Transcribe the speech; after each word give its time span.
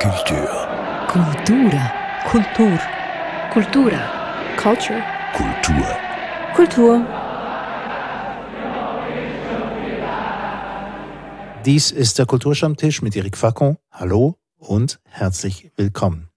Kultur. 0.00 0.48
Kultura. 1.08 1.92
Kultur. 2.30 2.78
Kultura. 3.52 4.00
Culture. 4.56 5.02
Kultur. 5.36 5.86
Kultur. 6.56 7.06
Dies 11.66 11.90
ist 11.90 12.18
der 12.18 12.24
Kulturstammtisch 12.24 13.02
mit 13.02 13.14
Erik 13.14 13.36
Facon. 13.36 13.76
Hallo 13.92 14.38
und 14.56 15.00
herzlich 15.04 15.70
willkommen. 15.76 16.30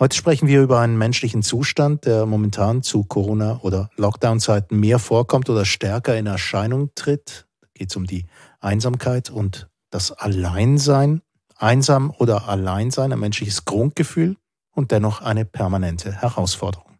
Heute 0.00 0.16
sprechen 0.16 0.48
wir 0.48 0.60
über 0.60 0.80
einen 0.80 0.98
menschlichen 0.98 1.44
Zustand, 1.44 2.06
der 2.06 2.26
momentan 2.26 2.82
zu 2.82 3.04
Corona- 3.04 3.60
oder 3.62 3.90
Lockdown-Zeiten 3.98 4.80
mehr 4.80 4.98
vorkommt 4.98 5.48
oder 5.48 5.64
stärker 5.64 6.18
in 6.18 6.26
Erscheinung 6.26 6.90
tritt. 6.96 7.46
Da 7.60 7.68
geht 7.72 7.90
es 7.90 7.96
um 7.96 8.08
die 8.08 8.26
Einsamkeit 8.58 9.30
und 9.30 9.68
das 9.90 10.10
Alleinsein. 10.10 11.22
Einsam 11.60 12.12
oder 12.18 12.48
Alleinsein, 12.48 13.12
ein 13.12 13.20
menschliches 13.20 13.64
Grundgefühl 13.64 14.36
und 14.72 14.90
dennoch 14.90 15.20
eine 15.20 15.44
permanente 15.44 16.12
Herausforderung. 16.12 16.98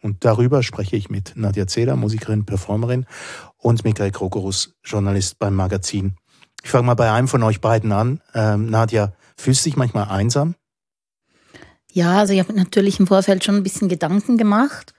Und 0.00 0.24
darüber 0.24 0.62
spreche 0.62 0.96
ich 0.96 1.10
mit 1.10 1.32
Nadja 1.36 1.66
Zeder, 1.66 1.96
Musikerin, 1.96 2.46
Performerin 2.46 3.06
und 3.56 3.84
Michael 3.84 4.12
Krokorus, 4.12 4.76
Journalist 4.84 5.38
beim 5.38 5.54
Magazin. 5.54 6.16
Ich 6.62 6.70
fange 6.70 6.86
mal 6.86 6.94
bei 6.94 7.10
einem 7.10 7.28
von 7.28 7.42
euch 7.42 7.60
beiden 7.60 7.92
an. 7.92 8.20
Ähm, 8.34 8.66
Nadja, 8.66 9.12
fühlst 9.36 9.64
du 9.64 9.70
dich 9.70 9.76
manchmal 9.76 10.08
einsam? 10.08 10.54
Ja, 11.90 12.18
also 12.18 12.32
ich 12.32 12.40
habe 12.40 12.52
natürlich 12.52 13.00
im 13.00 13.06
Vorfeld 13.06 13.44
schon 13.44 13.56
ein 13.56 13.62
bisschen 13.62 13.88
Gedanken 13.88 14.36
gemacht 14.36 14.92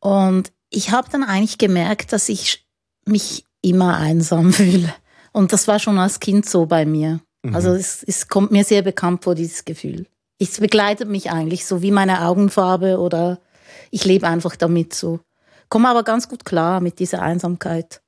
und 0.00 0.52
ich 0.70 0.90
habe 0.90 1.08
dann 1.10 1.22
eigentlich 1.22 1.58
gemerkt, 1.58 2.12
dass 2.12 2.28
ich 2.28 2.66
mich 3.04 3.44
immer 3.60 3.96
einsam 3.96 4.52
fühle. 4.52 4.92
Und 5.32 5.52
das 5.52 5.68
war 5.68 5.78
schon 5.78 5.98
als 5.98 6.20
Kind 6.20 6.48
so 6.48 6.66
bei 6.66 6.84
mir. 6.84 7.20
Mhm. 7.42 7.54
Also 7.54 7.70
es, 7.70 8.02
es 8.02 8.28
kommt 8.28 8.50
mir 8.50 8.64
sehr 8.64 8.82
bekannt 8.82 9.24
vor, 9.24 9.34
dieses 9.34 9.64
Gefühl. 9.64 10.06
Es 10.38 10.58
begleitet 10.58 11.08
mich 11.08 11.30
eigentlich 11.30 11.66
so 11.66 11.82
wie 11.82 11.90
meine 11.90 12.26
Augenfarbe 12.26 12.98
oder 12.98 13.38
ich 13.90 14.04
lebe 14.04 14.26
einfach 14.26 14.56
damit 14.56 14.94
so. 14.94 15.20
Komme 15.68 15.88
aber 15.88 16.02
ganz 16.02 16.28
gut 16.28 16.44
klar 16.44 16.80
mit 16.80 16.98
dieser 16.98 17.22
Einsamkeit. 17.22 18.00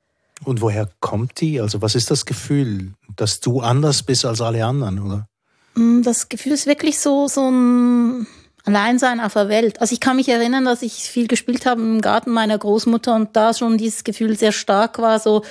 Und 0.44 0.60
woher 0.60 0.88
kommt 1.00 1.40
die? 1.40 1.60
Also 1.60 1.80
was 1.80 1.94
ist 1.94 2.10
das 2.10 2.26
Gefühl, 2.26 2.94
dass 3.16 3.40
du 3.40 3.60
anders 3.60 4.02
bist 4.02 4.24
als 4.24 4.40
alle 4.40 4.64
anderen, 4.64 4.98
oder? 4.98 5.28
Mm, 5.74 6.02
das 6.02 6.28
Gefühl 6.28 6.52
ist 6.52 6.66
wirklich 6.66 6.98
so, 6.98 7.28
so 7.28 7.48
ein 7.48 8.26
Alleinsein 8.64 9.20
auf 9.20 9.34
der 9.34 9.48
Welt. 9.48 9.80
Also 9.80 9.92
ich 9.92 10.00
kann 10.00 10.16
mich 10.16 10.28
erinnern, 10.28 10.64
dass 10.64 10.82
ich 10.82 10.94
viel 10.94 11.28
gespielt 11.28 11.66
habe 11.66 11.80
im 11.80 12.00
Garten 12.00 12.30
meiner 12.30 12.58
Großmutter 12.58 13.14
und 13.14 13.36
da 13.36 13.54
schon 13.54 13.78
dieses 13.78 14.04
Gefühl 14.04 14.36
sehr 14.36 14.52
stark 14.52 14.98
war, 14.98 15.18
so 15.18 15.42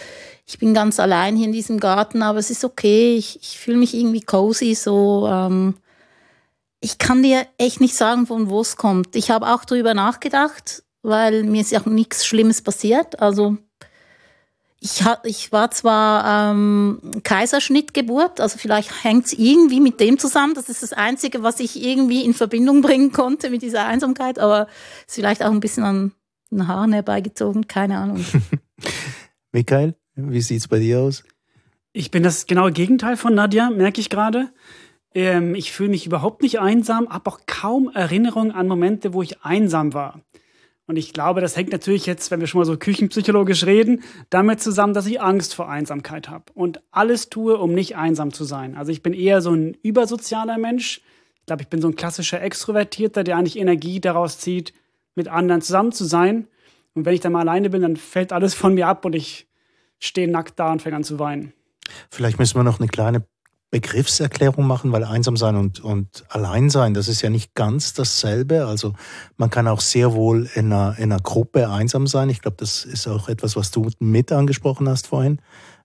ich 0.46 0.60
bin 0.60 0.74
ganz 0.74 1.00
allein 1.00 1.36
hier 1.36 1.46
in 1.46 1.54
diesem 1.54 1.80
Garten, 1.80 2.22
aber 2.22 2.40
es 2.40 2.50
ist 2.50 2.66
okay, 2.66 3.16
ich, 3.16 3.40
ich 3.42 3.60
fühle 3.60 3.78
mich 3.78 3.94
irgendwie 3.94 4.22
cozy, 4.22 4.76
so 4.76 5.28
ähm, 5.30 5.76
ich 6.82 6.98
kann 6.98 7.24
dir 7.24 7.46
echt 7.58 7.80
nicht 7.80 7.96
sagen, 7.96 8.28
von 8.28 8.50
wo 8.50 8.60
es 8.60 8.76
kommt. 8.76 9.16
Ich 9.16 9.32
habe 9.32 9.48
auch 9.48 9.64
darüber 9.64 9.94
nachgedacht, 9.94 10.84
weil 11.02 11.44
mir 11.44 11.62
ist 11.62 11.72
ja 11.72 11.80
auch 11.80 11.86
nichts 11.86 12.26
Schlimmes 12.26 12.62
passiert. 12.62 13.22
Also 13.22 13.58
ich, 14.82 15.02
ich 15.24 15.54
war 15.54 15.72
zwar 15.72 16.52
ähm, 16.52 17.00
Kaiserschnittgeburt, 17.24 18.42
also 18.42 18.58
vielleicht 18.58 19.06
hängt 19.06 19.28
es 19.28 19.34
irgendwie 19.34 19.80
mit 19.80 20.02
dem 20.02 20.20
zusammen. 20.20 20.56
Das 20.56 20.68
ist 20.68 20.84
das 20.84 20.92
Einzige, 20.92 21.42
was 21.42 21.62
ich 21.62 21.82
irgendwie 21.82 22.26
in 22.26 22.34
Verbindung 22.34 22.82
bringen 22.82 23.14
konnte 23.14 23.50
mit 23.50 23.62
dieser 23.62 23.86
Einsamkeit, 23.86 24.40
aber 24.40 24.68
ist 25.08 25.16
vielleicht 25.16 25.42
auch 25.42 25.52
ein 25.52 25.62
bisschen 25.62 25.86
an 25.86 26.12
den 26.52 26.68
Haaren 26.68 26.92
herbeigezogen, 26.92 27.66
keine 27.68 27.98
Ahnung. 27.98 28.26
Michael, 29.54 29.96
wie 30.16 30.42
sieht 30.42 30.60
es 30.60 30.68
bei 30.68 30.80
dir 30.80 31.00
aus? 31.00 31.24
Ich 31.92 32.12
bin 32.12 32.24
das 32.24 32.48
genaue 32.48 32.72
Gegenteil 32.72 33.18
von 33.18 33.36
Nadja, 33.36 33.70
merke 33.70 34.02
ich 34.02 34.10
gerade. 34.10 34.50
Ähm, 35.14 35.56
ich 35.56 35.72
fühle 35.72 35.90
mich 35.90 36.06
überhaupt 36.06 36.42
nicht 36.42 36.60
einsam, 36.60 37.10
habe 37.10 37.30
auch 37.30 37.42
kaum 37.46 37.92
Erinnerungen 37.94 38.52
an 38.52 38.68
Momente, 38.68 39.14
wo 39.14 39.22
ich 39.22 39.44
einsam 39.44 39.94
war. 39.94 40.22
Und 40.86 40.98
ich 40.98 41.14
glaube, 41.14 41.40
das 41.40 41.56
hängt 41.56 41.72
natürlich 41.72 42.06
jetzt, 42.06 42.30
wenn 42.30 42.42
wir 42.42 42.48
schon 42.48 42.60
mal 42.60 42.66
so 42.66 42.78
küchenpsychologisch 42.78 43.66
reden, 43.66 44.04
damit 44.30 44.60
zusammen, 44.60 44.94
dass 44.94 45.06
ich 45.06 45.22
Angst 45.22 45.56
vor 45.56 45.70
Einsamkeit 45.70 46.30
habe 46.30 46.46
und 46.54 46.82
alles 46.92 47.30
tue, 47.30 47.58
um 47.58 47.74
nicht 47.74 47.96
einsam 47.96 48.34
zu 48.34 48.44
sein. 48.44 48.76
Also 48.76 48.92
ich 48.92 49.02
bin 49.02 49.14
eher 49.14 49.42
so 49.42 49.52
ein 49.54 49.78
übersozialer 49.82 50.58
Mensch. 50.58 51.02
Ich 51.40 51.46
glaube, 51.46 51.62
ich 51.62 51.70
bin 51.70 51.82
so 51.82 51.88
ein 51.88 51.96
klassischer 51.96 52.42
Extrovertierter, 52.42 53.24
der 53.24 53.38
eigentlich 53.38 53.58
Energie 53.58 54.02
daraus 54.02 54.40
zieht, 54.40 54.74
mit 55.16 55.30
anderen 55.30 55.62
zusammen 55.62 55.94
zu 55.94 56.04
sein. 56.04 56.48
Und 56.96 57.06
wenn 57.06 57.14
ich 57.14 57.22
dann 57.22 57.32
mal 57.32 57.42
alleine 57.42 57.70
bin, 57.70 57.82
dann 57.82 57.96
fällt 57.96 58.34
alles 58.34 58.54
von 58.54 58.74
mir 58.74 58.88
ab 58.88 59.06
und 59.06 59.16
ich 59.16 59.48
stehe 60.04 60.30
nackt 60.30 60.60
da 60.60 60.72
und 60.72 60.82
fange 60.82 60.96
an 60.96 61.04
zu 61.04 61.20
weinen. 61.20 61.54
Vielleicht 62.10 62.40
müssen 62.40 62.58
wir 62.58 62.64
noch 62.64 62.80
eine 62.80 62.88
kleine 62.88 63.26
Begriffserklärung 63.72 64.68
machen, 64.68 64.92
weil 64.92 65.04
einsam 65.04 65.36
sein 65.36 65.56
und, 65.56 65.80
und 65.80 66.26
allein 66.30 66.70
sein, 66.70 66.94
das 66.94 67.08
ist 67.08 67.24
ja 67.24 67.32
nicht 67.32 67.56
ganz 67.56 67.94
dasselbe. 67.94 68.68
Also 68.68 68.94
man 69.38 69.50
kann 69.50 69.68
auch 69.68 69.82
sehr 69.82 70.14
wohl 70.14 70.48
in 70.54 70.72
einer, 70.72 70.96
in 71.00 71.12
einer 71.12 71.20
Gruppe 71.20 71.70
einsam 71.70 72.06
sein. 72.06 72.30
Ich 72.30 72.42
glaube, 72.42 72.58
das 72.60 72.86
ist 72.86 73.08
auch 73.08 73.30
etwas, 73.30 73.56
was 73.56 73.72
du 73.72 73.90
mit 73.98 74.32
angesprochen 74.32 74.88
hast 74.88 75.08
vorhin, 75.08 75.40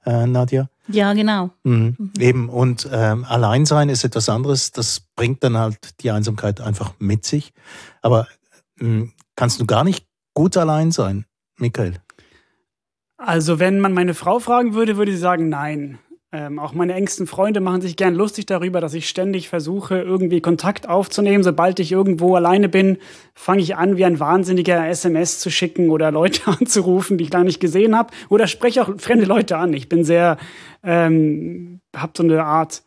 äh, 0.05 0.27
Nadja. 0.27 0.69
Ja, 0.89 1.15
genau. 1.15 1.50
Mhm. 1.65 1.97
Mhm. 1.99 2.12
Eben, 2.19 2.49
und 2.50 2.87
ähm, 2.93 3.25
allein 3.25 3.65
sein 3.65 3.89
ist 3.89 4.05
etwas 4.05 4.29
anderes. 4.29 4.71
Das 4.71 5.00
bringt 5.17 5.43
dann 5.43 5.56
halt 5.56 6.03
die 6.03 6.11
Einsamkeit 6.11 6.61
einfach 6.61 6.93
mit 6.99 7.25
sich. 7.25 7.55
Aber 8.03 8.27
ähm, 8.79 9.12
kannst 9.35 9.61
du 9.61 9.67
gar 9.67 9.85
nicht 9.85 10.05
gut 10.35 10.59
allein 10.59 10.93
sein, 10.93 11.25
Michael? 11.56 11.95
Also 13.28 13.59
wenn 13.59 13.78
man 13.78 13.93
meine 13.93 14.15
Frau 14.15 14.39
fragen 14.39 14.72
würde, 14.72 14.97
würde 14.97 15.12
sie 15.12 15.19
sagen, 15.19 15.50
nein. 15.50 15.99
Ähm, 16.33 16.59
auch 16.59 16.72
meine 16.72 16.94
engsten 16.94 17.27
Freunde 17.27 17.61
machen 17.61 17.83
sich 17.83 17.97
gern 17.97 18.15
lustig 18.15 18.47
darüber, 18.47 18.81
dass 18.81 18.94
ich 18.94 19.06
ständig 19.06 19.50
versuche, 19.50 19.99
irgendwie 19.99 20.41
Kontakt 20.41 20.89
aufzunehmen. 20.89 21.44
Sobald 21.44 21.78
ich 21.78 21.93
irgendwo 21.93 22.37
alleine 22.37 22.71
bin, 22.71 22.97
fange 23.34 23.61
ich 23.61 23.77
an, 23.77 23.99
wie 23.99 24.06
ein 24.06 24.19
Wahnsinniger 24.19 24.88
SMS 24.88 25.41
zu 25.41 25.50
schicken 25.50 25.91
oder 25.91 26.11
Leute 26.11 26.41
anzurufen, 26.59 27.19
die 27.19 27.25
ich 27.25 27.31
gar 27.31 27.44
nicht 27.44 27.61
gesehen 27.61 27.94
habe. 27.94 28.15
Oder 28.31 28.47
spreche 28.47 28.81
auch 28.81 28.99
fremde 28.99 29.27
Leute 29.27 29.59
an. 29.59 29.75
Ich 29.75 29.91
bin 29.91 30.05
sehr, 30.05 30.38
ähm, 30.83 31.83
habe 31.94 32.12
so 32.17 32.22
eine 32.22 32.43
Art, 32.43 32.83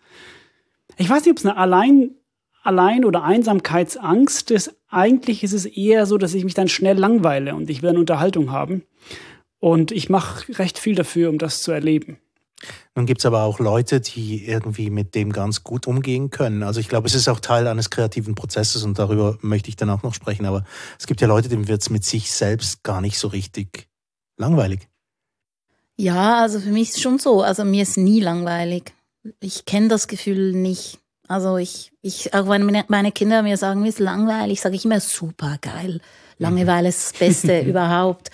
ich 0.98 1.08
weiß 1.08 1.24
nicht, 1.24 1.34
ob 1.34 1.38
es 1.38 1.46
eine 1.46 1.56
Allein, 1.56 2.16
Allein- 2.64 3.06
oder 3.06 3.24
Einsamkeitsangst 3.24 4.50
ist. 4.50 4.76
Eigentlich 4.90 5.44
ist 5.44 5.54
es 5.54 5.68
eher 5.68 6.08
so, 6.08 6.18
dass 6.18 6.34
ich 6.34 6.44
mich 6.44 6.56
dann 6.56 6.68
schnell 6.68 6.98
langweile 6.98 7.54
und 7.54 7.70
ich 7.70 7.84
will 7.84 7.92
eine 7.92 8.00
Unterhaltung 8.00 8.52
haben. 8.52 8.82
Und 9.62 9.92
ich 9.92 10.10
mache 10.10 10.58
recht 10.58 10.80
viel 10.80 10.96
dafür, 10.96 11.30
um 11.30 11.38
das 11.38 11.62
zu 11.62 11.72
erleben. 11.72 12.18
Nun 12.96 13.06
gibt 13.06 13.22
es 13.22 13.26
aber 13.26 13.44
auch 13.44 13.60
Leute, 13.60 14.02
die 14.02 14.46
irgendwie 14.46 14.90
mit 14.90 15.16
dem 15.16 15.32
ganz 15.32 15.64
gut 15.64 15.88
umgehen 15.88 16.32
können. 16.32 16.64
Also 16.64 16.80
ich 16.80 16.90
glaube, 16.90 17.08
es 17.08 17.14
ist 17.14 17.30
auch 17.30 17.40
Teil 17.40 17.68
eines 17.68 17.90
kreativen 17.90 18.36
Prozesses 18.36 18.84
und 18.84 19.00
darüber 19.00 19.38
möchte 19.42 19.70
ich 19.70 19.76
dann 19.76 19.90
auch 19.90 20.04
noch 20.04 20.16
sprechen. 20.16 20.46
Aber 20.46 20.66
es 21.00 21.08
gibt 21.08 21.22
ja 21.22 21.28
Leute, 21.28 21.48
denen 21.48 21.68
wird 21.68 21.82
es 21.82 21.90
mit 21.90 22.04
sich 22.04 22.32
selbst 22.32 22.84
gar 22.84 23.02
nicht 23.02 23.18
so 23.18 23.28
richtig 23.28 23.88
langweilig. 24.38 24.90
Ja, 25.96 26.42
also 26.42 26.60
für 26.60 26.72
mich 26.72 26.90
ist 26.90 26.98
es 26.98 27.02
schon 27.02 27.20
so. 27.20 27.44
Also 27.44 27.64
mir 27.64 27.84
ist 27.84 27.98
nie 27.98 28.20
langweilig. 28.20 28.94
Ich 29.40 29.66
kenne 29.66 29.88
das 29.88 30.08
Gefühl 30.08 30.54
nicht. 30.54 30.98
Also 31.28 31.58
ich, 31.58 31.92
ich, 32.02 32.34
auch 32.34 32.50
wenn 32.50 32.84
meine 32.88 33.12
Kinder 33.12 33.44
mir 33.44 33.58
sagen, 33.58 33.84
mir 33.84 33.90
ist 33.90 34.00
langweilig, 34.00 34.60
sage 34.60 34.76
ich 34.76 34.86
immer 34.86 35.00
super 35.00 35.58
geil. 35.62 36.02
Langeweile 36.40 36.90
ist 36.90 37.14
das 37.14 37.20
Beste 37.20 37.62
überhaupt. 37.70 38.32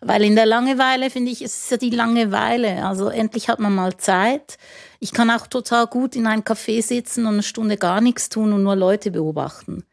Weil 0.00 0.24
in 0.24 0.34
der 0.34 0.46
Langeweile, 0.46 1.10
finde 1.10 1.30
ich, 1.30 1.42
ist 1.42 1.64
es 1.64 1.70
ja 1.70 1.76
die 1.76 1.90
Langeweile. 1.90 2.86
Also 2.86 3.08
endlich 3.08 3.48
hat 3.48 3.60
man 3.60 3.74
mal 3.74 3.96
Zeit. 3.98 4.56
Ich 4.98 5.12
kann 5.12 5.30
auch 5.30 5.46
total 5.46 5.86
gut 5.86 6.16
in 6.16 6.26
einem 6.26 6.42
Café 6.42 6.82
sitzen 6.82 7.26
und 7.26 7.34
eine 7.34 7.42
Stunde 7.42 7.76
gar 7.76 8.00
nichts 8.00 8.30
tun 8.30 8.52
und 8.52 8.62
nur 8.62 8.76
Leute 8.76 9.10
beobachten. 9.10 9.84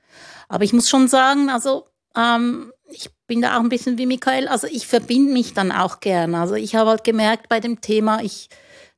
Aber 0.47 0.63
ich 0.63 0.71
muss 0.71 0.89
schon 0.89 1.09
sagen, 1.09 1.49
also 1.49 1.85
ähm, 2.15 2.71
ich 2.89 3.09
bin 3.27 3.41
da 3.41 3.57
auch 3.57 3.61
ein 3.61 3.69
bisschen 3.69 3.97
wie 3.97 4.05
Michael. 4.05 4.47
Also 4.47 4.67
ich 4.67 4.87
verbinde 4.87 5.33
mich 5.33 5.53
dann 5.53 5.71
auch 5.73 5.99
gern. 5.99 6.35
Also 6.35 6.55
ich 6.55 6.75
habe 6.75 6.91
halt 6.91 7.03
gemerkt 7.03 7.49
bei 7.49 7.59
dem 7.59 7.81
Thema, 7.81 8.21
ich, 8.21 8.49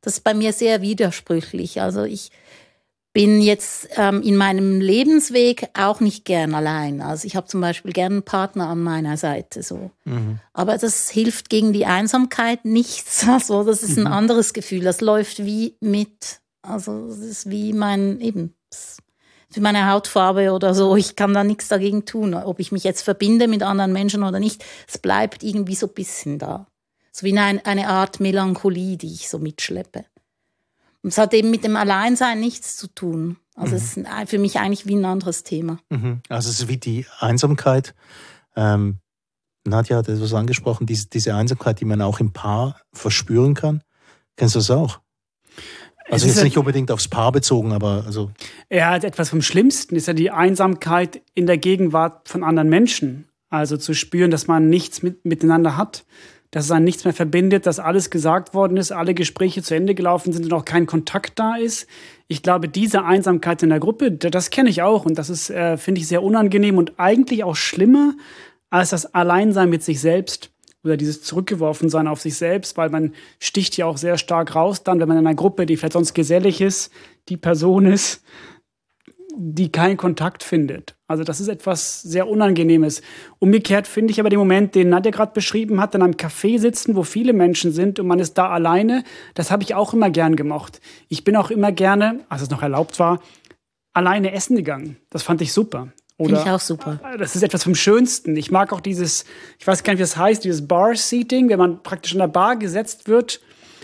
das 0.02 0.18
ist 0.18 0.24
bei 0.24 0.36
mir 0.36 0.54
sehr 0.54 0.82
widersprüchlich. 0.82 1.82
Also 1.82 2.04
ich, 2.04 2.32
bin 3.12 3.42
jetzt 3.42 3.90
ähm, 3.96 4.22
in 4.22 4.36
meinem 4.36 4.82
Lebensweg 4.82 5.70
auch 5.74 6.00
nicht 6.00 6.26
gern 6.26 6.54
allein. 6.54 7.02
Also 7.02 7.26
ich 7.26 7.36
habe 7.36 7.48
zum 7.48 7.60
Beispiel 7.60 7.92
gern 7.92 8.14
einen 8.14 8.24
Partner 8.24 8.68
an 8.68 8.82
meiner 8.84 9.18
Seite 9.18 9.64
so. 9.64 9.92
Mhm. 10.06 10.40
Aber 10.54 10.78
das 10.78 11.10
hilft 11.10 11.50
gegen 11.50 11.74
die 11.74 11.86
Einsamkeit 11.86 12.66
nichts. 12.66 13.26
Also 13.40 13.64
das 13.64 13.84
ist 13.84 13.98
ein 13.98 14.04
mhm. 14.04 14.12
anderes 14.12 14.54
Gefühl. 14.54 14.84
Das 14.84 15.02
läuft 15.02 15.46
wie 15.46 15.76
mit. 15.80 16.40
Also 16.62 17.08
das 17.08 17.20
ist 17.20 17.50
wie 17.50 17.74
mein 17.74 18.20
eben 18.20 18.54
für 19.52 19.62
meine 19.62 19.90
Hautfarbe 19.90 20.52
oder 20.52 20.74
so. 20.74 20.96
Ich 20.96 21.16
kann 21.16 21.34
da 21.34 21.44
nichts 21.44 21.68
dagegen 21.68 22.06
tun, 22.06 22.34
ob 22.34 22.60
ich 22.60 22.72
mich 22.72 22.84
jetzt 22.84 23.02
verbinde 23.02 23.48
mit 23.48 23.64
anderen 23.64 23.94
Menschen 23.94 24.24
oder 24.24 24.40
nicht. 24.40 24.64
Es 24.88 24.98
bleibt 24.98 25.44
irgendwie 25.44 25.76
so 25.76 25.88
ein 25.88 25.94
bisschen 25.94 26.38
da. 26.38 26.68
So 27.12 27.26
wie 27.26 27.38
eine, 27.38 27.66
eine 27.66 27.88
Art 27.88 28.20
Melancholie, 28.20 28.98
die 28.98 29.14
ich 29.14 29.30
so 29.30 29.40
mitschleppe. 29.40 30.06
Und 31.02 31.10
es 31.10 31.18
hat 31.18 31.34
eben 31.34 31.50
mit 31.50 31.64
dem 31.64 31.76
Alleinsein 31.76 32.40
nichts 32.40 32.76
zu 32.76 32.88
tun. 32.88 33.38
Also 33.56 33.72
mhm. 33.72 33.78
es 33.78 33.98
ist 33.98 34.30
für 34.30 34.40
mich 34.40 34.60
eigentlich 34.60 34.86
wie 34.86 34.96
ein 34.96 35.06
anderes 35.06 35.44
Thema. 35.44 35.80
Mhm. 35.90 36.22
Also 36.30 36.50
es 36.50 36.62
ist 36.62 36.68
wie 36.68 36.78
die 36.78 37.06
Einsamkeit. 37.20 37.94
Ähm, 38.56 39.00
Nadja 39.66 39.98
hat 39.98 40.08
etwas 40.08 40.34
angesprochen, 40.34 40.88
diese, 40.88 41.08
diese 41.08 41.36
Einsamkeit, 41.36 41.80
die 41.80 41.86
man 41.86 42.02
auch 42.02 42.20
im 42.20 42.34
Paar 42.34 42.82
verspüren 42.92 43.54
kann. 43.54 43.84
Kennst 44.36 44.56
du 44.56 44.60
das 44.60 44.72
auch? 44.72 45.00
Also 46.10 46.26
jetzt 46.28 46.44
nicht 46.44 46.58
unbedingt 46.58 46.90
aufs 46.92 47.08
Paar 47.08 47.32
bezogen, 47.32 47.72
aber 47.72 48.04
also. 48.06 48.32
Ja, 48.70 48.96
etwas 48.96 49.30
vom 49.30 49.42
Schlimmsten 49.42 49.96
ist 49.96 50.08
ja 50.08 50.14
die 50.14 50.32
Einsamkeit 50.32 51.22
in 51.36 51.46
der 51.46 51.58
Gegenwart 51.58 52.28
von 52.28 52.44
anderen 52.44 52.70
Menschen. 52.70 53.28
Also 53.50 53.78
zu 53.78 53.94
spüren, 53.94 54.32
dass 54.32 54.48
man 54.48 54.70
nichts 54.70 55.04
mit, 55.04 55.26
miteinander 55.26 55.78
hat, 55.78 56.06
dass 56.52 56.66
es 56.66 56.72
einen 56.72 56.86
nichts 56.86 57.06
mehr 57.06 57.14
verbindet, 57.14 57.66
dass 57.66 57.80
alles 57.80 58.10
gesagt 58.10 58.54
worden 58.54 58.78
ist, 58.78 58.92
alle 58.92 59.14
Gespräche 59.14 59.62
zu 59.62 59.76
Ende 59.76 59.94
gelaufen 59.94 60.34
sind 60.34 60.46
und 60.46 60.54
auch 60.54 60.66
kein 60.66 60.88
Kontakt 60.88 61.38
da 61.38 61.56
ist. 61.56 61.88
Ich 62.28 62.42
glaube, 62.42 62.68
diese 62.68 63.04
Einsamkeit 63.04 63.62
in 63.62 63.70
der 63.70 63.80
Gruppe, 63.80 64.12
das 64.12 64.50
kenne 64.50 64.70
ich 64.70 64.82
auch 64.82 65.06
und 65.06 65.18
das 65.18 65.30
ist, 65.30 65.50
äh, 65.50 65.78
finde 65.78 66.02
ich, 66.02 66.08
sehr 66.08 66.24
unangenehm 66.24 66.78
und 66.78 67.00
eigentlich 67.00 67.44
auch 67.44 67.56
schlimmer 67.56 68.14
als 68.70 68.90
das 68.90 69.14
Alleinsein 69.14 69.70
mit 69.70 69.84
sich 69.84 70.00
selbst 70.00 70.52
oder 70.84 70.98
dieses 70.98 71.24
Zurückgeworfensein 71.24 72.08
auf 72.08 72.22
sich 72.22 72.36
selbst, 72.36 72.78
weil 72.78 72.90
man 72.90 73.14
sticht 73.40 73.78
ja 73.78 73.86
auch 73.86 73.98
sehr 73.98 74.18
stark 74.18 74.56
raus 74.56 74.84
dann, 74.84 75.00
wenn 75.00 75.08
man 75.08 75.18
in 75.18 75.28
einer 75.28 75.36
Gruppe, 75.36 75.66
die 75.66 75.78
vielleicht 75.78 75.94
sonst 75.94 76.14
gesellig 76.14 76.62
ist, 76.62 76.92
die 77.28 77.38
Person 77.38 77.86
ist, 77.86 78.24
die 79.42 79.72
keinen 79.72 79.96
Kontakt 79.96 80.44
findet. 80.44 80.96
Also 81.08 81.24
das 81.24 81.40
ist 81.40 81.48
etwas 81.48 82.02
sehr 82.02 82.28
Unangenehmes. 82.28 83.02
Umgekehrt 83.40 83.88
finde 83.88 84.12
ich 84.12 84.20
aber 84.20 84.30
den 84.30 84.38
Moment, 84.38 84.76
den 84.76 84.90
Nadja 84.90 85.12
gerade 85.12 85.32
beschrieben 85.32 85.80
hat, 85.80 85.96
in 85.96 86.02
einem 86.02 86.16
Café 86.16 86.60
sitzen, 86.60 86.98
wo 86.98 87.04
viele 87.04 87.32
Menschen 87.32 87.72
sind 87.72 88.00
und 88.00 88.08
man 88.08 88.20
ist 88.20 88.34
da 88.34 88.50
alleine, 88.50 89.06
das 89.36 89.50
habe 89.50 89.64
ich 89.64 89.76
auch 89.76 89.94
immer 89.94 90.10
gern 90.10 90.36
gemocht. 90.36 90.82
Ich 91.08 91.24
bin 91.24 91.38
auch 91.38 91.52
immer 91.52 91.72
gerne, 91.72 92.20
als 92.28 92.42
es 92.42 92.50
noch 92.50 92.62
erlaubt 92.62 93.00
war, 93.00 93.22
alleine 93.94 94.34
essen 94.34 94.58
gegangen. 94.58 94.98
Das 95.10 95.24
fand 95.24 95.42
ich 95.42 95.54
super. 95.54 95.94
Finde 96.18 96.42
ich 96.42 96.50
auch 96.50 96.60
super. 96.60 97.00
Das 97.18 97.38
ist 97.38 97.44
etwas 97.44 97.64
vom 97.64 97.76
Schönsten. 97.76 98.36
Ich 98.36 98.52
mag 98.52 98.74
auch 98.74 98.82
dieses, 98.82 99.24
ich 99.58 99.66
weiß 99.66 99.84
gar 99.84 99.94
nicht, 99.94 100.00
wie 100.00 100.04
das 100.04 100.18
heißt, 100.18 100.44
dieses 100.44 100.68
Bar-Seating, 100.68 101.48
wenn 101.48 101.60
man 101.60 101.82
praktisch 101.82 102.12
in 102.12 102.20
der 102.20 102.28
Bar 102.28 102.58
gesetzt 102.58 103.08
wird 103.08 103.40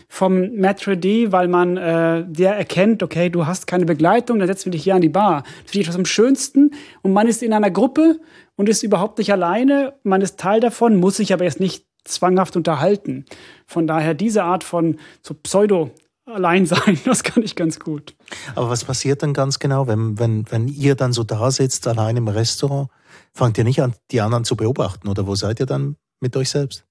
vom 0.07 0.55
Maitre 0.55 0.97
D, 0.97 1.31
weil 1.31 1.47
man 1.47 1.77
äh, 1.77 2.25
der 2.27 2.55
erkennt, 2.55 3.03
okay, 3.03 3.29
du 3.29 3.45
hast 3.45 3.67
keine 3.67 3.85
Begleitung, 3.85 4.39
dann 4.39 4.47
setzen 4.47 4.65
wir 4.65 4.71
dich 4.71 4.83
hier 4.83 4.95
an 4.95 5.01
die 5.01 5.09
Bar. 5.09 5.43
Das 5.43 5.71
finde 5.71 5.79
ich 5.79 5.87
etwas 5.87 5.95
am 5.95 6.05
schönsten. 6.05 6.71
Und 7.01 7.13
man 7.13 7.27
ist 7.27 7.43
in 7.43 7.53
einer 7.53 7.71
Gruppe 7.71 8.19
und 8.55 8.69
ist 8.69 8.83
überhaupt 8.83 9.17
nicht 9.17 9.31
alleine. 9.31 9.93
Man 10.03 10.21
ist 10.21 10.39
Teil 10.39 10.59
davon, 10.59 10.95
muss 10.95 11.17
sich 11.17 11.33
aber 11.33 11.43
jetzt 11.43 11.59
nicht 11.59 11.85
zwanghaft 12.03 12.55
unterhalten. 12.55 13.25
Von 13.65 13.87
daher 13.87 14.13
diese 14.13 14.43
Art 14.43 14.63
von 14.63 14.99
so 15.21 15.33
Pseudo 15.33 15.91
allein 16.25 16.65
sein. 16.65 16.99
Das 17.05 17.23
kann 17.23 17.43
ich 17.43 17.55
ganz 17.55 17.79
gut. 17.79 18.15
Aber 18.55 18.69
was 18.69 18.83
passiert 18.83 19.23
dann 19.23 19.33
ganz 19.33 19.59
genau, 19.59 19.87
wenn, 19.87 20.17
wenn, 20.19 20.49
wenn 20.49 20.67
ihr 20.67 20.95
dann 20.95 21.13
so 21.13 21.23
da 21.23 21.51
sitzt, 21.51 21.87
allein 21.87 22.17
im 22.17 22.27
Restaurant? 22.27 22.89
Fangt 23.33 23.57
ihr 23.57 23.63
nicht 23.63 23.81
an, 23.81 23.93
die 24.11 24.21
anderen 24.21 24.45
zu 24.45 24.55
beobachten 24.55 25.07
oder 25.07 25.27
wo 25.27 25.35
seid 25.35 25.59
ihr 25.59 25.65
dann 25.65 25.97
mit 26.21 26.35
euch 26.37 26.49
selbst? 26.49 26.84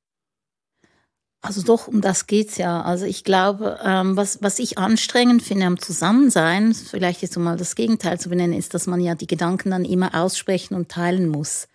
Also 1.44 1.60
doch, 1.60 1.88
um 1.88 2.00
das 2.00 2.26
geht's 2.26 2.56
ja. 2.56 2.80
Also 2.80 3.04
ich 3.04 3.22
glaube, 3.22 3.78
ähm, 3.84 4.16
was, 4.16 4.38
was 4.40 4.58
ich 4.58 4.78
anstrengend 4.78 5.42
finde 5.42 5.66
am 5.66 5.78
Zusammensein, 5.78 6.72
vielleicht 6.72 7.20
jetzt 7.20 7.36
um 7.36 7.42
mal 7.42 7.58
das 7.58 7.74
Gegenteil 7.74 8.18
zu 8.18 8.30
benennen, 8.30 8.58
ist, 8.58 8.72
dass 8.72 8.86
man 8.86 8.98
ja 8.98 9.14
die 9.14 9.26
Gedanken 9.26 9.70
dann 9.70 9.84
immer 9.84 10.14
aussprechen 10.14 10.74
und 10.74 10.88
teilen 10.88 11.28
muss. 11.28 11.68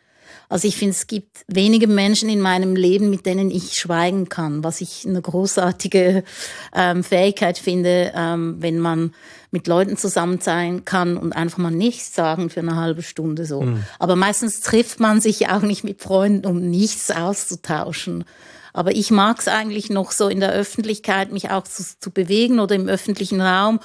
Also 0.47 0.67
ich 0.67 0.75
finde, 0.75 0.93
es 0.93 1.05
gibt 1.05 1.45
wenige 1.47 1.85
Menschen 1.85 2.29
in 2.29 2.41
meinem 2.41 2.75
Leben, 2.75 3.11
mit 3.11 3.27
denen 3.27 3.51
ich 3.51 3.73
schweigen 3.73 4.27
kann, 4.27 4.63
was 4.63 4.81
ich 4.81 5.05
eine 5.07 5.21
großartige 5.21 6.23
ähm, 6.73 7.03
Fähigkeit 7.03 7.59
finde, 7.59 8.11
ähm, 8.15 8.55
wenn 8.59 8.79
man 8.79 9.13
mit 9.51 9.67
Leuten 9.67 9.97
zusammen 9.97 10.39
sein 10.41 10.83
kann 10.83 11.15
und 11.15 11.33
einfach 11.33 11.59
mal 11.59 11.69
nichts 11.69 12.15
sagen 12.15 12.49
für 12.49 12.61
eine 12.61 12.75
halbe 12.75 13.03
Stunde 13.03 13.45
so. 13.45 13.61
Mhm. 13.61 13.83
Aber 13.99 14.15
meistens 14.15 14.61
trifft 14.61 14.99
man 14.99 15.21
sich 15.21 15.47
auch 15.49 15.61
nicht 15.61 15.83
mit 15.83 16.01
Freunden, 16.01 16.47
um 16.47 16.59
nichts 16.71 17.11
auszutauschen. 17.11 18.25
Aber 18.73 18.95
ich 18.95 19.11
mag 19.11 19.39
es 19.39 19.47
eigentlich 19.47 19.89
noch 19.89 20.11
so 20.11 20.27
in 20.27 20.39
der 20.39 20.51
Öffentlichkeit, 20.51 21.31
mich 21.31 21.49
auch 21.51 21.63
zu, 21.63 21.83
zu 21.99 22.11
bewegen 22.11 22.59
oder 22.59 22.75
im 22.75 22.87
öffentlichen 22.87 23.41
Raum 23.41 23.79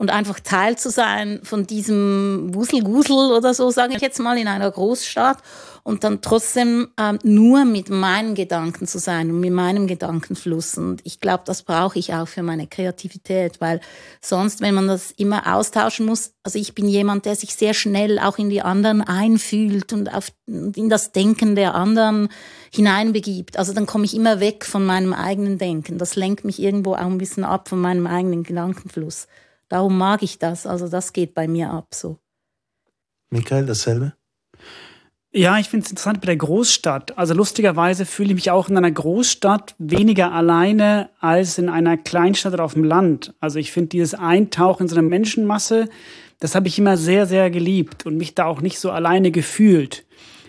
und 0.00 0.08
einfach 0.08 0.40
Teil 0.40 0.78
zu 0.78 0.88
sein 0.88 1.40
von 1.42 1.66
diesem 1.66 2.54
Wuselgusel 2.54 3.32
oder 3.36 3.52
so, 3.52 3.70
sage 3.70 3.92
ich 3.94 4.00
jetzt 4.00 4.18
mal, 4.18 4.38
in 4.38 4.48
einer 4.48 4.70
Großstadt 4.70 5.36
und 5.82 6.04
dann 6.04 6.22
trotzdem 6.22 6.88
ähm, 6.98 7.18
nur 7.22 7.66
mit 7.66 7.90
meinen 7.90 8.34
Gedanken 8.34 8.86
zu 8.86 8.98
sein 8.98 9.30
und 9.30 9.40
mit 9.40 9.52
meinem 9.52 9.86
Gedankenfluss. 9.86 10.78
Und 10.78 11.02
ich 11.04 11.20
glaube, 11.20 11.42
das 11.44 11.64
brauche 11.64 11.98
ich 11.98 12.14
auch 12.14 12.26
für 12.26 12.42
meine 12.42 12.66
Kreativität, 12.66 13.60
weil 13.60 13.82
sonst, 14.22 14.62
wenn 14.62 14.74
man 14.74 14.88
das 14.88 15.10
immer 15.10 15.54
austauschen 15.54 16.06
muss, 16.06 16.32
also 16.44 16.58
ich 16.58 16.74
bin 16.74 16.88
jemand, 16.88 17.26
der 17.26 17.36
sich 17.36 17.54
sehr 17.54 17.74
schnell 17.74 18.18
auch 18.18 18.38
in 18.38 18.48
die 18.48 18.62
anderen 18.62 19.02
einfühlt 19.02 19.92
und 19.92 20.14
auf, 20.14 20.32
in 20.46 20.88
das 20.88 21.12
Denken 21.12 21.56
der 21.56 21.74
anderen 21.74 22.30
hineinbegibt. 22.72 23.58
Also 23.58 23.74
dann 23.74 23.84
komme 23.84 24.06
ich 24.06 24.16
immer 24.16 24.40
weg 24.40 24.64
von 24.64 24.86
meinem 24.86 25.12
eigenen 25.12 25.58
Denken. 25.58 25.98
Das 25.98 26.16
lenkt 26.16 26.46
mich 26.46 26.58
irgendwo 26.58 26.94
auch 26.94 27.00
ein 27.00 27.18
bisschen 27.18 27.44
ab 27.44 27.68
von 27.68 27.82
meinem 27.82 28.06
eigenen 28.06 28.44
Gedankenfluss. 28.44 29.26
Darum 29.70 29.96
mag 29.96 30.22
ich 30.22 30.38
das. 30.38 30.66
Also 30.66 30.88
das 30.88 31.14
geht 31.14 31.32
bei 31.32 31.48
mir 31.48 31.70
ab 31.70 31.94
so. 31.94 32.18
Michael, 33.30 33.64
dasselbe? 33.64 34.12
Ja, 35.32 35.58
ich 35.60 35.68
finde 35.68 35.84
es 35.84 35.90
interessant 35.92 36.20
bei 36.20 36.26
der 36.26 36.36
Großstadt. 36.36 37.16
Also 37.16 37.34
lustigerweise 37.34 38.04
fühle 38.04 38.30
ich 38.30 38.34
mich 38.34 38.50
auch 38.50 38.68
in 38.68 38.76
einer 38.76 38.90
Großstadt 38.90 39.76
weniger 39.78 40.32
alleine 40.32 41.10
als 41.20 41.56
in 41.56 41.68
einer 41.68 41.96
Kleinstadt 41.96 42.52
oder 42.52 42.64
auf 42.64 42.74
dem 42.74 42.82
Land. 42.82 43.32
Also 43.38 43.60
ich 43.60 43.70
finde 43.70 43.90
dieses 43.90 44.14
Eintauchen 44.14 44.82
in 44.82 44.88
so 44.88 44.96
eine 44.96 45.06
Menschenmasse, 45.08 45.88
das 46.40 46.56
habe 46.56 46.66
ich 46.66 46.78
immer 46.80 46.96
sehr, 46.96 47.26
sehr 47.26 47.48
geliebt 47.50 48.06
und 48.06 48.16
mich 48.16 48.34
da 48.34 48.46
auch 48.46 48.60
nicht 48.60 48.80
so 48.80 48.90
alleine 48.90 49.30
gefühlt. 49.30 50.04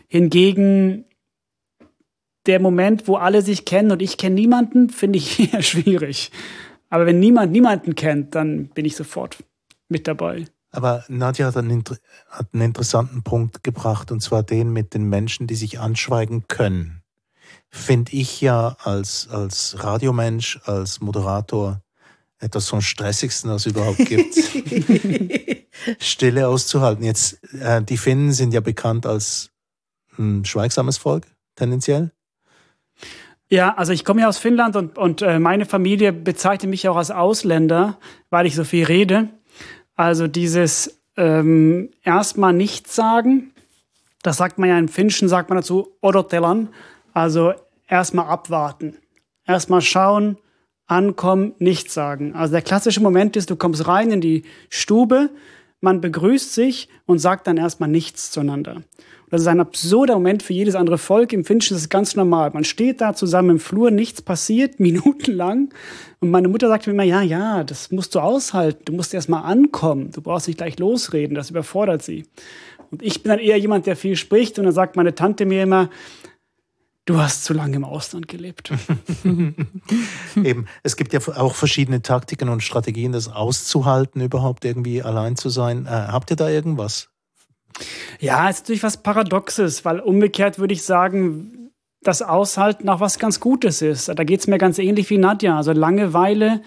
Hingegen 0.08 1.06
der 2.48 2.60
Moment, 2.60 3.08
wo 3.08 3.18
alle 3.18 3.44
sich 3.44 3.66
kennen 3.66 3.92
und 3.92 4.02
ich 4.02 4.18
kenne 4.18 4.36
niemanden, 4.36 4.90
finde 4.90 5.20
ich 5.20 5.40
eher 5.54 5.62
schwierig. 5.62 6.32
Aber 6.92 7.06
wenn 7.06 7.20
niemand 7.20 7.54
niemanden 7.54 7.96
kennt, 7.96 8.36
dann 8.36 8.68
bin 8.68 8.86
ich 8.86 8.96
sofort 8.96 9.44
mit 9.88 10.08
dabei. 10.08 10.46
Aber 10.72 11.04
Nadja 11.08 11.48
hat 11.48 11.58
einen, 11.58 11.84
hat 12.30 12.48
einen 12.54 12.62
interessanten 12.64 13.24
Punkt 13.24 13.64
gebracht, 13.64 14.12
und 14.12 14.22
zwar 14.22 14.44
den 14.44 14.72
mit 14.72 14.94
den 14.94 15.06
Menschen, 15.10 15.48
die 15.48 15.56
sich 15.56 15.80
anschweigen 15.80 16.48
können. 16.48 17.02
Finde 17.70 18.12
ich 18.12 18.42
ja 18.42 18.76
als, 18.84 19.30
als 19.30 19.82
Radiomensch, 19.82 20.60
als 20.66 21.00
Moderator 21.00 21.82
etwas 22.40 22.68
vom 22.68 22.82
Stressigsten, 22.82 23.50
was 23.50 23.66
es 23.66 23.72
überhaupt 23.72 23.98
gibt. 23.98 24.36
Stille 26.00 26.48
auszuhalten. 26.48 27.06
Jetzt, 27.06 27.42
äh, 27.54 27.82
die 27.82 27.98
Finnen 27.98 28.34
sind 28.34 28.54
ja 28.54 28.60
bekannt 28.60 29.06
als 29.06 29.52
ein 30.18 30.44
schweigsames 30.44 30.98
Volk, 30.98 31.26
tendenziell. 31.56 32.12
Ja, 33.52 33.74
also 33.76 33.92
ich 33.92 34.06
komme 34.06 34.22
ja 34.22 34.30
aus 34.30 34.38
Finnland 34.38 34.78
und, 34.78 34.98
und 34.98 35.22
äh, 35.22 35.38
meine 35.38 35.66
Familie 35.66 36.14
bezeichnet 36.14 36.70
mich 36.70 36.88
auch 36.88 36.96
als 36.96 37.12
Ausländer, 37.12 37.98
weil 38.30 38.46
ich 38.46 38.56
so 38.56 38.64
viel 38.64 38.86
rede. 38.86 39.28
Also 39.94 40.30
dieses 40.30 41.02
ähm, 41.18 41.90
erstmal 42.02 42.54
nichts 42.54 42.96
sagen, 42.96 43.52
das 44.24 44.38
sagt 44.38 44.58
man 44.58 44.70
ja 44.70 44.80
im 44.80 44.88
Finnischen, 44.88 45.28
sagt 45.28 45.50
man 45.50 45.58
dazu 45.58 45.90
odotelan, 46.00 46.70
also 47.12 47.52
erstmal 47.90 48.28
abwarten. 48.28 48.96
Erstmal 49.46 49.82
schauen, 49.82 50.38
ankommen, 50.88 51.54
nichts 51.60 51.94
sagen. 51.94 52.34
Also 52.34 52.54
der 52.54 52.62
klassische 52.62 53.02
Moment 53.02 53.36
ist, 53.36 53.50
du 53.50 53.58
kommst 53.58 53.86
rein 53.86 54.12
in 54.12 54.22
die 54.22 54.44
Stube, 54.70 55.30
man 55.82 56.00
begrüßt 56.00 56.54
sich 56.54 56.88
und 57.06 57.20
sagt 57.20 57.48
dann 57.48 57.58
erstmal 57.58 57.90
nichts 57.90 58.32
zueinander. 58.32 58.84
Das 59.32 59.42
ist 59.42 59.48
ein 59.48 59.62
absurder 59.62 60.16
Moment 60.16 60.44
für 60.44 60.54
jedes 60.54 60.76
andere 60.76 60.98
Volk. 60.98 61.32
Im 61.32 61.46
Finnischen 61.46 61.76
ist 61.76 61.84
es 61.84 61.90
ganz 61.90 62.18
normal. 62.18 62.52
Man 62.54 62.66
steht 62.66 63.00
da 63.00 63.14
zusammen 63.14 63.52
im 63.52 63.60
Flur, 63.60 63.90
nichts 63.90 64.22
passiert, 64.22 64.80
minutenlang. 64.80 65.74
Und 66.20 66.32
meine 66.32 66.50
Mutter 66.50 66.68
sagt 66.68 66.86
mir 66.86 66.94
immer, 66.94 67.04
ja, 67.04 67.22
ja, 67.22 67.64
das 67.64 67.92
musst 67.92 68.14
du 68.14 68.20
aushalten. 68.20 68.84
Du 68.86 68.94
musst 68.94 69.14
erst 69.14 69.30
mal 69.30 69.42
ankommen. 69.42 70.12
Du 70.12 70.22
brauchst 70.22 70.48
nicht 70.48 70.58
gleich 70.58 70.78
losreden. 70.80 71.34
Das 71.34 71.50
überfordert 71.50 72.04
sie. 72.04 72.26
Und 72.92 73.02
ich 73.02 73.24
bin 73.24 73.30
dann 73.30 73.40
eher 73.40 73.58
jemand, 73.58 73.86
der 73.86 73.96
viel 73.96 74.18
spricht. 74.18 74.60
Und 74.60 74.66
dann 74.66 74.74
sagt 74.74 74.98
meine 74.98 75.16
Tante 75.16 75.46
mir 75.46 75.64
immer, 75.64 75.90
Du 77.06 77.18
hast 77.18 77.46
zu 77.46 77.54
lange 77.54 77.76
im 77.76 77.84
Ausland 77.84 78.28
gelebt. 78.28 78.72
Eben, 80.36 80.68
es 80.84 80.96
gibt 80.96 81.14
ja 81.14 81.20
auch 81.36 81.56
verschiedene 81.56 82.04
Taktiken 82.04 82.48
und 82.48 82.62
Strategien, 82.62 83.12
das 83.12 83.28
auszuhalten, 83.28 84.22
überhaupt 84.22 84.66
irgendwie 84.66 85.02
allein 85.02 85.36
zu 85.36 85.50
sein. 85.50 85.88
Äh, 85.88 85.90
habt 85.90 86.30
ihr 86.30 86.36
da 86.36 86.48
irgendwas? 86.48 87.10
Ja, 88.20 88.50
es 88.50 88.58
ist 88.58 88.64
natürlich 88.64 88.84
was 88.84 88.98
Paradoxes, 89.02 89.84
weil 89.84 90.00
umgekehrt 90.00 90.60
würde 90.60 90.76
ich 90.76 90.84
sagen, 90.84 91.72
das 92.04 92.22
Aushalten 92.22 92.90
auch 92.90 93.00
was 93.00 93.18
ganz 93.18 93.40
Gutes 93.40 93.82
ist. 93.82 94.10
Da 94.10 94.24
geht 94.24 94.42
es 94.42 94.48
mir 94.48 94.58
ganz 94.58 94.78
ähnlich 94.78 95.10
wie 95.10 95.18
Nadja. 95.18 95.58
Also 95.58 95.72
Langeweile, 95.72 96.62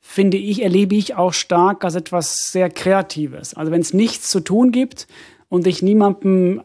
finde 0.00 0.36
ich, 0.38 0.62
erlebe 0.62 0.94
ich 0.94 1.14
auch 1.14 1.32
stark 1.32 1.84
als 1.84 1.94
etwas 1.94 2.52
sehr 2.52 2.70
Kreatives. 2.70 3.54
Also 3.54 3.70
wenn 3.70 3.80
es 3.80 3.92
nichts 3.92 4.28
zu 4.28 4.40
tun 4.40 4.72
gibt 4.72 5.08
und 5.48 5.66
ich 5.66 5.82
niemandem 5.82 6.62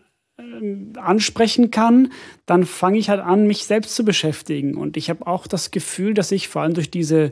ansprechen 0.97 1.71
kann, 1.71 2.11
dann 2.45 2.65
fange 2.65 2.97
ich 2.97 3.09
halt 3.09 3.21
an, 3.21 3.47
mich 3.47 3.65
selbst 3.65 3.95
zu 3.95 4.03
beschäftigen. 4.03 4.75
Und 4.75 4.97
ich 4.97 5.09
habe 5.09 5.27
auch 5.27 5.47
das 5.47 5.71
Gefühl, 5.71 6.13
dass 6.13 6.31
ich 6.31 6.47
vor 6.47 6.61
allem 6.61 6.73
durch 6.73 6.91
diese 6.91 7.31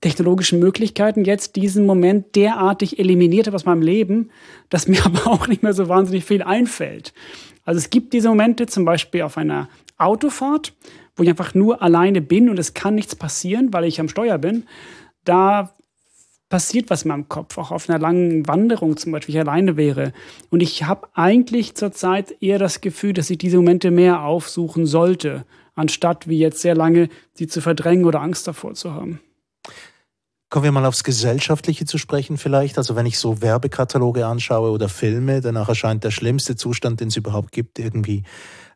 technologischen 0.00 0.58
Möglichkeiten 0.58 1.24
jetzt 1.24 1.56
diesen 1.56 1.86
Moment 1.86 2.34
derartig 2.34 2.98
eliminiert 2.98 3.46
habe 3.46 3.54
aus 3.54 3.64
meinem 3.64 3.82
Leben, 3.82 4.30
dass 4.68 4.88
mir 4.88 5.04
aber 5.04 5.28
auch 5.28 5.48
nicht 5.48 5.62
mehr 5.62 5.74
so 5.74 5.88
wahnsinnig 5.88 6.24
viel 6.24 6.42
einfällt. 6.42 7.14
Also 7.64 7.78
es 7.78 7.90
gibt 7.90 8.12
diese 8.12 8.28
Momente 8.28 8.66
zum 8.66 8.84
Beispiel 8.84 9.22
auf 9.22 9.38
einer 9.38 9.68
Autofahrt, 9.96 10.74
wo 11.16 11.22
ich 11.22 11.28
einfach 11.28 11.54
nur 11.54 11.82
alleine 11.82 12.20
bin 12.20 12.48
und 12.48 12.58
es 12.58 12.74
kann 12.74 12.94
nichts 12.94 13.14
passieren, 13.14 13.72
weil 13.72 13.84
ich 13.84 14.00
am 14.00 14.08
Steuer 14.08 14.38
bin. 14.38 14.64
Da 15.24 15.72
passiert 16.52 16.90
was 16.90 17.04
in 17.04 17.08
meinem 17.08 17.30
Kopf, 17.30 17.56
auch 17.56 17.70
auf 17.70 17.88
einer 17.88 17.98
langen 17.98 18.46
Wanderung 18.46 18.98
zum 18.98 19.10
Beispiel, 19.10 19.34
ich 19.34 19.40
alleine 19.40 19.78
wäre. 19.78 20.12
Und 20.50 20.62
ich 20.62 20.84
habe 20.84 21.08
eigentlich 21.14 21.74
zurzeit 21.74 22.42
eher 22.42 22.58
das 22.58 22.82
Gefühl, 22.82 23.14
dass 23.14 23.30
ich 23.30 23.38
diese 23.38 23.56
Momente 23.56 23.90
mehr 23.90 24.20
aufsuchen 24.20 24.84
sollte, 24.84 25.46
anstatt 25.74 26.28
wie 26.28 26.38
jetzt 26.38 26.60
sehr 26.60 26.74
lange 26.74 27.08
sie 27.32 27.46
zu 27.46 27.62
verdrängen 27.62 28.04
oder 28.04 28.20
Angst 28.20 28.46
davor 28.46 28.74
zu 28.74 28.92
haben. 28.92 29.18
Kommen 30.50 30.64
wir 30.64 30.72
mal 30.72 30.84
aufs 30.84 31.04
Gesellschaftliche 31.04 31.86
zu 31.86 31.96
sprechen 31.96 32.36
vielleicht. 32.36 32.76
Also 32.76 32.96
wenn 32.96 33.06
ich 33.06 33.18
so 33.18 33.40
Werbekataloge 33.40 34.26
anschaue 34.26 34.72
oder 34.72 34.90
Filme, 34.90 35.40
danach 35.40 35.70
erscheint 35.70 36.04
der 36.04 36.10
schlimmste 36.10 36.54
Zustand, 36.54 37.00
den 37.00 37.08
es 37.08 37.16
überhaupt 37.16 37.52
gibt, 37.52 37.78
irgendwie 37.78 38.24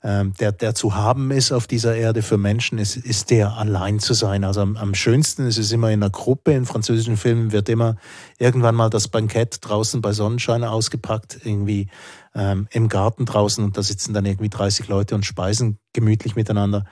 der, 0.02 0.52
der 0.52 0.74
zu 0.74 0.94
haben 0.94 1.30
ist 1.30 1.52
auf 1.52 1.66
dieser 1.66 1.96
Erde 1.96 2.22
für 2.22 2.36
Menschen, 2.36 2.78
ist, 2.78 2.96
ist 2.96 3.30
der 3.30 3.54
allein 3.54 3.98
zu 3.98 4.14
sein. 4.14 4.44
Also 4.44 4.60
am, 4.60 4.76
am 4.76 4.94
schönsten 4.94 5.46
ist 5.46 5.58
es 5.58 5.72
immer 5.72 5.90
in 5.90 6.02
einer 6.02 6.10
Gruppe. 6.10 6.52
In 6.52 6.66
französischen 6.66 7.16
Filmen 7.16 7.50
wird 7.50 7.68
immer 7.68 7.96
irgendwann 8.38 8.74
mal 8.74 8.90
das 8.90 9.08
Bankett 9.08 9.58
draußen 9.62 10.00
bei 10.00 10.12
Sonnenschein 10.12 10.64
ausgepackt, 10.64 11.40
irgendwie 11.44 11.88
ähm, 12.34 12.68
im 12.70 12.88
Garten 12.88 13.24
draußen 13.24 13.64
und 13.64 13.76
da 13.76 13.82
sitzen 13.82 14.12
dann 14.14 14.26
irgendwie 14.26 14.50
30 14.50 14.88
Leute 14.88 15.14
und 15.14 15.24
speisen 15.24 15.78
gemütlich 15.92 16.36
miteinander. 16.36 16.84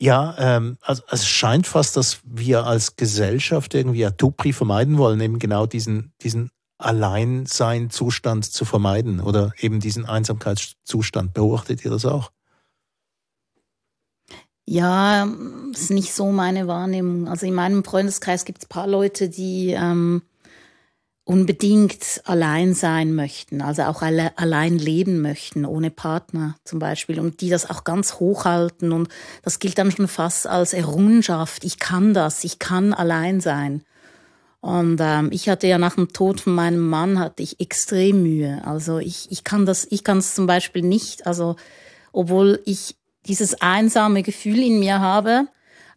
Ja, 0.00 0.36
ähm, 0.38 0.78
also, 0.80 1.02
es 1.10 1.26
scheint 1.26 1.66
fast, 1.66 1.96
dass 1.96 2.20
wir 2.22 2.64
als 2.64 2.94
Gesellschaft 2.94 3.74
irgendwie 3.74 4.06
Atupri 4.06 4.52
vermeiden 4.52 4.96
wollen, 4.96 5.20
eben 5.20 5.40
genau 5.40 5.66
diesen, 5.66 6.12
diesen 6.22 6.50
Alleinsein-Zustand 6.78 8.44
zu 8.44 8.64
vermeiden 8.64 9.20
oder 9.20 9.52
eben 9.58 9.80
diesen 9.80 10.06
Einsamkeitszustand. 10.06 11.34
Beobachtet 11.34 11.84
ihr 11.84 11.90
das 11.90 12.04
auch? 12.06 12.30
Ja, 14.64 15.26
ist 15.72 15.90
nicht 15.90 16.12
so 16.12 16.30
meine 16.30 16.68
Wahrnehmung. 16.68 17.26
Also 17.26 17.46
in 17.46 17.54
meinem 17.54 17.84
Freundeskreis 17.84 18.44
gibt 18.44 18.58
es 18.58 18.66
ein 18.66 18.68
paar 18.68 18.86
Leute, 18.86 19.30
die 19.30 19.70
ähm, 19.70 20.22
unbedingt 21.28 22.22
allein 22.24 22.72
sein 22.74 23.14
möchten, 23.14 23.60
also 23.60 23.82
auch 23.82 24.00
alle, 24.00 24.36
allein 24.38 24.78
leben 24.78 25.20
möchten, 25.20 25.66
ohne 25.66 25.90
Partner 25.90 26.56
zum 26.64 26.78
Beispiel, 26.78 27.20
und 27.20 27.42
die 27.42 27.50
das 27.50 27.68
auch 27.68 27.84
ganz 27.84 28.14
hochhalten. 28.14 28.92
Und 28.92 29.08
das 29.42 29.58
gilt 29.58 29.78
dann 29.78 29.90
schon 29.90 30.08
fast 30.08 30.46
als 30.46 30.72
Errungenschaft. 30.72 31.64
Ich 31.64 31.78
kann 31.78 32.14
das, 32.14 32.44
ich 32.44 32.58
kann 32.58 32.94
allein 32.94 33.40
sein. 33.40 33.82
Und 34.60 34.98
ähm, 35.00 35.30
ich 35.32 35.48
hatte 35.48 35.66
ja 35.66 35.78
nach 35.78 35.94
dem 35.94 36.12
Tod 36.12 36.40
von 36.40 36.54
meinem 36.54 36.88
Mann 36.88 37.18
hatte 37.18 37.42
ich 37.42 37.60
extrem 37.60 38.22
Mühe. 38.22 38.60
Also 38.64 38.98
ich, 38.98 39.30
ich 39.30 39.44
kann 39.44 39.66
das, 39.66 39.86
ich 39.90 40.02
kann 40.02 40.18
es 40.18 40.34
zum 40.34 40.46
Beispiel 40.46 40.82
nicht. 40.82 41.26
Also 41.26 41.56
obwohl 42.12 42.60
ich 42.64 42.96
dieses 43.26 43.60
einsame 43.60 44.22
Gefühl 44.22 44.58
in 44.58 44.80
mir 44.80 45.00
habe, 45.00 45.46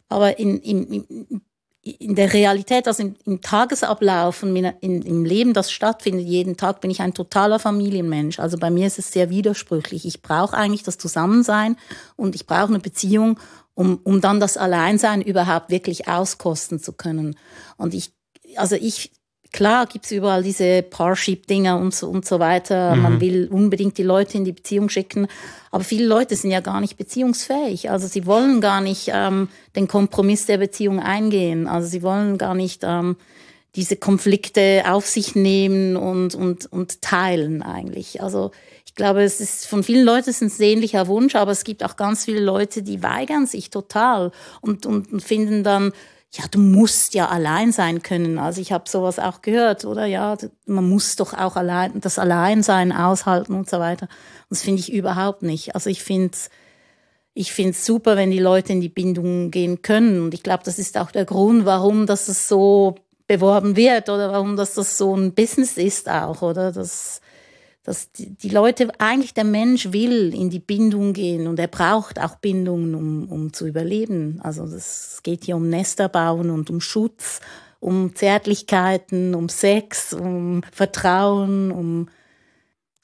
aber 0.08 0.38
in, 0.38 0.58
in, 0.60 1.40
in 1.82 2.14
der 2.14 2.32
Realität, 2.32 2.86
also 2.86 3.02
im, 3.02 3.16
im 3.24 3.40
Tagesablauf 3.40 4.44
und 4.44 4.54
in, 4.54 5.02
im 5.02 5.24
Leben, 5.24 5.52
das 5.52 5.72
stattfindet, 5.72 6.26
jeden 6.26 6.56
Tag 6.56 6.80
bin 6.80 6.90
ich 6.90 7.00
ein 7.00 7.14
totaler 7.14 7.58
Familienmensch. 7.58 8.38
Also 8.38 8.58
bei 8.58 8.70
mir 8.70 8.86
ist 8.86 9.00
es 9.00 9.10
sehr 9.10 9.30
widersprüchlich. 9.30 10.06
Ich 10.06 10.22
brauche 10.22 10.56
eigentlich 10.56 10.84
das 10.84 10.98
Zusammensein 10.98 11.76
und 12.14 12.36
ich 12.36 12.46
brauche 12.46 12.68
eine 12.68 12.78
Beziehung, 12.78 13.40
um, 13.74 13.98
um 14.04 14.20
dann 14.20 14.38
das 14.38 14.56
Alleinsein 14.56 15.22
überhaupt 15.22 15.70
wirklich 15.70 16.06
auskosten 16.06 16.78
zu 16.78 16.92
können. 16.92 17.36
Und 17.78 17.94
ich, 17.94 18.12
also 18.56 18.76
ich 18.76 19.10
klar 19.52 19.86
gibt's 19.86 20.10
überall 20.10 20.42
diese 20.42 20.82
Parship-Dinger 20.82 21.78
und 21.78 21.94
so, 21.94 22.08
und 22.08 22.24
so 22.24 22.40
weiter. 22.40 22.96
Mhm. 22.96 23.02
Man 23.02 23.20
will 23.20 23.48
unbedingt 23.50 23.98
die 23.98 24.02
Leute 24.02 24.38
in 24.38 24.44
die 24.44 24.52
Beziehung 24.52 24.88
schicken. 24.88 25.28
Aber 25.70 25.84
viele 25.84 26.06
Leute 26.06 26.34
sind 26.36 26.50
ja 26.50 26.60
gar 26.60 26.80
nicht 26.80 26.96
beziehungsfähig. 26.96 27.90
Also 27.90 28.06
sie 28.06 28.26
wollen 28.26 28.60
gar 28.60 28.80
nicht 28.80 29.10
ähm, 29.12 29.48
den 29.76 29.88
Kompromiss 29.88 30.46
der 30.46 30.58
Beziehung 30.58 31.00
eingehen. 31.00 31.66
Also 31.66 31.88
sie 31.88 32.02
wollen 32.02 32.38
gar 32.38 32.54
nicht 32.54 32.82
ähm, 32.82 33.16
diese 33.74 33.96
Konflikte 33.96 34.84
auf 34.86 35.06
sich 35.06 35.34
nehmen 35.34 35.96
und, 35.96 36.34
und, 36.34 36.66
und 36.72 37.00
teilen 37.00 37.62
eigentlich. 37.62 38.22
Also 38.22 38.50
ich 38.84 38.94
glaube, 38.94 39.22
es 39.22 39.40
ist 39.40 39.66
von 39.66 39.82
vielen 39.82 40.04
Leuten 40.04 40.28
ist 40.28 40.42
ein 40.42 40.50
sehnlicher 40.50 41.06
Wunsch, 41.06 41.34
aber 41.34 41.52
es 41.52 41.64
gibt 41.64 41.82
auch 41.82 41.96
ganz 41.96 42.26
viele 42.26 42.40
Leute, 42.40 42.82
die 42.82 43.02
weigern 43.02 43.46
sich 43.46 43.70
total 43.70 44.32
und, 44.60 44.84
und, 44.84 45.10
und 45.10 45.22
finden 45.22 45.64
dann 45.64 45.92
ja, 46.34 46.44
du 46.50 46.58
musst 46.58 47.14
ja 47.14 47.28
allein 47.28 47.72
sein 47.72 48.02
können. 48.02 48.38
Also 48.38 48.60
ich 48.60 48.72
habe 48.72 48.88
sowas 48.88 49.18
auch 49.18 49.42
gehört, 49.42 49.84
oder? 49.84 50.06
Ja, 50.06 50.36
man 50.66 50.88
muss 50.88 51.16
doch 51.16 51.34
auch 51.34 51.56
allein 51.56 52.00
das 52.00 52.18
Alleinsein 52.18 52.92
aushalten 52.92 53.54
und 53.54 53.68
so 53.68 53.78
weiter. 53.78 54.04
Und 54.04 54.50
das 54.50 54.62
finde 54.62 54.80
ich 54.80 54.92
überhaupt 54.92 55.42
nicht. 55.42 55.74
Also 55.74 55.90
ich 55.90 56.02
finde 56.02 56.36
ich 57.34 57.52
finde 57.52 57.70
es 57.70 57.86
super, 57.86 58.16
wenn 58.16 58.30
die 58.30 58.38
Leute 58.38 58.72
in 58.72 58.80
die 58.80 58.90
Bindung 58.90 59.50
gehen 59.50 59.82
können. 59.82 60.22
Und 60.22 60.34
ich 60.34 60.42
glaube, 60.42 60.64
das 60.64 60.78
ist 60.78 60.98
auch 60.98 61.10
der 61.10 61.24
Grund, 61.24 61.64
warum 61.64 62.06
das 62.06 62.26
so 62.26 62.96
beworben 63.26 63.76
wird 63.76 64.10
oder 64.10 64.32
warum 64.32 64.56
das, 64.56 64.74
das 64.74 64.98
so 64.98 65.16
ein 65.16 65.32
Business 65.32 65.78
ist 65.78 66.10
auch, 66.10 66.42
oder? 66.42 66.72
Das, 66.72 67.21
dass 67.84 68.12
die, 68.12 68.34
die, 68.34 68.48
Leute, 68.48 68.88
eigentlich 68.98 69.34
der 69.34 69.44
Mensch 69.44 69.92
will 69.92 70.32
in 70.34 70.50
die 70.50 70.60
Bindung 70.60 71.12
gehen 71.12 71.46
und 71.46 71.58
er 71.58 71.66
braucht 71.66 72.20
auch 72.20 72.36
Bindungen, 72.36 72.94
um, 72.94 73.28
um 73.28 73.52
zu 73.52 73.66
überleben. 73.66 74.40
Also 74.42 74.64
es 74.64 75.20
geht 75.22 75.44
hier 75.44 75.56
um 75.56 75.68
Nester 75.68 76.08
bauen 76.08 76.50
und 76.50 76.70
um 76.70 76.80
Schutz, 76.80 77.40
um 77.80 78.14
Zärtlichkeiten, 78.14 79.34
um 79.34 79.48
Sex, 79.48 80.12
um 80.12 80.62
Vertrauen, 80.70 81.72
um 81.72 82.08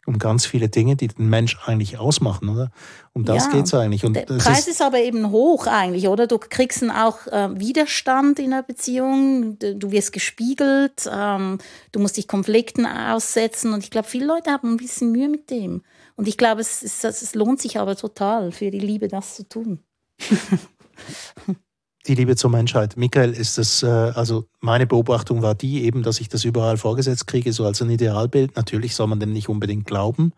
um 0.09 0.19
ganz 0.19 0.47
viele 0.47 0.71
Dinge, 0.71 0.97
die 0.97 1.09
den 1.09 1.29
Mensch 1.29 1.59
eigentlich 1.67 1.99
ausmachen, 1.99 2.49
oder? 2.49 2.71
Um 3.13 3.27
das 3.27 3.45
ja, 3.45 3.53
geht's 3.53 3.75
eigentlich. 3.75 4.07
Und 4.07 4.15
der 4.15 4.23
Preis 4.23 4.61
ist, 4.61 4.69
ist, 4.69 4.83
aber 4.83 5.01
eben 5.01 5.31
hoch 5.31 5.67
eigentlich, 5.67 6.09
oder? 6.09 6.27
Du 6.27 6.39
kriegst 6.39 6.81
dann 6.81 6.91
auch 6.91 7.27
äh, 7.27 7.51
Widerstand 7.61 8.39
in 8.39 8.53
der 8.53 8.63
Beziehung, 8.63 9.59
du 9.59 9.91
wirst 9.91 10.15
gespiegelt, 10.15 11.09
ähm, 11.13 11.59
du 11.93 12.01
musst 12.01 12.17
dich 12.17 12.27
Konflikten 12.27 12.87
aussetzen 12.87 13.75
und 13.75 13.85
ich 13.85 13.91
glaube, 13.91 14.09
viele 14.09 14.25
Leute 14.25 14.51
haben 14.51 14.73
ein 14.73 14.77
bisschen 14.79 15.13
Mühe 15.13 15.29
mit 15.29 15.51
dem. 15.51 15.83
Und 16.17 16.27
ich 16.27 16.39
glaube, 16.39 16.63
es, 16.63 16.83
es, 16.83 17.05
es 17.05 17.35
lohnt 17.35 17.61
sich 17.61 17.79
aber 17.79 17.95
total 17.95 18.51
für 18.51 18.71
die 18.71 18.81
Liebe, 18.81 19.09
das 19.09 19.37
zu 19.37 19.47
tun. 19.47 19.81
die 22.09 22.15
Liebe 22.15 22.37
zur 22.37 22.51
Menschheit. 22.51 22.97
Michael, 22.97 23.33
ist 23.33 23.59
das, 23.59 23.83
äh, 23.83 23.87
also 23.87 24.47
meine 24.61 24.87
Beobachtung 24.87 25.43
war 25.43 25.55
die 25.55 25.85
eben, 25.85 26.03
dass 26.03 26.21
ich 26.21 26.29
das 26.29 26.45
überall 26.45 26.77
vorgesetzt 26.77 27.27
kriege, 27.27 27.53
so 27.53 27.65
als 27.65 27.83
ein 27.83 27.91
Idealbild. 27.91 28.57
Natürlich 28.57 28.95
soll 28.95 29.07
man 29.07 29.21
dem 29.21 29.33
nicht 29.33 29.49
unbedingt 29.49 29.87
glauben, 29.87 30.33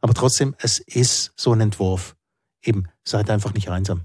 aber 0.00 0.14
trotzdem, 0.14 0.54
es 0.58 0.78
ist 0.78 1.32
so 1.36 1.52
ein 1.52 1.60
Entwurf. 1.60 2.14
Eben, 2.62 2.88
seid 3.04 3.30
einfach 3.30 3.54
nicht 3.54 3.70
einsam. 3.70 4.02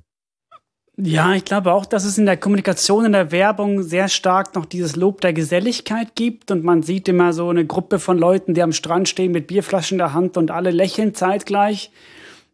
Ja, 0.97 1.33
ich 1.33 1.45
glaube 1.45 1.73
auch, 1.73 1.85
dass 1.85 2.03
es 2.03 2.17
in 2.17 2.25
der 2.25 2.37
Kommunikation, 2.37 3.05
in 3.05 3.13
der 3.13 3.31
Werbung 3.31 3.81
sehr 3.81 4.07
stark 4.07 4.55
noch 4.55 4.65
dieses 4.65 4.95
Lob 4.95 5.21
der 5.21 5.33
Geselligkeit 5.33 6.15
gibt 6.15 6.51
und 6.51 6.63
man 6.63 6.83
sieht 6.83 7.07
immer 7.07 7.33
so 7.33 7.49
eine 7.49 7.65
Gruppe 7.65 7.97
von 7.97 8.17
Leuten, 8.17 8.53
die 8.53 8.61
am 8.61 8.73
Strand 8.73 9.09
stehen 9.09 9.31
mit 9.31 9.47
Bierflaschen 9.47 9.95
in 9.95 9.99
der 9.99 10.13
Hand 10.13 10.37
und 10.37 10.51
alle 10.51 10.69
lächeln 10.69 11.15
zeitgleich. 11.15 11.91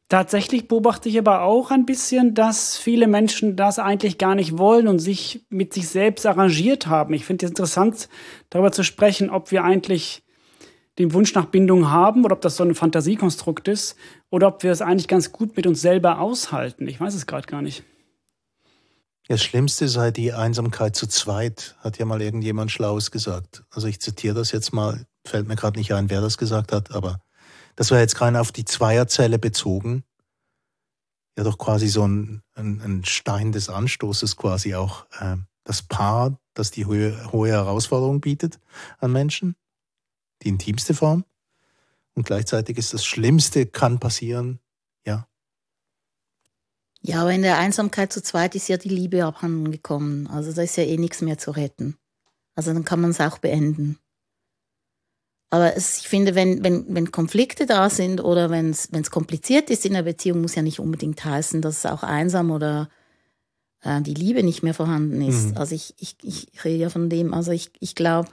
Tatsächlich 0.09 0.69
beobachte 0.69 1.09
ich 1.09 1.19
aber 1.19 1.41
auch 1.41 1.69
ein 1.69 1.85
bisschen, 1.85 2.33
dass 2.33 2.77
viele 2.77 3.07
Menschen 3.07 3.57
das 3.57 3.77
eigentlich 3.77 4.17
gar 4.17 4.35
nicht 4.35 4.57
wollen 4.57 4.87
und 4.87 4.99
sich 4.99 5.45
mit 5.49 5.73
sich 5.73 5.89
selbst 5.89 6.25
arrangiert 6.25 6.87
haben. 6.87 7.13
Ich 7.13 7.25
finde 7.25 7.45
es 7.45 7.51
interessant, 7.51 8.07
darüber 8.49 8.71
zu 8.71 8.83
sprechen, 8.83 9.29
ob 9.29 9.51
wir 9.51 9.65
eigentlich 9.65 10.23
den 10.97 11.13
Wunsch 11.13 11.35
nach 11.35 11.45
Bindung 11.45 11.91
haben 11.91 12.23
oder 12.23 12.35
ob 12.35 12.41
das 12.41 12.55
so 12.55 12.63
ein 12.63 12.73
Fantasiekonstrukt 12.73 13.67
ist 13.67 13.97
oder 14.29 14.47
ob 14.47 14.63
wir 14.63 14.71
es 14.71 14.81
eigentlich 14.81 15.09
ganz 15.09 15.33
gut 15.33 15.57
mit 15.57 15.67
uns 15.67 15.81
selber 15.81 16.19
aushalten. 16.19 16.87
Ich 16.87 17.01
weiß 17.01 17.13
es 17.13 17.27
gerade 17.27 17.45
gar 17.45 17.61
nicht. 17.61 17.83
Das 19.27 19.43
Schlimmste 19.43 19.89
sei 19.89 20.11
die 20.11 20.31
Einsamkeit 20.31 20.95
zu 20.95 21.05
zweit, 21.05 21.75
hat 21.79 21.97
ja 21.97 22.05
mal 22.05 22.21
irgendjemand 22.21 22.71
Schlaues 22.71 23.11
gesagt. 23.11 23.65
Also 23.69 23.87
ich 23.87 23.99
zitiere 23.99 24.35
das 24.35 24.53
jetzt 24.53 24.71
mal, 24.71 25.05
fällt 25.25 25.49
mir 25.49 25.57
gerade 25.57 25.77
nicht 25.77 25.93
ein, 25.93 26.09
wer 26.09 26.21
das 26.21 26.37
gesagt 26.37 26.71
hat, 26.71 26.91
aber 26.95 27.19
das 27.77 27.91
war 27.91 27.99
jetzt 27.99 28.19
rein 28.19 28.35
auf 28.35 28.51
die 28.51 28.65
Zweierzelle 28.65 29.39
bezogen. 29.39 30.03
Ja, 31.37 31.43
doch 31.43 31.59
quasi 31.59 31.87
so 31.87 32.05
ein, 32.05 32.41
ein, 32.55 32.81
ein 32.81 33.05
Stein 33.05 33.51
des 33.51 33.69
Anstoßes 33.69 34.35
quasi 34.35 34.73
auch 34.73 35.05
äh, 35.19 35.37
das 35.63 35.83
Paar, 35.83 36.39
das 36.55 36.71
die 36.71 36.87
hohe, 36.87 37.31
hohe 37.31 37.49
Herausforderung 37.49 38.19
bietet 38.19 38.59
an 38.97 39.11
Menschen, 39.11 39.55
die 40.41 40.49
intimste 40.49 40.95
Form. 40.95 41.23
Und 42.15 42.25
gleichzeitig 42.25 42.79
ist 42.79 42.95
das 42.95 43.05
Schlimmste, 43.05 43.67
kann 43.67 43.99
passieren, 43.99 44.59
ja. 45.05 45.27
Ja, 47.03 47.21
aber 47.21 47.33
in 47.33 47.43
der 47.43 47.59
Einsamkeit 47.59 48.11
zu 48.11 48.23
zweit 48.23 48.55
ist 48.55 48.69
ja 48.69 48.77
die 48.77 48.89
Liebe 48.89 49.23
abhanden 49.23 49.71
gekommen. 49.71 50.25
Also 50.25 50.51
da 50.51 50.63
ist 50.63 50.77
ja 50.77 50.83
eh 50.83 50.97
nichts 50.97 51.21
mehr 51.21 51.37
zu 51.37 51.51
retten. 51.51 51.95
Also 52.55 52.73
dann 52.73 52.85
kann 52.85 53.01
man 53.01 53.11
es 53.11 53.21
auch 53.21 53.37
beenden. 53.37 53.99
Aber 55.49 55.75
es, 55.75 55.99
ich 55.99 56.09
finde, 56.09 56.35
wenn, 56.35 56.63
wenn, 56.63 56.85
wenn 56.93 57.11
Konflikte 57.11 57.65
da 57.65 57.89
sind 57.89 58.21
oder 58.23 58.49
wenn 58.49 58.71
es 58.71 59.11
kompliziert 59.11 59.69
ist 59.69 59.85
in 59.85 59.93
der 59.93 60.03
Beziehung, 60.03 60.41
muss 60.41 60.55
ja 60.55 60.61
nicht 60.61 60.79
unbedingt 60.79 61.23
heißen, 61.23 61.61
dass 61.61 61.79
es 61.79 61.85
auch 61.85 62.03
einsam 62.03 62.51
oder 62.51 62.89
äh, 63.81 64.01
die 64.01 64.13
Liebe 64.13 64.43
nicht 64.43 64.63
mehr 64.63 64.73
vorhanden 64.73 65.21
ist. 65.21 65.51
Mhm. 65.51 65.57
Also 65.57 65.75
ich, 65.75 65.95
ich, 65.99 66.17
ich 66.21 66.65
rede 66.65 66.83
ja 66.83 66.89
von 66.89 67.09
dem. 67.09 67.33
Also 67.33 67.51
ich, 67.51 67.71
ich 67.79 67.95
glaube, 67.95 68.29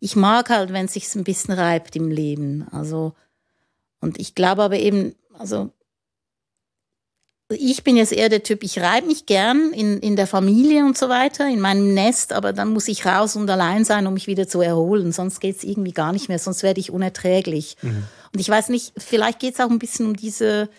ich 0.00 0.16
mag 0.16 0.50
halt, 0.50 0.72
wenn 0.72 0.86
es 0.86 0.94
sich 0.94 1.14
ein 1.14 1.24
bisschen 1.24 1.54
reibt 1.54 1.94
im 1.94 2.10
Leben. 2.10 2.66
Also, 2.72 3.14
und 4.00 4.18
ich 4.18 4.34
glaube 4.34 4.64
aber 4.64 4.76
eben, 4.76 5.14
also 5.38 5.70
ich 7.48 7.84
bin 7.84 7.96
jetzt 7.96 8.12
eher 8.12 8.28
der 8.28 8.42
Typ, 8.42 8.62
ich 8.62 8.78
reibe 8.80 9.06
mich 9.06 9.26
gern 9.26 9.72
in, 9.72 9.98
in 9.98 10.16
der 10.16 10.26
Familie 10.26 10.84
und 10.84 10.96
so 10.96 11.08
weiter, 11.08 11.48
in 11.48 11.60
meinem 11.60 11.94
Nest, 11.94 12.32
aber 12.32 12.52
dann 12.52 12.72
muss 12.72 12.88
ich 12.88 13.04
raus 13.06 13.36
und 13.36 13.48
allein 13.50 13.84
sein, 13.84 14.06
um 14.06 14.14
mich 14.14 14.26
wieder 14.26 14.48
zu 14.48 14.60
erholen. 14.60 15.12
Sonst 15.12 15.40
geht 15.40 15.56
es 15.56 15.64
irgendwie 15.64 15.92
gar 15.92 16.12
nicht 16.12 16.28
mehr, 16.28 16.38
sonst 16.38 16.62
werde 16.62 16.80
ich 16.80 16.90
unerträglich. 16.90 17.76
Mhm. 17.82 18.04
Und 18.32 18.40
ich 18.40 18.48
weiß 18.48 18.70
nicht, 18.70 18.92
vielleicht 18.96 19.40
geht 19.40 19.54
es 19.54 19.60
auch 19.60 19.70
ein 19.70 19.78
bisschen 19.78 20.06
um 20.06 20.16
diese, 20.16 20.70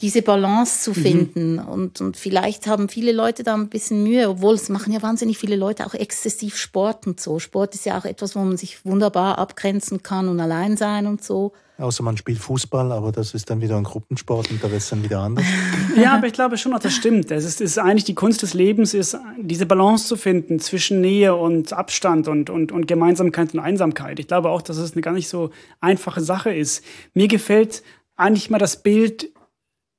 diese 0.00 0.22
Balance 0.22 0.82
zu 0.82 0.90
mhm. 0.90 1.02
finden. 1.02 1.52
Mhm. 1.54 1.68
Und, 1.68 2.00
und 2.00 2.16
vielleicht 2.16 2.66
haben 2.66 2.88
viele 2.88 3.12
Leute 3.12 3.44
da 3.44 3.54
ein 3.54 3.68
bisschen 3.68 4.02
Mühe, 4.02 4.28
obwohl 4.28 4.54
es 4.54 4.68
machen 4.68 4.92
ja 4.92 5.02
wahnsinnig 5.02 5.38
viele 5.38 5.56
Leute 5.56 5.86
auch 5.86 5.94
exzessiv 5.94 6.56
Sport 6.56 7.06
und 7.06 7.20
so. 7.20 7.38
Sport 7.38 7.74
ist 7.74 7.86
ja 7.86 7.98
auch 7.98 8.04
etwas, 8.04 8.34
wo 8.34 8.40
man 8.40 8.56
sich 8.56 8.84
wunderbar 8.84 9.38
abgrenzen 9.38 10.02
kann 10.02 10.28
und 10.28 10.40
allein 10.40 10.76
sein 10.76 11.06
und 11.06 11.22
so. 11.22 11.52
Außer 11.76 12.04
man 12.04 12.16
spielt 12.16 12.38
Fußball, 12.38 12.92
aber 12.92 13.10
das 13.10 13.34
ist 13.34 13.50
dann 13.50 13.60
wieder 13.60 13.76
ein 13.76 13.82
Gruppensport 13.82 14.48
und 14.50 14.62
da 14.62 14.70
wird 14.70 14.80
es 14.80 14.90
dann 14.90 15.02
wieder 15.02 15.18
anders. 15.18 15.44
ja, 15.96 16.14
aber 16.14 16.28
ich 16.28 16.32
glaube 16.32 16.56
schon, 16.56 16.70
dass 16.70 16.82
das 16.82 16.94
stimmt. 16.94 17.32
Es 17.32 17.44
ist, 17.44 17.60
ist, 17.60 17.78
eigentlich 17.78 18.04
die 18.04 18.14
Kunst 18.14 18.42
des 18.42 18.54
Lebens, 18.54 18.94
ist 18.94 19.16
diese 19.40 19.66
Balance 19.66 20.06
zu 20.06 20.16
finden 20.16 20.60
zwischen 20.60 21.00
Nähe 21.00 21.34
und 21.34 21.72
Abstand 21.72 22.28
und, 22.28 22.48
und, 22.48 22.70
und 22.70 22.86
Gemeinsamkeit 22.86 23.54
und 23.54 23.60
Einsamkeit. 23.60 24.20
Ich 24.20 24.28
glaube 24.28 24.50
auch, 24.50 24.62
dass 24.62 24.76
es 24.76 24.92
eine 24.92 25.02
gar 25.02 25.14
nicht 25.14 25.28
so 25.28 25.50
einfache 25.80 26.20
Sache 26.20 26.54
ist. 26.54 26.84
Mir 27.12 27.26
gefällt 27.26 27.82
eigentlich 28.14 28.50
mal 28.50 28.58
das 28.58 28.82
Bild 28.82 29.32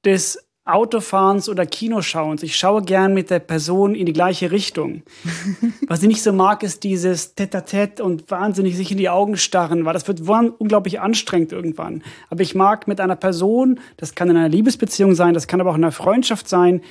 des 0.05 0.45
Autofahrens 0.65 1.48
oder 1.48 1.67
Kinoschauens. 1.67 2.41
Ich 2.41 2.57
schaue 2.57 2.81
gern 2.81 3.13
mit 3.13 3.29
der 3.29 3.38
Person 3.38 3.93
in 3.93 4.07
die 4.07 4.13
gleiche 4.13 4.50
Richtung. 4.50 5.03
Was 5.88 6.01
ich 6.01 6.07
nicht 6.07 6.24
so 6.24 6.34
mag, 6.34 6.63
ist 6.63 6.84
dieses 6.84 7.36
Tete-a-Tete 7.36 8.03
und 8.03 8.31
wahnsinnig 8.31 8.75
sich 8.75 8.91
in 8.91 8.98
die 8.98 9.10
Augen 9.10 9.38
starren, 9.38 9.86
weil 9.86 9.93
das 9.93 10.07
wird 10.07 10.22
unglaublich 10.22 11.00
anstrengend 11.00 11.51
irgendwann. 11.51 12.03
Aber 12.31 12.41
ich 12.41 12.55
mag 12.55 12.88
mit 12.88 13.00
einer 13.00 13.15
Person, 13.15 13.79
das 13.98 14.15
kann 14.15 14.31
in 14.31 14.38
einer 14.38 14.50
Liebesbeziehung 14.50 15.13
sein, 15.13 15.36
das 15.36 15.48
kann 15.48 15.62
aber 15.62 15.69
auch 15.69 15.77
in 15.77 15.84
einer 15.84 15.91
Freundschaft 15.91 16.50
sein, 16.50 16.81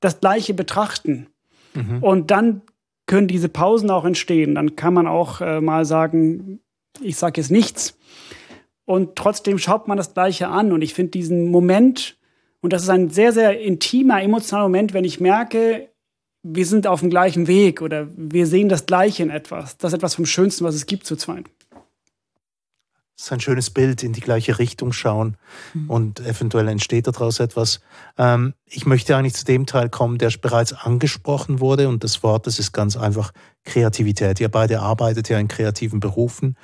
das 0.00 0.20
Gleiche 0.20 0.52
betrachten. 0.52 1.28
Mhm. 1.72 2.02
Und 2.02 2.30
dann 2.30 2.60
können 3.06 3.28
diese 3.28 3.48
Pausen 3.48 3.90
auch 3.90 4.04
entstehen. 4.04 4.54
Dann 4.54 4.76
kann 4.76 4.92
man 4.92 5.06
auch 5.06 5.40
äh, 5.40 5.62
mal 5.62 5.86
sagen, 5.86 6.60
ich 7.00 7.16
sage 7.16 7.40
jetzt 7.40 7.50
nichts. 7.50 7.96
Und 8.84 9.16
trotzdem 9.16 9.58
schaut 9.58 9.88
man 9.88 9.96
das 9.96 10.12
Gleiche 10.12 10.48
an. 10.48 10.72
Und 10.72 10.82
ich 10.82 10.92
finde 10.92 11.12
diesen 11.12 11.50
Moment, 11.50 12.18
und 12.66 12.72
das 12.72 12.82
ist 12.82 12.88
ein 12.88 13.10
sehr, 13.10 13.32
sehr 13.32 13.60
intimer, 13.60 14.20
emotionaler 14.20 14.64
Moment, 14.64 14.92
wenn 14.92 15.04
ich 15.04 15.20
merke, 15.20 15.88
wir 16.42 16.66
sind 16.66 16.88
auf 16.88 16.98
dem 16.98 17.10
gleichen 17.10 17.46
Weg 17.46 17.80
oder 17.80 18.08
wir 18.16 18.48
sehen 18.48 18.68
das 18.68 18.86
Gleiche 18.86 19.22
in 19.22 19.30
etwas. 19.30 19.78
Das 19.78 19.92
ist 19.92 19.98
etwas 19.98 20.16
vom 20.16 20.26
Schönsten, 20.26 20.64
was 20.64 20.74
es 20.74 20.86
gibt 20.86 21.06
zu 21.06 21.14
zweit. 21.14 21.44
Das 21.70 23.26
ist 23.26 23.32
ein 23.32 23.38
schönes 23.38 23.70
Bild, 23.70 24.02
in 24.02 24.12
die 24.12 24.20
gleiche 24.20 24.58
Richtung 24.58 24.92
schauen 24.92 25.36
mhm. 25.74 25.88
und 25.88 26.18
eventuell 26.26 26.66
entsteht 26.66 27.06
daraus 27.06 27.38
etwas. 27.38 27.78
Ähm, 28.18 28.52
ich 28.64 28.84
möchte 28.84 29.16
eigentlich 29.16 29.34
zu 29.34 29.44
dem 29.44 29.64
Teil 29.64 29.88
kommen, 29.88 30.18
der 30.18 30.32
bereits 30.42 30.72
angesprochen 30.72 31.60
wurde 31.60 31.88
und 31.88 32.02
das 32.02 32.24
Wort, 32.24 32.48
das 32.48 32.58
ist 32.58 32.72
ganz 32.72 32.96
einfach 32.96 33.30
Kreativität. 33.62 34.40
Ihr 34.40 34.48
beide 34.48 34.80
arbeitet 34.80 35.28
ja 35.28 35.38
in 35.38 35.46
kreativen 35.46 36.00
Berufen 36.00 36.56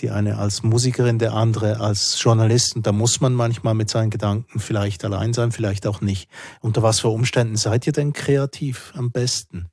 die 0.00 0.10
eine 0.10 0.38
als 0.38 0.62
Musikerin, 0.62 1.18
der 1.18 1.34
andere 1.34 1.80
als 1.80 2.22
Journalist. 2.22 2.76
Und 2.76 2.86
da 2.86 2.92
muss 2.92 3.20
man 3.20 3.34
manchmal 3.34 3.74
mit 3.74 3.90
seinen 3.90 4.10
Gedanken 4.10 4.60
vielleicht 4.60 5.04
allein 5.04 5.34
sein, 5.34 5.52
vielleicht 5.52 5.86
auch 5.86 6.00
nicht. 6.00 6.30
Unter 6.60 6.82
was 6.82 7.00
für 7.00 7.08
Umständen 7.08 7.56
seid 7.56 7.86
ihr 7.86 7.92
denn 7.92 8.12
kreativ 8.12 8.92
am 8.96 9.10
besten? 9.10 9.68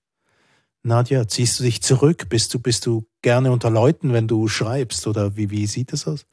Nadja, 0.84 1.28
ziehst 1.28 1.60
du 1.60 1.64
dich 1.64 1.82
zurück? 1.82 2.30
Bist 2.30 2.54
du, 2.54 2.60
bist 2.60 2.86
du 2.86 3.08
gerne 3.22 3.52
unter 3.52 3.70
Leuten, 3.70 4.14
wenn 4.14 4.28
du 4.28 4.48
schreibst? 4.48 5.08
Oder 5.08 5.36
wie, 5.36 5.50
wie 5.50 5.66
sieht 5.66 5.94
es 5.94 6.08
aus? 6.08 6.26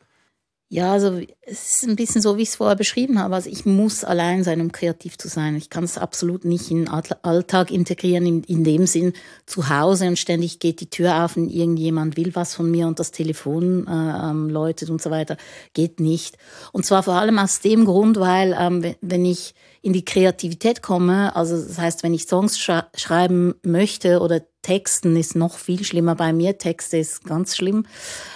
Ja, 0.73 0.93
also 0.93 1.21
es 1.43 1.83
ist 1.83 1.87
ein 1.87 1.97
bisschen 1.97 2.23
so, 2.23 2.38
wie 2.38 2.43
ich 2.45 2.49
es 2.49 2.57
vorher 2.57 2.76
beschrieben 2.76 3.19
habe. 3.19 3.35
Also 3.35 3.50
ich 3.50 3.67
muss 3.67 4.05
allein 4.05 4.43
sein, 4.43 4.59
um 4.62 4.73
kreativ 4.73 5.19
zu 5.19 5.29
sein. 5.29 5.55
Ich 5.55 5.69
kann 5.69 5.85
es 5.85 5.99
absolut 5.99 6.47
nicht 6.47 6.71
in 6.71 6.88
Alltag 6.88 7.71
integrieren, 7.71 8.25
in, 8.25 8.43
in 8.45 8.64
dem 8.64 8.87
Sinn 8.87 9.12
zu 9.45 9.69
Hause 9.69 10.07
und 10.09 10.19
ständig 10.19 10.61
geht 10.61 10.81
die 10.81 10.88
Tür 10.88 11.26
auf 11.26 11.37
und 11.37 11.50
irgendjemand 11.50 12.17
will 12.17 12.35
was 12.35 12.55
von 12.55 12.71
mir 12.71 12.87
und 12.87 12.99
das 12.99 13.11
Telefon 13.11 13.87
äh, 13.87 13.91
ähm, 13.91 14.49
läutet 14.49 14.88
und 14.88 15.02
so 15.02 15.11
weiter. 15.11 15.37
Geht 15.75 16.00
nicht. 16.00 16.38
Und 16.73 16.87
zwar 16.87 17.02
vor 17.02 17.17
allem 17.17 17.38
aus 17.38 17.61
dem 17.61 17.85
Grund, 17.85 18.19
weil 18.19 18.57
ähm, 18.59 18.95
wenn 19.02 19.26
ich 19.26 19.54
in 19.82 19.92
die 19.92 20.04
Kreativität 20.04 20.80
komme, 20.80 21.34
also 21.34 21.56
das 21.56 21.76
heißt, 21.76 22.04
wenn 22.04 22.14
ich 22.14 22.26
Songs 22.26 22.58
sch 22.58 22.71
schreiben 22.95 23.54
möchte 23.62 24.21
oder 24.21 24.40
Texten 24.62 25.16
ist 25.16 25.34
noch 25.34 25.58
viel 25.58 25.84
schlimmer 25.84 26.14
bei 26.14 26.32
mir. 26.32 26.56
Texte 26.56 26.99
ist 26.99 27.25
ganz 27.25 27.56
schlimm, 27.56 27.84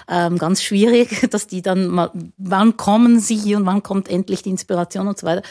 ähm, 0.09 0.38
ganz 0.38 0.61
schwierig, 0.61 1.26
dass 1.30 1.46
die 1.46 1.62
dann 1.62 1.87
mal, 1.87 2.11
wann 2.37 2.76
kommen 2.76 3.20
sie 3.20 3.54
und 3.54 3.64
wann 3.64 3.85
kommt 3.85 4.09
endlich 4.09 4.42
die 4.42 4.50
Inspiration 4.50 5.06
und 5.06 5.18
so 5.18 5.26
weiter. 5.26 5.42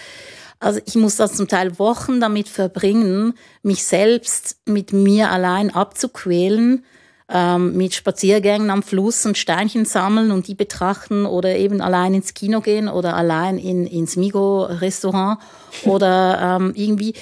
Also 0.59 0.81
ich 0.85 0.95
muss 0.95 1.15
das 1.15 1.33
zum 1.33 1.47
Teil 1.47 1.79
Wochen 1.79 2.19
damit 2.19 2.49
verbringen, 2.49 3.33
mich 3.63 3.85
selbst 3.85 4.57
mit 4.65 4.93
mir 4.93 5.31
allein 5.31 5.69
abzuquälen, 5.73 6.83
ähm, 7.27 7.75
mit 7.75 7.93
Spaziergängen 7.93 8.69
am 8.69 8.83
Fluss 8.83 9.25
und 9.25 9.37
Steinchen 9.37 9.85
sammeln 9.85 10.31
und 10.31 10.47
die 10.47 10.55
betrachten 10.55 11.25
oder 11.25 11.55
eben 11.55 11.81
allein 11.81 12.13
ins 12.13 12.33
Kino 12.33 12.61
gehen 12.61 12.87
oder 12.87 13.15
allein 13.15 13.57
in, 13.57 13.87
ins 13.87 14.15
Migo-Restaurant 14.15 15.39
oder 15.85 16.59
ähm, 16.59 16.73
irgendwie. 16.75 17.15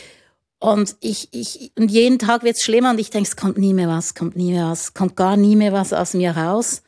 Und 0.59 0.95
ich, 1.01 1.29
ich, 1.31 1.71
und 1.77 1.91
jeden 1.91 2.19
Tag 2.19 2.43
wird's 2.43 2.63
schlimmer 2.63 2.91
und 2.91 2.99
ich 2.99 3.09
denke, 3.09 3.27
es 3.27 3.35
kommt 3.35 3.57
nie 3.57 3.73
mehr 3.73 3.87
was, 3.87 4.13
kommt 4.13 4.35
nie 4.35 4.53
mehr 4.53 4.67
was, 4.67 4.93
kommt 4.93 5.15
gar 5.15 5.37
nie 5.37 5.55
mehr 5.55 5.73
was 5.73 5.93
aus 5.93 6.13
mir 6.13 6.31
raus. 6.37 6.83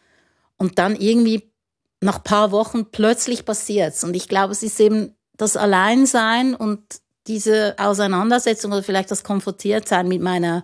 Und 0.58 0.80
dann 0.80 0.96
irgendwie 0.96 1.52
nach 2.00 2.24
paar 2.24 2.52
Wochen 2.52 2.86
plötzlich 2.92 3.46
passiert's. 3.46 4.04
Und 4.04 4.16
ich 4.16 4.30
glaube, 4.30 4.54
es 4.54 4.64
ist 4.64 4.80
eben 4.80 5.16
das 5.38 5.58
Alleinsein 5.58 6.56
und 6.56 6.82
diese 7.28 7.76
Auseinandersetzung 7.78 8.72
oder 8.72 8.84
vielleicht 8.84 9.12
das 9.12 9.24
Konfrontiertsein 9.24 10.08
mit 10.08 10.22
meiner 10.22 10.64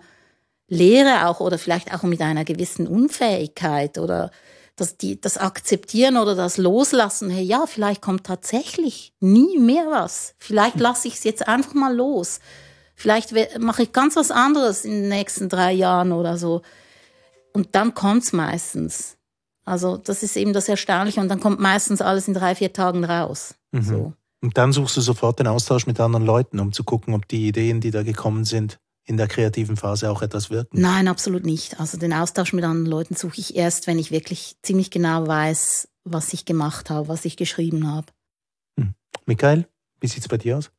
Lehre 0.68 1.26
auch 1.26 1.40
oder 1.40 1.58
vielleicht 1.58 1.92
auch 1.92 2.02
mit 2.02 2.20
einer 2.20 2.44
gewissen 2.44 2.86
Unfähigkeit 2.86 3.98
oder 3.98 4.30
das, 4.76 4.96
die, 4.96 5.20
das 5.20 5.36
Akzeptieren 5.36 6.16
oder 6.16 6.34
das 6.34 6.56
Loslassen, 6.56 7.30
hey, 7.30 7.44
ja, 7.44 7.66
vielleicht 7.66 8.00
kommt 8.00 8.24
tatsächlich 8.24 9.12
nie 9.20 9.58
mehr 9.58 9.86
was. 9.90 10.34
Vielleicht 10.38 10.80
lasse 10.80 11.08
ich 11.08 11.14
es 11.14 11.24
jetzt 11.24 11.46
einfach 11.46 11.74
mal 11.74 11.94
los. 11.94 12.40
Vielleicht 12.94 13.34
mache 13.58 13.84
ich 13.84 13.92
ganz 13.92 14.16
was 14.16 14.30
anderes 14.30 14.84
in 14.84 14.92
den 14.92 15.08
nächsten 15.08 15.48
drei 15.48 15.72
Jahren 15.72 16.12
oder 16.12 16.38
so. 16.38 16.62
Und 17.52 17.74
dann 17.74 17.94
kommt 17.94 18.24
es 18.24 18.32
meistens. 18.32 19.16
Also 19.64 19.96
das 19.96 20.22
ist 20.22 20.36
eben 20.36 20.52
das 20.52 20.68
Erstaunliche 20.68 21.20
und 21.20 21.28
dann 21.28 21.40
kommt 21.40 21.60
meistens 21.60 22.00
alles 22.00 22.26
in 22.28 22.34
drei, 22.34 22.54
vier 22.54 22.72
Tagen 22.72 23.04
raus. 23.04 23.54
Mhm. 23.72 23.82
So. 23.82 24.12
Und 24.40 24.58
dann 24.58 24.72
suchst 24.72 24.96
du 24.96 25.00
sofort 25.00 25.38
den 25.38 25.46
Austausch 25.46 25.86
mit 25.86 26.00
anderen 26.00 26.26
Leuten, 26.26 26.58
um 26.58 26.72
zu 26.72 26.82
gucken, 26.82 27.14
ob 27.14 27.28
die 27.28 27.46
Ideen, 27.46 27.80
die 27.80 27.92
da 27.92 28.02
gekommen 28.02 28.44
sind, 28.44 28.80
in 29.04 29.16
der 29.16 29.28
kreativen 29.28 29.76
Phase 29.76 30.10
auch 30.10 30.22
etwas 30.22 30.50
wirken? 30.50 30.80
Nein, 30.80 31.08
absolut 31.08 31.44
nicht. 31.44 31.80
Also 31.80 31.98
den 31.98 32.12
Austausch 32.12 32.52
mit 32.52 32.64
anderen 32.64 32.86
Leuten 32.86 33.14
suche 33.14 33.40
ich 33.40 33.56
erst, 33.56 33.86
wenn 33.86 33.98
ich 33.98 34.10
wirklich 34.10 34.56
ziemlich 34.62 34.90
genau 34.90 35.26
weiß, 35.26 35.88
was 36.04 36.32
ich 36.32 36.44
gemacht 36.44 36.90
habe, 36.90 37.08
was 37.08 37.24
ich 37.24 37.36
geschrieben 37.36 37.90
habe. 37.90 38.06
Hm. 38.78 38.94
Michael, 39.26 39.66
wie 40.00 40.06
sieht 40.06 40.22
es 40.22 40.28
bei 40.28 40.38
dir 40.38 40.58
aus? 40.58 40.70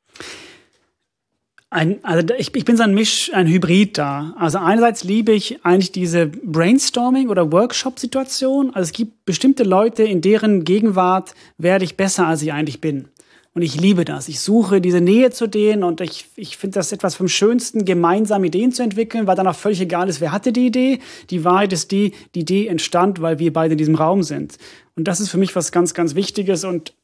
Ein, 1.70 2.06
also 2.06 2.36
ich, 2.38 2.56
ich 2.56 2.66
bin 2.66 2.78
so 2.78 2.84
ein 2.84 2.94
Misch, 2.94 3.34
ein 3.34 3.48
Hybrid 3.48 3.98
da. 3.98 4.36
Also 4.38 4.60
einerseits 4.60 5.04
liebe 5.04 5.32
ich 5.32 5.66
eigentlich 5.66 5.92
diese 5.92 6.26
Brainstorming- 6.26 7.30
oder 7.30 7.52
Workshop-Situation. 7.52 8.76
Also 8.76 8.90
es 8.90 8.92
gibt 8.92 9.26
bestimmte 9.26 9.64
Leute, 9.64 10.04
in 10.04 10.22
deren 10.22 10.66
Gegenwart 10.66 11.34
werde 11.58 11.84
ich 11.84 11.98
besser, 11.98 12.28
als 12.28 12.44
ich 12.44 12.54
eigentlich 12.54 12.80
bin. 12.80 13.08
Und 13.56 13.62
ich 13.62 13.80
liebe 13.80 14.04
das. 14.04 14.30
Ich 14.30 14.40
suche 14.40 14.82
diese 14.82 15.00
Nähe 15.00 15.30
zu 15.30 15.46
denen 15.46 15.84
und 15.84 16.02
ich, 16.02 16.26
ich 16.36 16.58
finde 16.58 16.76
das 16.76 16.92
etwas 16.92 17.16
vom 17.16 17.28
Schönsten, 17.28 17.86
gemeinsam 17.86 18.44
Ideen 18.44 18.72
zu 18.72 18.82
entwickeln, 18.82 19.28
weil 19.28 19.36
dann 19.36 19.48
auch 19.48 19.56
völlig 19.56 19.80
egal 19.80 20.10
ist, 20.10 20.22
wer 20.22 20.32
hatte 20.32 20.52
die 20.52 20.66
Idee. 20.66 21.00
Die 21.30 21.44
Wahrheit 21.44 21.72
ist 21.72 21.92
die, 21.92 22.14
die 22.34 22.40
Idee 22.42 22.68
entstand, 22.68 23.22
weil 23.22 23.38
wir 23.38 23.54
beide 23.54 23.74
in 23.74 23.78
diesem 23.78 23.94
Raum 23.94 24.24
sind. 24.24 24.58
Und 24.96 25.08
das 25.08 25.20
ist 25.20 25.30
für 25.30 25.38
mich 25.38 25.56
was 25.56 25.72
ganz, 25.72 25.94
ganz 25.94 26.16
Wichtiges 26.16 26.64
und 26.64 26.96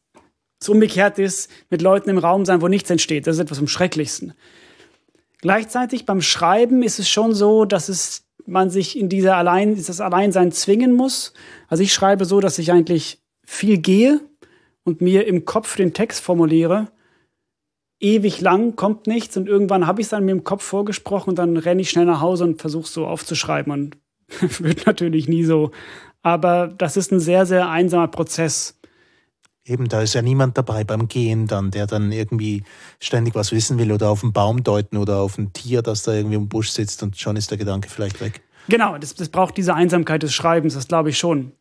es 0.59 0.67
umgekehrt 0.69 1.19
ist, 1.19 1.51
mit 1.69 1.81
Leuten 1.83 2.09
im 2.09 2.17
Raum 2.17 2.45
sein, 2.45 2.61
wo 2.61 2.67
nichts 2.67 2.89
entsteht. 2.89 3.27
Das 3.27 3.35
ist 3.35 3.41
etwas 3.41 3.59
vom 3.59 3.67
Schrecklichsten. 3.67 4.33
Gleichzeitig 5.41 6.05
beim 6.05 6.21
Schreiben 6.21 6.81
ist 6.81 6.99
es 6.99 7.07
schon 7.07 7.33
so, 7.33 7.63
dass 7.63 7.89
es 7.89 8.25
man 8.45 8.71
sich 8.71 8.97
in 8.97 9.09
dieser 9.09 9.37
Allein, 9.37 9.75
dieses 9.75 10.01
Alleinsein 10.01 10.51
zwingen 10.51 10.93
muss. 10.93 11.33
Also 11.67 11.83
ich 11.83 11.93
schreibe 11.93 12.25
so, 12.25 12.39
dass 12.39 12.57
ich 12.57 12.71
eigentlich 12.71 13.19
viel 13.45 13.77
gehe, 13.77 14.19
und 14.89 15.01
mir 15.01 15.27
im 15.27 15.45
Kopf 15.45 15.75
den 15.75 15.93
Text 15.93 16.21
formuliere, 16.21 16.87
ewig 17.99 18.41
lang 18.41 18.75
kommt 18.75 19.07
nichts 19.07 19.37
und 19.37 19.47
irgendwann 19.47 19.87
habe 19.87 20.01
ich 20.01 20.05
es 20.05 20.11
dann 20.11 20.25
mir 20.25 20.31
im 20.31 20.43
Kopf 20.43 20.63
vorgesprochen 20.63 21.31
und 21.31 21.35
dann 21.37 21.57
renne 21.57 21.81
ich 21.81 21.89
schnell 21.89 22.05
nach 22.05 22.21
Hause 22.21 22.43
und 22.45 22.59
versuche 22.59 22.85
es 22.85 22.93
so 22.93 23.05
aufzuschreiben 23.05 23.71
und 23.71 23.97
wird 24.59 24.85
natürlich 24.85 25.27
nie 25.27 25.43
so. 25.43 25.71
Aber 26.21 26.67
das 26.67 26.97
ist 26.97 27.11
ein 27.11 27.19
sehr, 27.19 27.45
sehr 27.45 27.69
einsamer 27.69 28.07
Prozess. 28.07 28.75
Eben, 29.65 29.87
da 29.87 30.01
ist 30.01 30.15
ja 30.15 30.21
niemand 30.21 30.57
dabei 30.57 30.83
beim 30.83 31.07
Gehen 31.07 31.45
dann, 31.45 31.69
der 31.69 31.85
dann 31.85 32.11
irgendwie 32.11 32.63
ständig 32.99 33.35
was 33.35 33.51
wissen 33.51 33.77
will 33.77 33.91
oder 33.91 34.09
auf 34.09 34.23
einen 34.23 34.33
Baum 34.33 34.63
deuten 34.63 34.97
oder 34.97 35.17
auf 35.17 35.37
ein 35.37 35.53
Tier, 35.53 35.81
das 35.81 36.03
da 36.03 36.13
irgendwie 36.13 36.37
im 36.37 36.49
Busch 36.49 36.69
sitzt 36.69 37.03
und 37.03 37.17
schon 37.17 37.35
ist 37.35 37.51
der 37.51 37.57
Gedanke 37.57 37.89
vielleicht 37.89 38.19
weg. 38.19 38.41
Genau, 38.67 38.97
das, 38.97 39.13
das 39.15 39.29
braucht 39.29 39.57
diese 39.57 39.75
Einsamkeit 39.75 40.23
des 40.23 40.33
Schreibens, 40.33 40.73
das 40.73 40.87
glaube 40.87 41.09
ich 41.09 41.17
schon. 41.17 41.51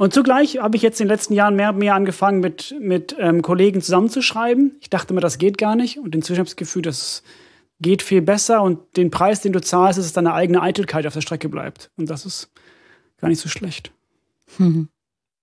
Und 0.00 0.14
zugleich 0.14 0.56
habe 0.56 0.78
ich 0.78 0.82
jetzt 0.82 0.98
in 0.98 1.08
den 1.08 1.12
letzten 1.14 1.34
Jahren 1.34 1.56
mehr 1.56 1.68
und 1.68 1.76
mehr 1.76 1.94
angefangen, 1.94 2.40
mit, 2.40 2.74
mit 2.80 3.14
ähm, 3.18 3.42
Kollegen 3.42 3.82
zusammenzuschreiben. 3.82 4.78
Ich 4.80 4.88
dachte 4.88 5.12
mir, 5.12 5.20
das 5.20 5.36
geht 5.36 5.58
gar 5.58 5.76
nicht. 5.76 5.98
Und 5.98 6.14
inzwischen 6.14 6.38
habe 6.38 6.46
ich 6.46 6.52
das 6.52 6.56
Gefühl, 6.56 6.80
das 6.80 7.22
geht 7.80 8.00
viel 8.00 8.22
besser. 8.22 8.62
Und 8.62 8.96
den 8.96 9.10
Preis, 9.10 9.42
den 9.42 9.52
du 9.52 9.60
zahlst, 9.60 9.98
ist, 9.98 10.06
dass 10.06 10.12
deine 10.14 10.32
eigene 10.32 10.62
Eitelkeit 10.62 11.06
auf 11.06 11.12
der 11.12 11.20
Strecke 11.20 11.50
bleibt. 11.50 11.90
Und 11.98 12.08
das 12.08 12.24
ist 12.24 12.50
gar 13.18 13.28
nicht 13.28 13.42
so 13.42 13.50
schlecht. 13.50 13.92
Mhm. 14.56 14.88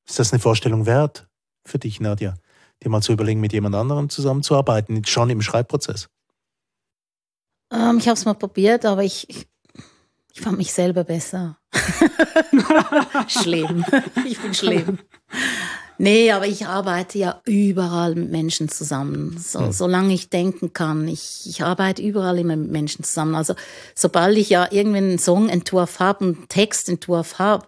Ist 0.07 0.17
das 0.17 0.33
eine 0.33 0.39
Vorstellung 0.39 0.87
wert 0.87 1.27
für 1.63 1.77
dich, 1.77 1.99
Nadja? 1.99 2.33
Dir 2.81 2.89
mal 2.89 3.03
zu 3.03 3.13
überlegen, 3.13 3.39
mit 3.39 3.53
jemand 3.53 3.75
anderem 3.75 4.09
zusammenzuarbeiten, 4.09 5.05
schon 5.05 5.29
im 5.29 5.43
Schreibprozess? 5.43 6.09
Ähm, 7.71 7.99
ich 7.99 8.07
habe 8.07 8.17
es 8.17 8.25
mal 8.25 8.33
probiert, 8.33 8.85
aber 8.85 9.03
ich, 9.03 9.29
ich, 9.29 9.47
ich 10.37 10.43
fand 10.43 10.59
mich 10.59 10.71
selber 10.71 11.03
besser. 11.03 11.57
schlimm. 13.27 13.83
Ich 14.25 14.39
bin 14.39 14.53
schlimm. 14.53 14.99
Nee, 15.99 16.31
aber 16.31 16.45
ich 16.45 16.67
arbeite 16.67 17.17
ja 17.17 17.41
überall 17.45 18.13
mit 18.13 18.29
Menschen 18.29 18.69
zusammen, 18.69 19.35
so, 19.39 19.61
hm. 19.61 19.71
solange 19.71 20.13
ich 20.13 20.29
denken 20.29 20.71
kann. 20.71 21.07
Ich, 21.07 21.47
ich 21.47 21.63
arbeite 21.63 22.03
überall 22.03 22.37
immer 22.37 22.55
mit 22.55 22.69
Menschen 22.69 23.03
zusammen. 23.03 23.33
Also 23.33 23.55
sobald 23.95 24.37
ich 24.37 24.51
ja 24.51 24.67
irgendwie 24.69 24.99
einen 24.99 25.17
Songentwurf 25.17 25.99
habe, 25.99 26.23
einen 26.23 26.47
Textentwurf 26.49 27.39
habe, 27.39 27.65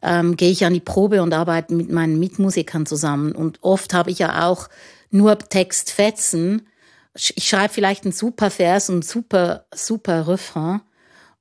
ähm, 0.00 0.36
gehe 0.36 0.52
ich 0.52 0.64
an 0.64 0.74
die 0.74 0.80
Probe 0.80 1.20
und 1.24 1.34
arbeite 1.34 1.74
mit 1.74 1.90
meinen 1.90 2.20
Mitmusikern 2.20 2.86
zusammen. 2.86 3.32
Und 3.32 3.58
oft 3.62 3.94
habe 3.94 4.12
ich 4.12 4.20
ja 4.20 4.46
auch 4.46 4.68
nur 5.10 5.36
Textfetzen. 5.36 6.68
Ich 7.14 7.48
schreibe 7.48 7.74
vielleicht 7.74 8.04
einen 8.04 8.12
super 8.12 8.52
Vers 8.52 8.90
und 8.90 8.94
einen 8.94 9.02
super, 9.02 9.66
super 9.74 10.28
Refrain. 10.28 10.82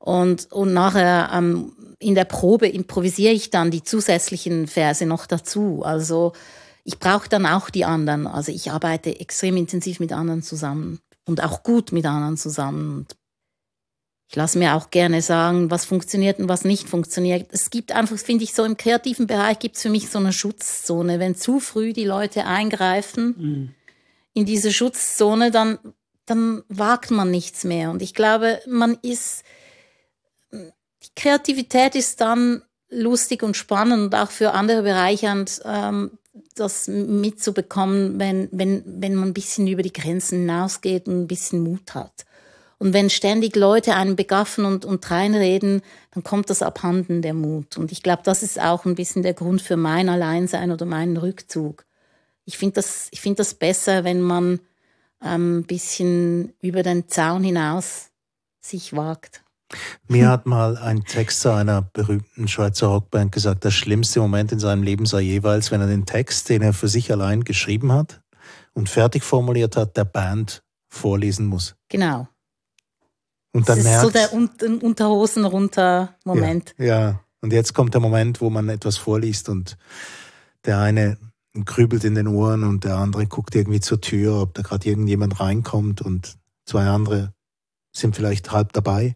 Und, 0.06 0.52
und 0.52 0.72
nachher 0.72 1.32
ähm, 1.34 1.72
in 1.98 2.14
der 2.14 2.26
Probe 2.26 2.68
improvisiere 2.68 3.34
ich 3.34 3.50
dann 3.50 3.72
die 3.72 3.84
zusätzlichen 3.84 4.68
Verse 4.68 5.04
noch 5.04 5.26
dazu. 5.26 5.82
Also 5.84 6.34
ich 6.84 7.00
brauche 7.00 7.28
dann 7.28 7.48
auch 7.48 7.72
die 7.72 7.86
anderen. 7.86 8.28
Also 8.28 8.52
ich 8.52 8.70
arbeite 8.70 9.20
extrem 9.20 9.58
intensiv 9.58 10.00
mit 10.00 10.12
anderen 10.12 10.44
zusammen 10.44 11.00
und 11.26 11.44
auch 11.44 11.64
gut 11.64 11.92
mit 11.92 12.06
anderen 12.06 12.38
zusammen. 12.38 12.98
Und 12.98 13.16
ich 14.30 14.36
lasse 14.36 14.60
mir 14.60 14.76
auch 14.76 14.92
gerne 14.92 15.24
sagen, 15.24 15.72
was 15.72 15.86
funktioniert 15.86 16.38
und 16.38 16.50
was 16.50 16.66
nicht 16.66 16.88
funktioniert. 16.88 17.48
Es 17.52 17.72
gibt 17.72 17.92
einfach, 17.92 18.20
finde 18.20 18.44
ich, 18.44 18.54
so 18.54 18.64
im 18.64 18.78
kreativen 18.78 19.26
Bereich 19.26 19.58
gibt 19.58 19.78
es 19.78 19.82
für 19.82 19.90
mich 19.90 20.12
so 20.12 20.20
eine 20.20 20.34
Schutzzone. 20.34 21.20
Wenn 21.20 21.34
zu 21.34 21.60
früh 21.60 21.94
die 21.94 22.06
Leute 22.06 22.46
eingreifen 22.46 23.36
mhm. 23.38 23.76
in 24.36 24.46
diese 24.46 24.72
Schutzzone, 24.72 25.50
dann, 25.50 25.80
dann 26.28 26.62
wagt 26.70 27.10
man 27.10 27.32
nichts 27.32 27.64
mehr. 27.64 27.90
Und 27.90 28.04
ich 28.04 28.14
glaube, 28.14 28.60
man 28.68 29.00
ist 29.02 29.44
Kreativität 31.16 31.96
ist 31.96 32.22
dann 32.22 32.62
lustig 32.90 33.44
und 33.44 33.58
spannend 33.58 34.04
und 34.04 34.16
auch 34.16 34.32
für 34.32 34.52
andere 34.52 34.84
bereichernd, 34.84 35.62
ähm, 35.66 36.12
das 36.56 36.88
mitzubekommen, 36.88 38.20
wenn, 38.20 38.50
wenn, 38.52 38.84
wenn 38.86 39.16
man 39.16 39.30
ein 39.30 39.34
bisschen 39.34 39.68
über 39.68 39.82
die 39.82 39.94
Grenzen 39.94 40.40
hinausgeht 40.40 41.08
und 41.08 41.24
ein 41.24 41.28
bisschen 41.28 41.62
Mut 41.62 41.94
hat. 41.94 42.26
Und 42.78 42.94
wenn 42.94 43.10
ständig 43.10 43.56
Leute 43.56 43.96
einen 43.96 44.16
begaffen 44.16 44.66
und, 44.66 44.84
und 44.84 45.10
reinreden, 45.10 45.82
dann 46.12 46.24
kommt 46.24 46.50
das 46.50 46.62
abhanden 46.62 47.22
der 47.22 47.34
Mut. 47.34 47.78
Und 47.78 47.92
ich 47.92 48.04
glaube, 48.04 48.24
das 48.26 48.44
ist 48.44 48.60
auch 48.60 48.86
ein 48.86 48.96
bisschen 48.96 49.24
der 49.24 49.34
Grund 49.34 49.62
für 49.62 49.78
mein 49.78 50.10
Alleinsein 50.10 50.72
oder 50.72 50.86
meinen 50.86 51.18
Rückzug. 51.18 51.86
Ich 52.44 52.58
finde 52.58 52.76
das, 52.76 53.08
ich 53.12 53.22
finde 53.22 53.38
das 53.38 53.54
besser, 53.54 54.04
wenn 54.04 54.22
man 54.22 54.60
ähm, 55.24 55.60
ein 55.60 55.64
bisschen 55.64 56.54
über 56.62 56.84
den 56.84 57.08
Zaun 57.08 57.44
hinaus 57.44 58.10
sich 58.60 58.96
wagt. 58.96 59.45
Mir 60.08 60.30
hat 60.30 60.46
mal 60.46 60.78
ein 60.78 61.04
Texter 61.04 61.56
einer 61.56 61.82
berühmten 61.82 62.48
Schweizer 62.48 62.88
Rockband 62.88 63.32
gesagt, 63.32 63.64
der 63.64 63.72
schlimmste 63.72 64.20
Moment 64.20 64.52
in 64.52 64.60
seinem 64.60 64.84
Leben 64.84 65.06
sei 65.06 65.22
jeweils, 65.22 65.72
wenn 65.72 65.82
er 65.82 65.88
den 65.88 66.06
Text, 66.06 66.50
den 66.50 66.62
er 66.62 66.74
für 66.74 66.88
sich 66.88 67.12
allein 67.12 67.44
geschrieben 67.44 67.92
hat 67.92 68.22
und 68.74 68.90
fertig 68.90 69.24
formuliert 69.24 69.76
hat, 69.76 69.98
der 69.98 70.06
Band 70.06 70.64
vorlesen 70.88 71.48
muss. 71.48 71.76
Genau. 71.90 72.28
Und 73.54 73.68
dann 73.70 73.78
das 73.78 73.86
merkt, 73.86 73.98
ist 73.98 74.04
so 74.04 74.10
der 74.12 74.34
Un 74.34 74.82
Unterhosen 74.82 75.46
runter 75.46 76.16
Moment. 76.26 76.76
Ja, 76.78 76.86
ja, 76.86 77.20
und 77.42 77.54
jetzt 77.54 77.74
kommt 77.74 77.94
der 77.94 78.02
Moment, 78.02 78.42
wo 78.42 78.50
man 78.50 78.70
etwas 78.70 78.98
vorliest 78.98 79.50
und 79.50 79.78
der 80.66 80.80
eine 80.80 81.18
grübelt 81.64 82.04
in 82.04 82.16
den 82.16 82.28
Ohren 82.28 82.64
und 82.64 82.84
der 82.84 82.98
andere 82.98 83.28
guckt 83.28 83.56
irgendwie 83.56 83.80
zur 83.80 84.02
Tür, 84.02 84.42
ob 84.42 84.54
da 84.54 84.62
gerade 84.62 84.88
irgendjemand 84.90 85.40
reinkommt 85.40 86.02
und 86.02 86.36
zwei 86.66 86.86
andere 86.86 87.34
sind 87.96 88.16
vielleicht 88.16 88.52
halb 88.52 88.74
dabei 88.74 89.16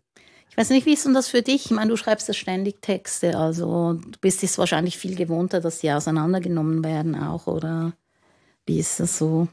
weiß 0.60 0.72
nicht, 0.72 0.86
wie 0.86 0.93
ist 0.93 1.06
denn 1.06 1.13
das 1.13 1.30
für 1.30 1.41
dich? 1.41 1.65
Ich 1.65 1.72
meine, 1.72 1.89
du 1.89 1.95
schreibst 1.95 2.28
ja 2.28 2.34
ständig 2.34 2.82
Texte, 2.82 3.38
also 3.38 3.93
du 3.93 4.19
bist 4.19 4.43
es 4.43 4.58
wahrscheinlich 4.58 4.98
viel 4.98 5.15
gewohnter, 5.15 5.62
dass 5.62 5.80
sie 5.80 5.91
auseinandergenommen 5.91 6.84
werden 6.84 7.15
auch, 7.15 7.48
oder 7.48 7.93
wie 8.65 8.78
ist 8.78 9.00
das 9.00 9.17
so? 9.17 9.48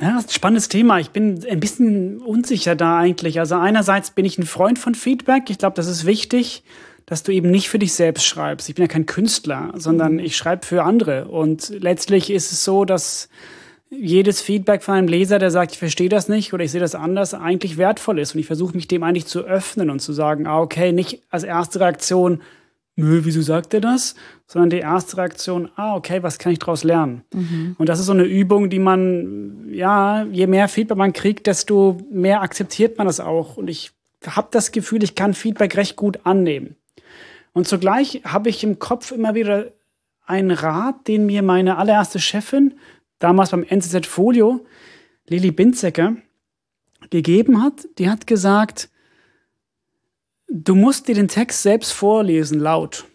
Ja, 0.00 0.12
das 0.12 0.24
ist 0.24 0.30
ein 0.30 0.34
spannendes 0.34 0.68
Thema. 0.68 1.00
Ich 1.00 1.10
bin 1.10 1.44
ein 1.50 1.58
bisschen 1.58 2.20
unsicher 2.20 2.76
da 2.76 2.98
eigentlich. 2.98 3.40
Also 3.40 3.56
einerseits 3.56 4.10
bin 4.10 4.24
ich 4.24 4.38
ein 4.38 4.46
Freund 4.46 4.78
von 4.78 4.94
Feedback. 4.94 5.48
Ich 5.48 5.58
glaube, 5.58 5.74
das 5.74 5.86
ist 5.86 6.04
wichtig, 6.04 6.62
dass 7.06 7.22
du 7.22 7.32
eben 7.32 7.50
nicht 7.50 7.68
für 7.68 7.78
dich 7.78 7.94
selbst 7.94 8.26
schreibst. 8.26 8.68
Ich 8.68 8.74
bin 8.74 8.84
ja 8.84 8.88
kein 8.88 9.06
Künstler, 9.06 9.72
sondern 9.74 10.14
mhm. 10.14 10.18
ich 10.20 10.36
schreibe 10.36 10.66
für 10.66 10.84
andere. 10.84 11.28
Und 11.28 11.70
letztlich 11.70 12.30
ist 12.30 12.52
es 12.52 12.62
so, 12.62 12.84
dass 12.84 13.28
jedes 13.90 14.40
Feedback 14.40 14.82
von 14.82 14.94
einem 14.94 15.08
Leser, 15.08 15.38
der 15.38 15.50
sagt, 15.50 15.72
ich 15.72 15.78
verstehe 15.78 16.08
das 16.08 16.28
nicht 16.28 16.52
oder 16.52 16.64
ich 16.64 16.72
sehe 16.72 16.80
das 16.80 16.94
anders, 16.94 17.34
eigentlich 17.34 17.76
wertvoll 17.76 18.18
ist. 18.18 18.34
Und 18.34 18.40
ich 18.40 18.46
versuche 18.46 18.74
mich 18.74 18.88
dem 18.88 19.02
eigentlich 19.02 19.26
zu 19.26 19.40
öffnen 19.40 19.90
und 19.90 20.00
zu 20.00 20.12
sagen, 20.12 20.46
ah, 20.46 20.60
okay, 20.60 20.92
nicht 20.92 21.22
als 21.30 21.44
erste 21.44 21.80
Reaktion, 21.80 22.42
nö, 22.96 23.20
wieso 23.24 23.42
sagt 23.42 23.74
er 23.74 23.80
das? 23.80 24.16
Sondern 24.46 24.70
die 24.70 24.78
erste 24.78 25.18
Reaktion, 25.18 25.70
ah, 25.76 25.94
okay, 25.94 26.22
was 26.22 26.38
kann 26.38 26.52
ich 26.52 26.58
daraus 26.58 26.82
lernen? 26.82 27.22
Mhm. 27.32 27.76
Und 27.78 27.88
das 27.88 28.00
ist 28.00 28.06
so 28.06 28.12
eine 28.12 28.24
Übung, 28.24 28.70
die 28.70 28.78
man, 28.78 29.68
ja, 29.70 30.24
je 30.24 30.46
mehr 30.46 30.68
Feedback 30.68 30.98
man 30.98 31.12
kriegt, 31.12 31.46
desto 31.46 31.98
mehr 32.10 32.42
akzeptiert 32.42 32.98
man 32.98 33.06
das 33.06 33.20
auch. 33.20 33.56
Und 33.56 33.68
ich 33.68 33.92
habe 34.26 34.48
das 34.50 34.72
Gefühl, 34.72 35.04
ich 35.04 35.14
kann 35.14 35.34
Feedback 35.34 35.76
recht 35.76 35.94
gut 35.94 36.20
annehmen. 36.24 36.74
Und 37.52 37.68
zugleich 37.68 38.22
habe 38.24 38.50
ich 38.50 38.64
im 38.64 38.78
Kopf 38.78 39.12
immer 39.12 39.34
wieder 39.34 39.66
einen 40.26 40.50
Rat, 40.50 41.06
den 41.06 41.26
mir 41.26 41.42
meine 41.42 41.78
allererste 41.78 42.18
Chefin 42.18 42.74
damals 43.18 43.50
beim 43.50 43.64
NZZ 43.64 44.06
Folio 44.06 44.64
Lili 45.26 45.50
Binzecker 45.50 46.16
gegeben 47.10 47.62
hat. 47.62 47.86
Die 47.98 48.08
hat 48.08 48.26
gesagt, 48.26 48.90
du 50.48 50.74
musst 50.74 51.08
dir 51.08 51.14
den 51.14 51.28
Text 51.28 51.62
selbst 51.62 51.92
vorlesen, 51.92 52.60
laut. 52.60 53.06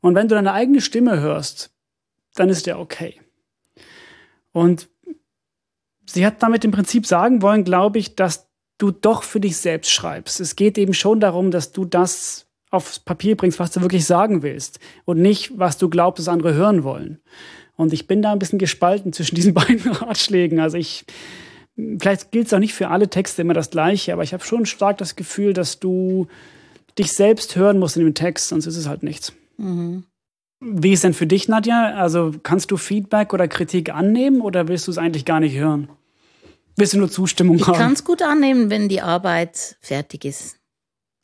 Und 0.00 0.14
wenn 0.14 0.28
du 0.28 0.34
deine 0.34 0.52
eigene 0.52 0.80
Stimme 0.80 1.20
hörst, 1.20 1.72
dann 2.34 2.48
ist 2.48 2.66
der 2.66 2.78
okay. 2.78 3.20
Und 4.52 4.88
sie 6.06 6.24
hat 6.24 6.42
damit 6.42 6.64
im 6.64 6.70
Prinzip 6.70 7.06
sagen 7.06 7.42
wollen, 7.42 7.64
glaube 7.64 7.98
ich, 7.98 8.16
dass 8.16 8.48
du 8.78 8.90
doch 8.90 9.22
für 9.22 9.40
dich 9.40 9.56
selbst 9.56 9.90
schreibst. 9.90 10.40
Es 10.40 10.56
geht 10.56 10.78
eben 10.78 10.94
schon 10.94 11.20
darum, 11.20 11.50
dass 11.50 11.72
du 11.72 11.84
das 11.84 12.46
aufs 12.70 12.98
Papier 12.98 13.36
bringst, 13.36 13.58
was 13.58 13.72
du 13.72 13.80
wirklich 13.80 14.06
sagen 14.06 14.42
willst 14.42 14.78
und 15.04 15.20
nicht, 15.20 15.58
was 15.58 15.76
du 15.76 15.90
glaubst, 15.90 16.20
dass 16.20 16.32
andere 16.32 16.54
hören 16.54 16.84
wollen. 16.84 17.20
Und 17.76 17.92
ich 17.92 18.06
bin 18.06 18.22
da 18.22 18.32
ein 18.32 18.38
bisschen 18.38 18.58
gespalten 18.58 19.12
zwischen 19.12 19.34
diesen 19.34 19.54
beiden 19.54 19.90
Ratschlägen. 19.90 20.60
Also 20.60 20.76
ich, 20.76 21.04
vielleicht 21.76 22.32
gilt 22.32 22.46
es 22.46 22.52
auch 22.52 22.58
nicht 22.58 22.74
für 22.74 22.88
alle 22.88 23.08
Texte 23.08 23.42
immer 23.42 23.54
das 23.54 23.70
Gleiche, 23.70 24.12
aber 24.12 24.22
ich 24.22 24.32
habe 24.32 24.44
schon 24.44 24.66
stark 24.66 24.98
das 24.98 25.16
Gefühl, 25.16 25.52
dass 25.52 25.78
du 25.78 26.26
dich 26.98 27.12
selbst 27.12 27.56
hören 27.56 27.78
musst 27.78 27.96
in 27.96 28.04
dem 28.04 28.14
Text, 28.14 28.48
sonst 28.48 28.66
ist 28.66 28.76
es 28.76 28.86
halt 28.86 29.02
nichts. 29.02 29.32
Mhm. 29.56 30.04
Wie 30.60 30.92
ist 30.92 31.04
denn 31.04 31.14
für 31.14 31.26
dich, 31.26 31.48
Nadja? 31.48 31.94
Also 31.94 32.34
kannst 32.42 32.70
du 32.70 32.76
Feedback 32.76 33.32
oder 33.32 33.48
Kritik 33.48 33.94
annehmen 33.94 34.42
oder 34.42 34.68
willst 34.68 34.86
du 34.86 34.90
es 34.90 34.98
eigentlich 34.98 35.24
gar 35.24 35.40
nicht 35.40 35.56
hören? 35.56 35.88
Willst 36.76 36.92
du 36.92 36.98
nur 36.98 37.10
Zustimmung 37.10 37.56
ich 37.56 37.62
haben? 37.62 37.72
Ich 37.72 37.78
kann 37.78 37.92
es 37.92 38.04
gut 38.04 38.20
annehmen, 38.20 38.68
wenn 38.68 38.88
die 38.88 39.00
Arbeit 39.00 39.76
fertig 39.80 40.26
ist. 40.26 40.58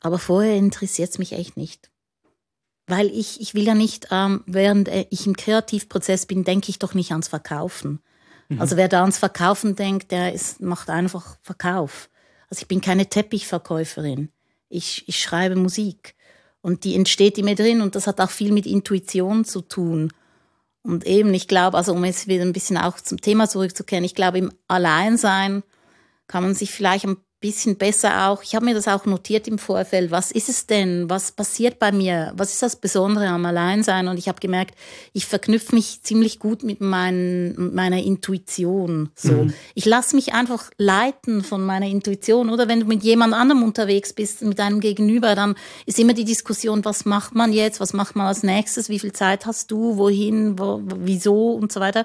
Aber 0.01 0.19
vorher 0.19 0.57
interessiert 0.57 1.11
es 1.11 1.19
mich 1.19 1.33
echt 1.33 1.57
nicht 1.57 1.91
weil 2.87 3.09
ich, 3.09 3.41
ich 3.41 3.55
will 3.55 3.65
ja 3.65 3.75
nicht, 3.75 4.09
ähm, 4.11 4.43
während 4.47 4.89
äh, 4.89 5.07
ich 5.11 5.27
im 5.27 5.37
Kreativprozess 5.37 6.27
bin, 6.27 6.45
denke 6.45 6.71
ich 6.71 6.79
doch 6.79 6.95
nicht 6.95 7.11
ans 7.13 7.29
Verkaufen. 7.29 8.01
Mhm. 8.49 8.61
Also 8.61 8.77
wer 8.77 8.89
da 8.89 9.01
ans 9.01 9.19
Verkaufen 9.19 9.77
denkt, 9.77 10.13
der 10.13 10.33
ist, 10.33 10.61
macht 10.61 10.91
einfach 10.91 11.37
Verkauf. 11.43 12.09
Also 12.49 12.63
ich 12.63 12.69
bin 12.69 12.81
keine 12.81 13.07
Teppichverkäuferin. 13.07 14.31
Ich, 14.69 15.05
ich 15.09 15.19
schreibe 15.21 15.57
Musik. 15.57 16.15
Und 16.61 16.85
die 16.85 16.97
entsteht 16.97 17.39
in 17.39 17.45
mir 17.45 17.55
drin 17.55 17.81
und 17.81 17.95
das 17.95 18.07
hat 18.07 18.21
auch 18.21 18.31
viel 18.31 18.53
mit 18.53 18.67
Intuition 18.67 19.45
zu 19.45 19.61
tun. 19.61 20.13
Und 20.83 21.05
eben, 21.05 21.33
ich 21.35 21.49
glaube, 21.49 21.77
also 21.77 21.93
um 21.93 22.05
jetzt 22.05 22.29
wieder 22.29 22.43
ein 22.43 22.53
bisschen 22.53 22.77
auch 22.77 23.01
zum 23.01 23.21
Thema 23.21 23.49
zurückzukehren, 23.49 24.05
ich 24.05 24.15
glaube, 24.15 24.39
im 24.39 24.53
Alleinsein 24.69 25.63
kann 26.27 26.43
man 26.43 26.55
sich 26.55 26.71
vielleicht 26.71 27.05
ein 27.05 27.17
bisschen 27.47 27.77
besser 27.77 28.27
auch, 28.27 28.43
ich 28.43 28.57
habe 28.57 28.65
mir 28.65 28.75
das 28.75 28.89
auch 28.89 29.07
notiert 29.07 29.47
im 29.47 29.59
Vorfeld, 29.59 30.11
was 30.11 30.33
ist 30.33 30.49
es 30.49 30.67
denn, 30.67 31.09
was 31.09 31.31
passiert 31.31 31.79
bei 31.79 31.93
mir, 31.93 32.33
was 32.35 32.53
ist 32.53 32.63
das 32.63 32.75
Besondere 32.75 33.29
am 33.29 33.47
Alleinsein? 33.47 34.09
Und 34.09 34.19
ich 34.19 34.27
habe 34.27 34.41
gemerkt, 34.41 34.75
ich 35.13 35.27
verknüpfe 35.27 35.73
mich 35.75 36.03
ziemlich 36.03 36.41
gut 36.41 36.65
mit, 36.65 36.81
mein, 36.81 37.55
meiner 37.57 38.03
Intuition. 38.03 39.11
So, 39.15 39.45
mhm. 39.45 39.55
Ich 39.75 39.85
lasse 39.85 40.17
mich 40.17 40.35
einfach 40.35 40.71
leiten 40.77 41.45
von 41.45 41.65
meiner 41.65 41.87
Intuition. 41.87 42.51
Oder 42.51 42.67
wenn 42.67 42.81
du 42.81 42.87
mit 42.87 43.05
jemand 43.05 43.33
anderem 43.33 43.63
unterwegs 43.63 44.13
bist, 44.13 44.43
mit 44.43 44.59
einem 44.59 44.81
Gegenüber, 44.81 45.37
dann 45.37 45.55
ist 45.87 46.01
immer 46.01 46.15
die 46.15 46.25
Diskussion, 46.25 46.85
was 46.85 47.05
macht 47.05 47.37
man 47.37 47.53
jetzt, 47.53 47.79
was 47.79 47.93
macht 47.93 48.17
man 48.17 48.27
als 48.27 48.43
nächstes, 48.43 48.89
wie 48.89 48.99
viel 48.99 49.13
Zeit 49.13 49.47
hast 49.47 49.71
du, 49.71 49.97
wohin, 49.97 50.59
wo, 50.59 50.83
wieso? 50.83 51.53
Und 51.53 51.71
so 51.71 51.79
weiter. 51.79 52.05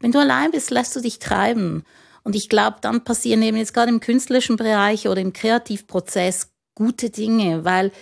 Wenn 0.00 0.10
du 0.10 0.18
allein 0.18 0.50
bist, 0.50 0.70
lässt 0.70 0.96
du 0.96 1.00
dich 1.00 1.20
treiben. 1.20 1.84
Und 2.22 2.36
ich 2.36 2.48
glaube, 2.48 2.76
dann 2.80 3.04
passieren 3.04 3.42
eben 3.42 3.56
jetzt 3.56 3.74
gerade 3.74 3.90
im 3.90 4.00
künstlerischen 4.00 4.56
Bereich 4.56 5.08
oder 5.08 5.20
im 5.20 5.32
Kreativprozess 5.32 6.52
gute 6.74 7.10
Dinge, 7.10 7.64
weil 7.64 7.92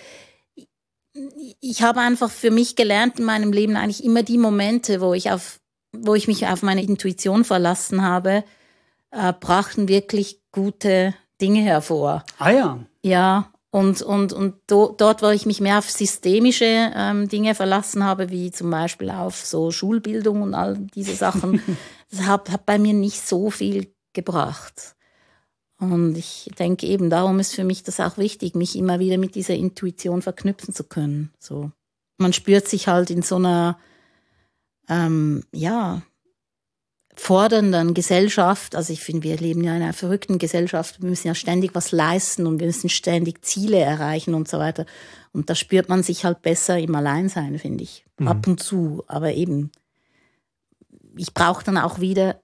ich 1.59 1.81
habe 1.81 1.99
einfach 1.99 2.29
für 2.29 2.51
mich 2.51 2.75
gelernt 2.75 3.19
in 3.19 3.25
meinem 3.25 3.51
Leben 3.51 3.75
eigentlich 3.75 4.03
immer 4.03 4.23
die 4.23 4.37
Momente, 4.37 5.01
wo 5.01 5.13
ich 5.13 5.31
auf, 5.31 5.59
wo 5.91 6.15
ich 6.15 6.27
mich 6.27 6.47
auf 6.47 6.61
meine 6.61 6.83
Intuition 6.83 7.43
verlassen 7.43 8.03
habe, 8.03 8.43
äh, 9.11 9.33
brachten 9.33 9.87
wirklich 9.87 10.41
gute 10.51 11.13
Dinge 11.41 11.61
hervor. 11.61 12.23
Ah 12.37 12.51
ja. 12.51 12.79
Ja, 13.03 13.51
und, 13.71 14.01
und, 14.01 14.33
und 14.33 14.55
do, 14.67 14.95
dort, 14.97 15.21
wo 15.21 15.29
ich 15.29 15.45
mich 15.45 15.61
mehr 15.61 15.77
auf 15.77 15.89
systemische 15.89 16.91
ähm, 16.95 17.29
Dinge 17.29 17.53
verlassen 17.53 18.03
habe, 18.03 18.29
wie 18.29 18.51
zum 18.51 18.71
Beispiel 18.71 19.11
auf 19.11 19.45
so 19.45 19.71
Schulbildung 19.71 20.41
und 20.41 20.55
all 20.55 20.77
diese 20.95 21.13
Sachen, 21.13 21.61
das 22.11 22.25
hat, 22.25 22.49
hat 22.49 22.65
bei 22.65 22.79
mir 22.79 22.93
nicht 22.93 23.27
so 23.27 23.51
viel 23.51 23.93
gebracht. 24.13 24.95
Und 25.79 26.17
ich 26.17 26.51
denke 26.59 26.85
eben, 26.85 27.09
darum 27.09 27.39
ist 27.39 27.55
für 27.55 27.63
mich 27.63 27.83
das 27.83 27.99
auch 27.99 28.17
wichtig, 28.17 28.53
mich 28.53 28.75
immer 28.75 28.99
wieder 28.99 29.17
mit 29.17 29.35
dieser 29.35 29.55
Intuition 29.55 30.21
verknüpfen 30.21 30.73
zu 30.73 30.83
können. 30.83 31.31
So. 31.39 31.71
Man 32.17 32.33
spürt 32.33 32.67
sich 32.67 32.87
halt 32.87 33.09
in 33.09 33.21
so 33.21 33.37
einer, 33.37 33.79
ähm, 34.89 35.43
ja, 35.53 36.01
fordernden 37.19 37.93
Gesellschaft. 37.93 38.75
Also 38.75 38.93
ich 38.93 39.01
finde, 39.01 39.23
wir 39.23 39.37
leben 39.37 39.63
ja 39.63 39.75
in 39.75 39.81
einer 39.81 39.93
verrückten 39.93 40.37
Gesellschaft. 40.37 41.01
Wir 41.01 41.09
müssen 41.09 41.27
ja 41.27 41.35
ständig 41.35 41.75
was 41.75 41.91
leisten 41.91 42.47
und 42.47 42.59
wir 42.59 42.67
müssen 42.67 42.89
ständig 42.89 43.43
Ziele 43.43 43.77
erreichen 43.77 44.33
und 44.33 44.47
so 44.47 44.57
weiter. 44.57 44.85
Und 45.33 45.49
da 45.49 45.55
spürt 45.55 45.89
man 45.89 46.01
sich 46.01 46.23
halt 46.23 46.41
besser 46.41 46.79
im 46.79 46.95
Alleinsein, 46.95 47.59
finde 47.59 47.83
ich. 47.83 48.05
Mhm. 48.17 48.27
Ab 48.29 48.47
und 48.47 48.63
zu. 48.63 49.03
Aber 49.07 49.33
eben, 49.33 49.71
ich 51.17 51.33
brauche 51.33 51.63
dann 51.63 51.77
auch 51.77 51.99
wieder 51.99 52.41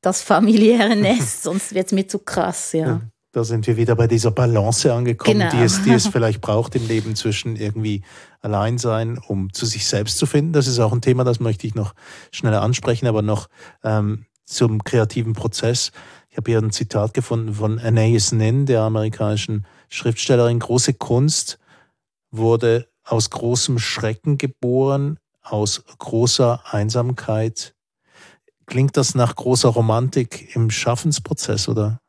das 0.00 0.22
familiäre 0.22 0.96
Nest, 0.96 1.42
sonst 1.44 1.74
wird 1.74 1.86
es 1.86 1.92
mir 1.92 2.06
zu 2.08 2.18
krass, 2.18 2.72
ja. 2.72 3.00
Da 3.32 3.44
sind 3.44 3.68
wir 3.68 3.76
wieder 3.76 3.94
bei 3.94 4.08
dieser 4.08 4.32
Balance 4.32 4.92
angekommen, 4.92 5.38
genau. 5.38 5.50
die, 5.52 5.62
es, 5.62 5.84
die 5.84 5.92
es 5.92 6.06
vielleicht 6.12 6.40
braucht 6.40 6.74
im 6.74 6.88
Leben 6.88 7.14
zwischen 7.14 7.54
irgendwie 7.54 8.02
Alleinsein, 8.40 9.18
um 9.18 9.52
zu 9.52 9.66
sich 9.66 9.86
selbst 9.86 10.18
zu 10.18 10.26
finden. 10.26 10.52
Das 10.52 10.66
ist 10.66 10.80
auch 10.80 10.92
ein 10.92 11.00
Thema, 11.00 11.22
das 11.22 11.38
möchte 11.38 11.66
ich 11.66 11.76
noch 11.76 11.94
schneller 12.32 12.62
ansprechen, 12.62 13.06
aber 13.06 13.22
noch 13.22 13.48
ähm, 13.84 14.26
zum 14.46 14.82
kreativen 14.82 15.32
Prozess. 15.32 15.92
Ich 16.28 16.36
habe 16.36 16.50
hier 16.50 16.58
ein 16.58 16.72
Zitat 16.72 17.14
gefunden 17.14 17.54
von 17.54 17.78
Anais 17.78 18.32
Nin, 18.32 18.66
der 18.66 18.82
amerikanischen 18.82 19.64
Schriftstellerin. 19.88 20.58
Große 20.58 20.94
Kunst 20.94 21.60
wurde 22.32 22.88
aus 23.04 23.30
großem 23.30 23.78
Schrecken 23.78 24.38
geboren, 24.38 25.18
aus 25.42 25.84
großer 25.98 26.62
Einsamkeit 26.70 27.74
Klingt 28.70 28.96
das 28.96 29.16
nach 29.16 29.34
großer 29.34 29.68
Romantik 29.68 30.54
im 30.54 30.70
Schaffensprozess, 30.70 31.68
oder? 31.68 32.00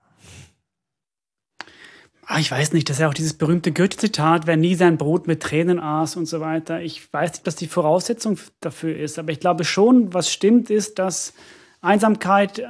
Ah, 2.28 2.39
ich 2.39 2.52
weiß 2.52 2.71
nicht, 2.74 2.88
das 2.88 2.97
ist 2.97 3.02
ja 3.02 3.10
auch 3.10 3.15
dieses 3.15 3.34
berühmte 3.34 3.71
Goethe-Zitat, 3.71 4.45
wer 4.45 4.58
nie 4.58 4.76
sein 4.76 4.97
Brot 4.97 5.26
mit 5.26 5.41
Tränen 5.41 5.80
aß 5.80 6.17
und 6.17 6.28
so 6.28 6.39
weiter. 6.39 6.80
Ich 6.80 7.12
weiß 7.12 7.32
nicht, 7.32 7.47
was 7.47 7.56
die 7.56 7.65
Voraussetzung 7.65 8.38
dafür 8.60 8.95
ist, 8.95 9.17
aber 9.17 9.32
ich 9.32 9.39
glaube 9.39 9.63
schon, 9.65 10.13
was 10.13 10.32
stimmt, 10.32 10.69
ist, 10.69 11.00
dass 11.00 11.34
Einsamkeit, 11.82 12.60
äh, 12.60 12.65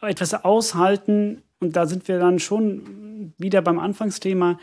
etwas 0.00 0.34
aushalten, 0.34 1.42
und 1.58 1.74
da 1.74 1.86
sind 1.86 2.06
wir 2.06 2.20
dann 2.20 2.38
schon 2.38 3.34
wieder 3.38 3.60
beim 3.60 3.80
Anfangsthema, 3.80 4.56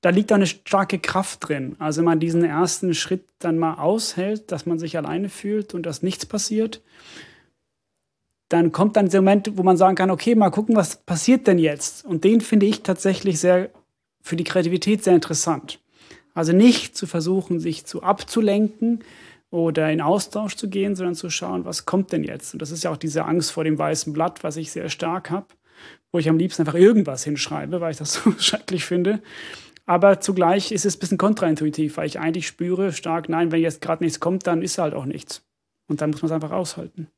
da 0.00 0.10
liegt 0.10 0.32
eine 0.32 0.48
starke 0.48 0.98
Kraft 0.98 1.48
drin. 1.48 1.76
Also 1.78 1.98
wenn 1.98 2.06
man 2.06 2.20
diesen 2.20 2.44
ersten 2.44 2.94
Schritt 2.94 3.24
dann 3.38 3.58
mal 3.58 3.74
aushält, 3.74 4.50
dass 4.50 4.66
man 4.66 4.80
sich 4.80 4.96
alleine 4.96 5.28
fühlt 5.28 5.72
und 5.72 5.86
dass 5.86 6.02
nichts 6.02 6.26
passiert, 6.26 6.82
dann 8.52 8.70
kommt 8.70 8.96
dann 8.96 9.08
der 9.08 9.22
Moment, 9.22 9.56
wo 9.56 9.62
man 9.62 9.76
sagen 9.76 9.96
kann, 9.96 10.10
okay, 10.10 10.34
mal 10.34 10.50
gucken, 10.50 10.76
was 10.76 10.96
passiert 10.96 11.46
denn 11.46 11.58
jetzt? 11.58 12.04
Und 12.04 12.24
den 12.24 12.40
finde 12.40 12.66
ich 12.66 12.82
tatsächlich 12.82 13.40
sehr 13.40 13.70
für 14.20 14.36
die 14.36 14.44
Kreativität 14.44 15.02
sehr 15.02 15.14
interessant. 15.14 15.80
Also 16.34 16.52
nicht 16.52 16.96
zu 16.96 17.06
versuchen, 17.06 17.60
sich 17.60 17.86
zu 17.86 18.02
abzulenken 18.02 19.00
oder 19.50 19.90
in 19.90 20.00
Austausch 20.00 20.56
zu 20.56 20.68
gehen, 20.68 20.96
sondern 20.96 21.14
zu 21.14 21.30
schauen, 21.30 21.64
was 21.64 21.86
kommt 21.86 22.12
denn 22.12 22.24
jetzt? 22.24 22.52
Und 22.52 22.62
das 22.62 22.70
ist 22.70 22.84
ja 22.84 22.90
auch 22.90 22.96
diese 22.96 23.24
Angst 23.24 23.52
vor 23.52 23.64
dem 23.64 23.78
weißen 23.78 24.12
Blatt, 24.12 24.44
was 24.44 24.56
ich 24.56 24.70
sehr 24.70 24.88
stark 24.90 25.30
habe, 25.30 25.46
wo 26.10 26.18
ich 26.18 26.28
am 26.28 26.38
liebsten 26.38 26.62
einfach 26.62 26.78
irgendwas 26.78 27.24
hinschreibe, 27.24 27.80
weil 27.80 27.92
ich 27.92 27.98
das 27.98 28.12
so 28.24 28.32
schrecklich 28.38 28.84
finde. 28.84 29.20
Aber 29.86 30.20
zugleich 30.20 30.72
ist 30.72 30.84
es 30.84 30.96
ein 30.96 31.00
bisschen 31.00 31.18
kontraintuitiv, 31.18 31.96
weil 31.96 32.06
ich 32.06 32.20
eigentlich 32.20 32.46
spüre 32.46 32.92
stark, 32.92 33.28
nein, 33.28 33.50
wenn 33.50 33.60
jetzt 33.60 33.80
gerade 33.80 34.04
nichts 34.04 34.20
kommt, 34.20 34.46
dann 34.46 34.62
ist 34.62 34.78
halt 34.78 34.94
auch 34.94 35.06
nichts. 35.06 35.42
Und 35.88 36.00
dann 36.00 36.10
muss 36.10 36.22
man 36.22 36.30
es 36.30 36.34
einfach 36.34 36.52
aushalten 36.52 37.08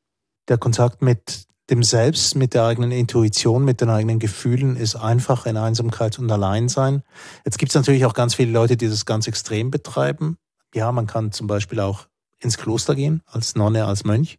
der 0.47 0.57
Kontakt 0.57 1.01
mit 1.01 1.47
dem 1.69 1.81
Selbst, 1.81 2.35
mit 2.35 2.53
der 2.53 2.65
eigenen 2.65 2.91
Intuition, 2.91 3.65
mit 3.65 3.81
den 3.81 3.89
eigenen 3.89 4.19
Gefühlen 4.19 4.75
ist 4.75 4.95
einfach 4.95 5.45
in 5.45 5.57
Einsamkeit 5.57 6.19
und 6.19 6.31
Alleinsein. 6.31 7.01
Jetzt 7.43 7.57
gibt 7.57 7.71
es 7.71 7.75
natürlich 7.75 8.05
auch 8.05 8.13
ganz 8.13 8.35
viele 8.35 8.51
Leute, 8.51 8.77
die 8.77 8.87
das 8.87 9.05
ganz 9.05 9.27
extrem 9.27 9.71
betreiben. 9.71 10.37
Ja, 10.75 10.91
man 10.91 11.07
kann 11.07 11.31
zum 11.31 11.47
Beispiel 11.47 11.79
auch 11.79 12.07
ins 12.39 12.57
Kloster 12.57 12.93
gehen, 12.93 13.23
als 13.25 13.55
Nonne, 13.55 13.85
als 13.85 14.03
Mönch. 14.03 14.37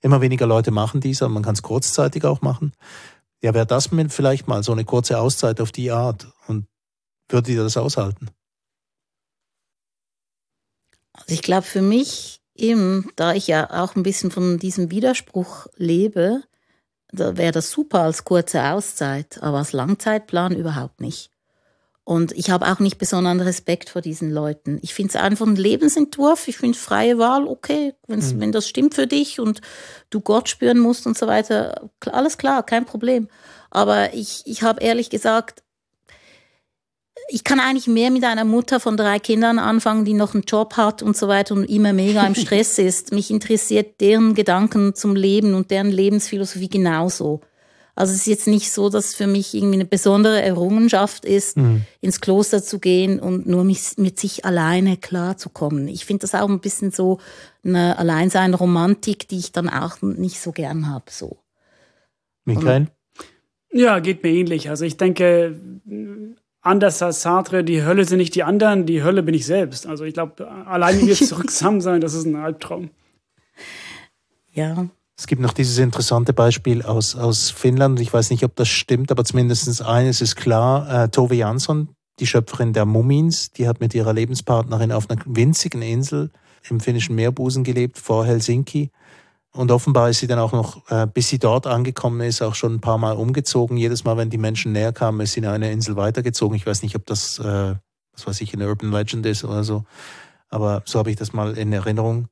Immer 0.00 0.20
weniger 0.20 0.46
Leute 0.46 0.70
machen 0.70 1.00
dies, 1.00 1.22
aber 1.22 1.32
man 1.32 1.42
kann 1.42 1.54
es 1.54 1.62
kurzzeitig 1.62 2.24
auch 2.24 2.42
machen. 2.42 2.72
Ja, 3.42 3.54
wäre 3.54 3.66
das 3.66 3.88
vielleicht 4.08 4.48
mal 4.48 4.62
so 4.62 4.72
eine 4.72 4.84
kurze 4.84 5.18
Auszeit 5.18 5.60
auf 5.60 5.72
die 5.72 5.90
Art 5.90 6.28
und 6.46 6.66
würde 7.28 7.52
ihr 7.52 7.62
das 7.62 7.76
aushalten? 7.76 8.28
Also 11.12 11.34
ich 11.34 11.42
glaube, 11.42 11.66
für 11.66 11.82
mich 11.82 12.37
eben, 12.58 13.10
da 13.16 13.34
ich 13.34 13.46
ja 13.46 13.82
auch 13.82 13.96
ein 13.96 14.02
bisschen 14.02 14.30
von 14.30 14.58
diesem 14.58 14.90
Widerspruch 14.90 15.66
lebe, 15.76 16.42
da 17.10 17.36
wäre 17.36 17.52
das 17.52 17.70
super 17.70 18.00
als 18.00 18.24
kurze 18.24 18.62
Auszeit, 18.62 19.42
aber 19.42 19.58
als 19.58 19.72
Langzeitplan 19.72 20.54
überhaupt 20.54 21.00
nicht. 21.00 21.30
Und 22.04 22.32
ich 22.32 22.48
habe 22.48 22.66
auch 22.66 22.78
nicht 22.78 22.96
besonderen 22.96 23.40
Respekt 23.40 23.90
vor 23.90 24.00
diesen 24.00 24.30
Leuten. 24.30 24.78
Ich 24.80 24.94
finde 24.94 25.10
es 25.10 25.16
einfach 25.16 25.46
ein 25.46 25.56
Lebensentwurf. 25.56 26.48
Ich 26.48 26.56
finde 26.56 26.78
freie 26.78 27.18
Wahl 27.18 27.46
okay, 27.46 27.92
mhm. 28.06 28.40
wenn 28.40 28.50
das 28.50 28.66
stimmt 28.66 28.94
für 28.94 29.06
dich 29.06 29.40
und 29.40 29.60
du 30.08 30.20
Gott 30.20 30.48
spüren 30.48 30.78
musst 30.78 31.06
und 31.06 31.18
so 31.18 31.26
weiter. 31.26 31.90
Alles 32.06 32.38
klar, 32.38 32.62
kein 32.62 32.86
Problem. 32.86 33.28
Aber 33.70 34.14
ich, 34.14 34.42
ich 34.46 34.62
habe 34.62 34.82
ehrlich 34.82 35.10
gesagt 35.10 35.62
ich 37.28 37.44
kann 37.44 37.60
eigentlich 37.60 37.86
mehr 37.86 38.10
mit 38.10 38.24
einer 38.24 38.44
Mutter 38.44 38.80
von 38.80 38.96
drei 38.96 39.18
Kindern 39.18 39.58
anfangen, 39.58 40.04
die 40.04 40.14
noch 40.14 40.34
einen 40.34 40.44
Job 40.44 40.76
hat 40.76 41.02
und 41.02 41.16
so 41.16 41.28
weiter 41.28 41.54
und 41.54 41.64
immer 41.64 41.92
mega 41.92 42.26
im 42.26 42.34
Stress 42.34 42.78
ist. 42.78 43.12
Mich 43.12 43.30
interessiert 43.30 44.00
deren 44.00 44.34
Gedanken 44.34 44.94
zum 44.94 45.14
Leben 45.14 45.54
und 45.54 45.70
deren 45.70 45.90
Lebensphilosophie 45.90 46.68
genauso. 46.68 47.42
Also 47.94 48.12
es 48.12 48.20
ist 48.20 48.26
jetzt 48.26 48.46
nicht 48.46 48.70
so, 48.70 48.88
dass 48.88 49.06
es 49.06 49.14
für 49.16 49.26
mich 49.26 49.54
irgendwie 49.54 49.74
eine 49.74 49.84
besondere 49.84 50.40
Errungenschaft 50.40 51.24
ist, 51.24 51.56
mhm. 51.56 51.82
ins 52.00 52.20
Kloster 52.20 52.62
zu 52.62 52.78
gehen 52.78 53.18
und 53.18 53.46
nur 53.46 53.64
mit, 53.64 53.98
mit 53.98 54.20
sich 54.20 54.44
alleine 54.44 54.96
klarzukommen. 54.96 55.88
Ich 55.88 56.06
finde 56.06 56.20
das 56.20 56.34
auch 56.34 56.48
ein 56.48 56.60
bisschen 56.60 56.92
so 56.92 57.18
eine 57.64 57.98
Alleinsein-Romantik, 57.98 59.28
die 59.28 59.38
ich 59.38 59.52
dann 59.52 59.68
auch 59.68 60.00
nicht 60.00 60.40
so 60.40 60.52
gern 60.52 60.88
habe. 60.88 61.06
So. 61.10 61.38
Michael? 62.44 62.86
Ja, 63.72 63.98
geht 63.98 64.22
mir 64.22 64.30
ähnlich. 64.30 64.70
Also 64.70 64.84
ich 64.84 64.96
denke, 64.96 65.58
anders 66.60 67.02
als 67.02 67.22
Sartre, 67.22 67.64
die 67.64 67.84
Hölle 67.84 68.04
sind 68.04 68.18
nicht 68.18 68.34
die 68.34 68.42
anderen, 68.42 68.86
die 68.86 69.02
Hölle 69.02 69.22
bin 69.22 69.34
ich 69.34 69.46
selbst. 69.46 69.86
Also 69.86 70.04
ich 70.04 70.14
glaube, 70.14 70.48
allein 70.66 70.96
mit 70.96 71.06
mir 71.06 71.14
zurück 71.14 71.50
zusammen 71.50 71.80
sein, 71.80 72.00
das 72.00 72.14
ist 72.14 72.26
ein 72.26 72.36
Albtraum. 72.36 72.90
Ja. 74.52 74.88
Es 75.16 75.26
gibt 75.26 75.42
noch 75.42 75.52
dieses 75.52 75.78
interessante 75.78 76.32
Beispiel 76.32 76.82
aus, 76.82 77.16
aus 77.16 77.50
Finnland. 77.50 77.98
Ich 77.98 78.12
weiß 78.12 78.30
nicht, 78.30 78.44
ob 78.44 78.54
das 78.54 78.68
stimmt, 78.68 79.10
aber 79.10 79.24
zumindest 79.24 79.82
eines 79.82 80.20
ist 80.20 80.36
klar. 80.36 81.04
Äh, 81.04 81.08
Tove 81.08 81.34
Jansson, 81.34 81.88
die 82.20 82.26
Schöpferin 82.26 82.72
der 82.72 82.84
Mummins, 82.84 83.50
die 83.50 83.66
hat 83.66 83.80
mit 83.80 83.94
ihrer 83.94 84.12
Lebenspartnerin 84.12 84.92
auf 84.92 85.10
einer 85.10 85.20
winzigen 85.26 85.82
Insel 85.82 86.30
im 86.70 86.78
finnischen 86.78 87.16
Meerbusen 87.16 87.64
gelebt, 87.64 87.98
vor 87.98 88.26
Helsinki. 88.26 88.90
Und 89.58 89.72
offenbar 89.72 90.08
ist 90.08 90.20
sie 90.20 90.28
dann 90.28 90.38
auch 90.38 90.52
noch, 90.52 90.88
äh, 90.88 91.08
bis 91.12 91.30
sie 91.30 91.40
dort 91.40 91.66
angekommen 91.66 92.20
ist, 92.20 92.42
auch 92.42 92.54
schon 92.54 92.74
ein 92.74 92.80
paar 92.80 92.96
Mal 92.96 93.16
umgezogen. 93.16 93.76
Jedes 93.76 94.04
Mal, 94.04 94.16
wenn 94.16 94.30
die 94.30 94.38
Menschen 94.38 94.70
näher 94.70 94.92
kamen, 94.92 95.18
ist 95.18 95.32
sie 95.32 95.40
in 95.40 95.46
eine 95.46 95.72
Insel 95.72 95.96
weitergezogen. 95.96 96.56
Ich 96.56 96.64
weiß 96.64 96.82
nicht, 96.82 96.94
ob 96.94 97.04
das, 97.06 97.40
äh, 97.40 97.74
was 98.12 98.24
weiß 98.24 98.40
ich, 98.40 98.54
eine 98.54 98.68
Urban 98.68 98.92
Legend 98.92 99.26
ist 99.26 99.42
oder 99.42 99.64
so. 99.64 99.82
Aber 100.48 100.82
so 100.84 101.00
habe 101.00 101.10
ich 101.10 101.16
das 101.16 101.32
mal 101.32 101.58
in 101.58 101.72
Erinnerung. 101.72 102.28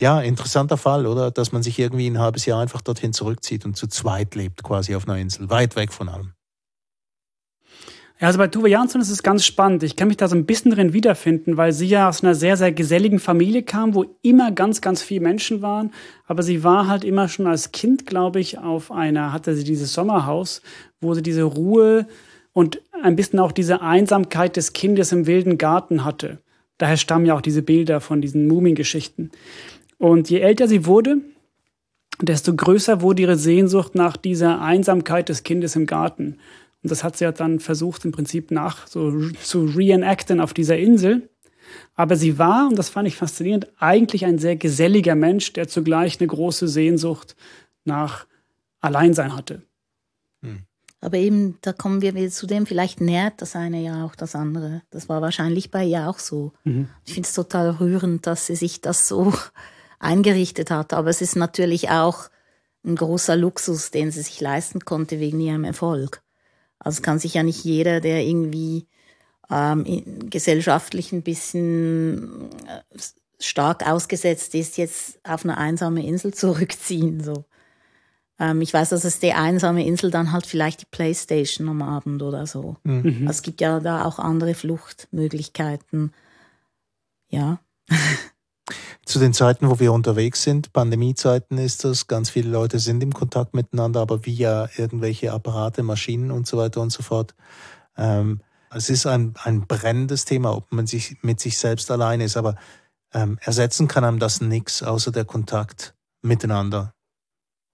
Ja, 0.00 0.20
interessanter 0.20 0.78
Fall, 0.78 1.06
oder? 1.06 1.30
Dass 1.30 1.52
man 1.52 1.62
sich 1.62 1.78
irgendwie 1.78 2.08
ein 2.08 2.18
halbes 2.18 2.44
Jahr 2.44 2.60
einfach 2.60 2.80
dorthin 2.80 3.12
zurückzieht 3.12 3.64
und 3.64 3.76
zu 3.76 3.86
zweit 3.86 4.34
lebt, 4.34 4.64
quasi 4.64 4.96
auf 4.96 5.06
einer 5.06 5.18
Insel, 5.18 5.48
weit 5.50 5.76
weg 5.76 5.92
von 5.92 6.08
allem. 6.08 6.32
Ja, 8.20 8.26
also 8.26 8.38
bei 8.38 8.48
Tuve 8.48 8.68
Jansson 8.68 9.00
ist 9.00 9.10
es 9.10 9.22
ganz 9.22 9.44
spannend. 9.44 9.84
Ich 9.84 9.94
kann 9.94 10.08
mich 10.08 10.16
da 10.16 10.26
so 10.26 10.34
ein 10.34 10.44
bisschen 10.44 10.72
drin 10.72 10.92
wiederfinden, 10.92 11.56
weil 11.56 11.72
sie 11.72 11.86
ja 11.86 12.08
aus 12.08 12.24
einer 12.24 12.34
sehr, 12.34 12.56
sehr 12.56 12.72
geselligen 12.72 13.20
Familie 13.20 13.62
kam, 13.62 13.94
wo 13.94 14.06
immer 14.22 14.50
ganz, 14.50 14.80
ganz 14.80 15.02
viele 15.02 15.20
Menschen 15.20 15.62
waren. 15.62 15.92
Aber 16.26 16.42
sie 16.42 16.64
war 16.64 16.88
halt 16.88 17.04
immer 17.04 17.28
schon 17.28 17.46
als 17.46 17.70
Kind, 17.70 18.06
glaube 18.06 18.40
ich, 18.40 18.58
auf 18.58 18.90
einer, 18.90 19.32
hatte 19.32 19.54
sie 19.54 19.62
dieses 19.62 19.92
Sommerhaus, 19.92 20.62
wo 21.00 21.14
sie 21.14 21.22
diese 21.22 21.44
Ruhe 21.44 22.08
und 22.52 22.82
ein 23.04 23.14
bisschen 23.14 23.38
auch 23.38 23.52
diese 23.52 23.82
Einsamkeit 23.82 24.56
des 24.56 24.72
Kindes 24.72 25.12
im 25.12 25.28
wilden 25.28 25.56
Garten 25.56 26.04
hatte. 26.04 26.38
Daher 26.76 26.96
stammen 26.96 27.26
ja 27.26 27.36
auch 27.36 27.40
diese 27.40 27.62
Bilder 27.62 28.00
von 28.00 28.20
diesen 28.20 28.48
Mumiengeschichten. 28.48 29.30
Und 29.98 30.28
je 30.28 30.40
älter 30.40 30.66
sie 30.66 30.86
wurde, 30.86 31.18
desto 32.20 32.52
größer 32.54 33.00
wurde 33.00 33.22
ihre 33.22 33.36
Sehnsucht 33.36 33.94
nach 33.94 34.16
dieser 34.16 34.60
Einsamkeit 34.60 35.28
des 35.28 35.44
Kindes 35.44 35.76
im 35.76 35.86
Garten. 35.86 36.38
Und 36.82 36.90
das 36.90 37.02
hat 37.02 37.16
sie 37.16 37.24
ja 37.24 37.32
dann 37.32 37.60
versucht, 37.60 38.04
im 38.04 38.12
Prinzip 38.12 38.50
nach 38.50 38.86
so 38.86 39.30
zu 39.42 39.64
reenacten 39.64 40.40
auf 40.40 40.54
dieser 40.54 40.78
Insel. 40.78 41.28
Aber 41.94 42.16
sie 42.16 42.38
war, 42.38 42.68
und 42.68 42.78
das 42.78 42.88
fand 42.88 43.08
ich 43.08 43.16
faszinierend, 43.16 43.68
eigentlich 43.78 44.24
ein 44.24 44.38
sehr 44.38 44.56
geselliger 44.56 45.14
Mensch, 45.14 45.52
der 45.52 45.68
zugleich 45.68 46.20
eine 46.20 46.28
große 46.28 46.68
Sehnsucht 46.68 47.36
nach 47.84 48.26
Alleinsein 48.80 49.36
hatte. 49.36 49.62
Hm. 50.42 50.62
Aber 51.00 51.16
eben, 51.16 51.58
da 51.60 51.72
kommen 51.72 52.02
wir 52.02 52.14
wieder 52.14 52.30
zu 52.30 52.46
dem, 52.46 52.66
vielleicht 52.66 53.00
nährt 53.00 53.40
das 53.40 53.54
eine 53.54 53.80
ja 53.80 54.04
auch 54.04 54.16
das 54.16 54.34
andere. 54.34 54.82
Das 54.90 55.08
war 55.08 55.22
wahrscheinlich 55.22 55.70
bei 55.70 55.84
ihr 55.84 56.08
auch 56.08 56.18
so. 56.18 56.52
Mhm. 56.64 56.88
Ich 57.04 57.14
finde 57.14 57.28
es 57.28 57.34
total 57.34 57.70
rührend, 57.70 58.26
dass 58.26 58.46
sie 58.46 58.56
sich 58.56 58.80
das 58.80 59.06
so 59.06 59.32
eingerichtet 60.00 60.70
hat. 60.70 60.92
Aber 60.92 61.08
es 61.08 61.20
ist 61.20 61.36
natürlich 61.36 61.90
auch 61.90 62.30
ein 62.84 62.96
großer 62.96 63.36
Luxus, 63.36 63.92
den 63.92 64.10
sie 64.10 64.22
sich 64.22 64.40
leisten 64.40 64.80
konnte 64.80 65.20
wegen 65.20 65.38
ihrem 65.40 65.62
Erfolg. 65.62 66.22
Also 66.78 67.02
kann 67.02 67.18
sich 67.18 67.34
ja 67.34 67.42
nicht 67.42 67.64
jeder, 67.64 68.00
der 68.00 68.24
irgendwie 68.24 68.86
ähm, 69.50 70.30
gesellschaftlich 70.30 71.12
ein 71.12 71.22
bisschen 71.22 72.50
äh, 72.66 72.98
stark 73.40 73.86
ausgesetzt 73.86 74.54
ist, 74.54 74.78
jetzt 74.78 75.18
auf 75.24 75.44
eine 75.44 75.58
einsame 75.58 76.04
Insel 76.06 76.34
zurückziehen. 76.34 77.22
So. 77.22 77.44
Ähm, 78.38 78.60
ich 78.60 78.72
weiß, 78.72 78.90
dass 78.90 79.04
es 79.04 79.20
die 79.20 79.32
einsame 79.32 79.84
Insel 79.86 80.10
dann 80.10 80.32
halt 80.32 80.46
vielleicht 80.46 80.82
die 80.82 80.88
Playstation 80.90 81.68
am 81.68 81.82
Abend 81.82 82.22
oder 82.22 82.46
so. 82.46 82.76
Mhm. 82.84 83.22
Also 83.22 83.38
es 83.38 83.42
gibt 83.42 83.60
ja 83.60 83.80
da 83.80 84.04
auch 84.04 84.18
andere 84.18 84.54
Fluchtmöglichkeiten. 84.54 86.12
Ja. 87.28 87.60
Zu 89.08 89.18
den 89.20 89.32
Zeiten, 89.32 89.70
wo 89.70 89.80
wir 89.80 89.94
unterwegs 89.94 90.42
sind, 90.42 90.74
Pandemiezeiten 90.74 91.56
ist 91.56 91.82
das, 91.82 92.08
ganz 92.08 92.28
viele 92.28 92.50
Leute 92.50 92.78
sind 92.78 93.02
im 93.02 93.14
Kontakt 93.14 93.54
miteinander, 93.54 94.02
aber 94.02 94.26
via 94.26 94.68
irgendwelche 94.76 95.32
Apparate, 95.32 95.82
Maschinen 95.82 96.30
und 96.30 96.46
so 96.46 96.58
weiter 96.58 96.82
und 96.82 96.90
so 96.90 97.02
fort. 97.02 97.34
Ähm, 97.96 98.42
es 98.70 98.90
ist 98.90 99.06
ein, 99.06 99.32
ein 99.42 99.66
brennendes 99.66 100.26
Thema, 100.26 100.54
ob 100.54 100.70
man 100.72 100.86
sich 100.86 101.16
mit 101.22 101.40
sich 101.40 101.56
selbst 101.56 101.90
allein 101.90 102.20
ist, 102.20 102.36
aber 102.36 102.56
ähm, 103.14 103.38
ersetzen 103.40 103.88
kann 103.88 104.04
einem 104.04 104.18
das 104.18 104.42
nichts, 104.42 104.82
außer 104.82 105.10
der 105.10 105.24
Kontakt 105.24 105.94
miteinander. 106.20 106.92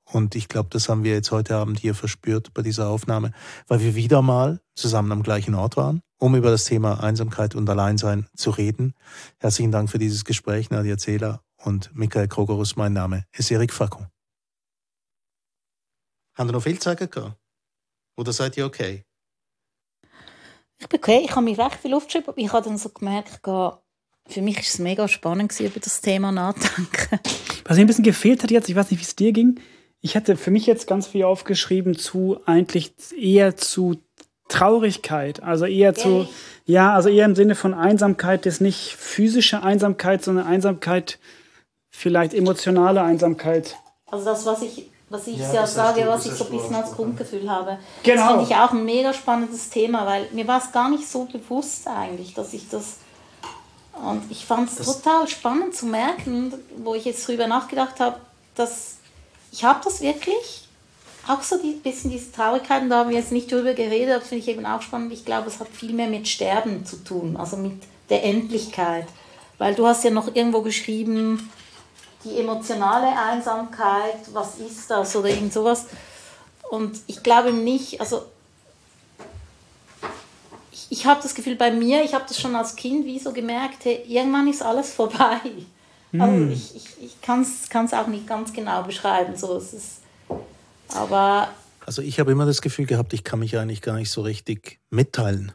Und 0.05 0.37
ich 0.37 0.47
glaube, 0.47 0.68
das 0.70 0.88
haben 0.88 1.03
wir 1.03 1.14
jetzt 1.14 1.33
heute 1.33 1.57
Abend 1.57 1.81
hier 1.81 1.97
verspürt 1.97 2.55
bei 2.55 2.62
dieser 2.62 2.88
Aufnahme, 2.88 3.33
weil 3.66 3.81
wir 3.81 3.97
wieder 3.97 4.23
mal 4.23 4.61
zusammen 4.77 5.11
am 5.11 5.25
gleichen 5.25 5.57
Ort 5.57 5.77
waren 5.77 6.01
um 6.18 6.35
über 6.35 6.50
das 6.50 6.64
Thema 6.64 7.03
Einsamkeit 7.03 7.55
und 7.55 7.68
Alleinsein 7.68 8.29
zu 8.35 8.50
reden. 8.50 8.94
Herzlichen 9.38 9.72
Dank 9.72 9.90
für 9.90 9.98
dieses 9.98 10.24
Gespräch, 10.24 10.70
Nadia 10.70 10.96
Zähler 10.98 11.42
und 11.57 11.94
Michael 11.94 12.29
Krogerus. 12.29 12.77
Mein 12.77 12.92
Name 12.92 13.24
ist 13.33 13.50
Erik 13.50 13.72
Facko. 13.72 14.07
Haben 16.35 16.48
ihr 16.48 16.53
noch 16.53 16.62
viel 16.62 16.79
zu 16.79 16.85
sagen 16.90 17.11
gehabt? 17.11 17.37
Oder 18.16 18.33
seid 18.33 18.57
ihr 18.57 18.66
okay? 18.66 19.05
Ich 20.79 20.88
bin 20.88 20.98
okay. 20.98 21.22
Ich 21.24 21.31
habe 21.31 21.42
mich 21.42 21.59
recht 21.59 21.77
viel 21.77 21.94
aufgeschrieben, 21.94 22.29
aber 22.29 22.38
ich 22.38 22.53
habe 22.53 22.64
dann 22.68 22.79
so 22.79 22.88
gemerkt, 22.88 23.40
für 23.44 24.42
mich 24.42 24.57
war 24.57 24.62
es 24.62 24.79
mega 24.79 25.09
spannend, 25.09 25.59
über 25.61 25.81
das 25.81 26.00
Thema 26.00 26.33
nachzudenken. 26.33 27.20
Was 27.64 27.77
mir 27.77 27.85
ein 27.85 27.87
bisschen 27.87 28.05
gefehlt 28.05 28.42
hat 28.42 28.50
jetzt, 28.50 28.68
ich 28.68 28.77
weiß 28.77 28.90
nicht, 28.90 29.00
wie 29.00 29.05
es 29.05 29.16
dir 29.16 29.33
ging, 29.33 29.61
ich 30.00 30.16
hatte 30.16 30.37
für 30.37 30.50
mich 30.50 30.66
jetzt 30.66 30.87
ganz 30.87 31.07
viel 31.07 31.24
aufgeschrieben 31.24 31.96
zu 31.96 32.38
eigentlich 32.44 32.92
eher 33.16 33.57
zu 33.57 34.03
Traurigkeit, 34.48 35.42
also 35.42 35.64
eher 35.64 35.94
zu, 35.94 36.28
ja, 36.66 36.94
also 36.94 37.09
eher 37.09 37.24
im 37.24 37.35
Sinne 37.35 37.54
von 37.54 37.74
Einsamkeit, 37.74 38.46
das 38.46 38.61
nicht 38.61 38.94
physische 38.96 39.62
Einsamkeit, 39.62 40.22
sondern 40.22 40.46
Einsamkeit, 40.46 41.18
vielleicht 41.90 42.35
emotionale 42.35 43.02
Einsamkeit. 43.02 43.76
Also 44.11 44.26
das, 44.26 44.44
was 44.46 44.62
ich, 44.62 44.90
was 45.09 45.26
ich 45.26 45.38
ja, 45.38 45.52
ja 45.52 45.66
sage, 45.66 46.04
was 46.07 46.26
ich 46.26 46.33
so 46.33 46.44
ein 46.44 46.50
bisschen 46.50 46.74
als 46.74 46.92
Grundgefühl 46.92 47.50
habe. 47.50 47.78
Genau. 48.02 48.20
Das 48.20 48.28
finde 48.28 48.44
ich 48.44 48.57
auch 48.57 48.72
ein 48.72 48.85
mega 48.85 49.12
spannendes 49.14 49.70
Thema, 49.70 50.07
weil 50.07 50.26
mir 50.33 50.46
war 50.46 50.61
es 50.61 50.72
gar 50.72 50.90
nicht 50.90 51.09
so 51.09 51.24
bewusst 51.24 51.88
eigentlich, 51.88 52.35
dass 52.35 52.52
ich 52.52 52.68
das 52.68 52.98
und 53.94 54.28
ich 54.30 54.44
fand 54.44 54.68
es 54.68 54.85
total 54.85 55.28
spannend 55.28 55.74
zu 55.74 55.87
merken, 55.87 56.52
wo 56.78 56.94
ich 56.94 57.04
jetzt 57.04 57.26
drüber 57.28 57.46
nachgedacht 57.46 58.00
habe, 58.00 58.16
dass 58.57 58.96
ich 59.52 59.64
habe 59.64 59.80
das 59.85 60.00
wirklich 60.00 60.63
auch 61.29 61.43
so 61.43 61.57
ein 61.57 61.81
bisschen 61.81 62.11
diese 62.11 62.33
Traurigkeiten, 62.33 62.91
da 62.91 62.99
haben 62.99 63.11
wir 63.11 63.17
jetzt 63.17 63.33
nicht 63.33 63.51
drüber 63.51 63.75
geredet, 63.75 64.21
das 64.21 64.29
finde 64.29 64.43
ich 64.45 64.49
eben 64.49 64.67
auch 64.67 64.83
spannend. 64.83 65.13
Ich 65.13 65.25
glaube, 65.25 65.49
es 65.49 65.61
hat 65.61 65.69
viel 65.69 65.93
mehr 65.93 66.09
mit 66.09 66.29
Sterben 66.29 66.85
zu 66.85 67.03
tun, 67.03 67.37
also 67.37 67.57
mit 67.57 67.83
der 68.11 68.25
Endlichkeit. 68.25 69.07
Weil 69.59 69.75
du 69.75 69.87
hast 69.87 70.05
ja 70.05 70.11
noch 70.11 70.35
irgendwo 70.35 70.63
geschrieben, 70.63 71.51
die 72.25 72.39
emotionale 72.39 73.17
Einsamkeit, 73.17 74.19
was 74.33 74.59
ist 74.59 74.91
das 74.91 75.15
oder 75.17 75.29
irgend 75.29 75.53
sowas. 75.53 75.87
Und 76.71 76.99
ich 77.07 77.23
glaube 77.23 77.53
nicht, 77.53 78.01
also 78.01 78.23
ich, 80.73 80.87
ich 80.91 81.07
habe 81.07 81.23
das 81.23 81.35
Gefühl 81.35 81.57
bei 81.57 81.71
mir, 81.71 82.03
ich 82.03 82.15
habe 82.15 82.25
das 82.27 82.41
schon 82.41 82.57
als 82.57 82.75
Kind 82.77 83.07
wie 83.07 83.19
so 83.19 83.33
gemerkt, 83.33 83.85
hey, 83.85 84.03
irgendwann 84.07 84.49
ist 84.49 84.63
alles 84.63 84.93
vorbei. 84.93 85.41
Mm. 86.13 86.21
Also 86.21 86.47
ich, 86.47 86.77
ich, 86.77 86.87
ich 87.03 87.21
kann 87.21 87.43
es 87.43 87.95
auch 87.95 88.07
nicht 88.07 88.27
ganz 88.27 88.53
genau 88.53 88.83
beschreiben. 88.83 89.37
So, 89.37 89.57
es 89.57 89.73
ist, 89.73 90.01
aber. 90.94 91.48
Also 91.87 92.00
ich 92.00 92.18
habe 92.18 92.33
immer 92.33 92.46
das 92.46 92.62
Gefühl 92.62 92.87
gehabt, 92.87 93.12
ich 93.12 93.24
kann 93.24 93.40
mich 93.40 93.59
eigentlich 93.59 93.83
gar 93.83 93.96
nicht 93.96 94.11
so 94.11 94.22
richtig 94.22 94.80
mitteilen 94.90 95.52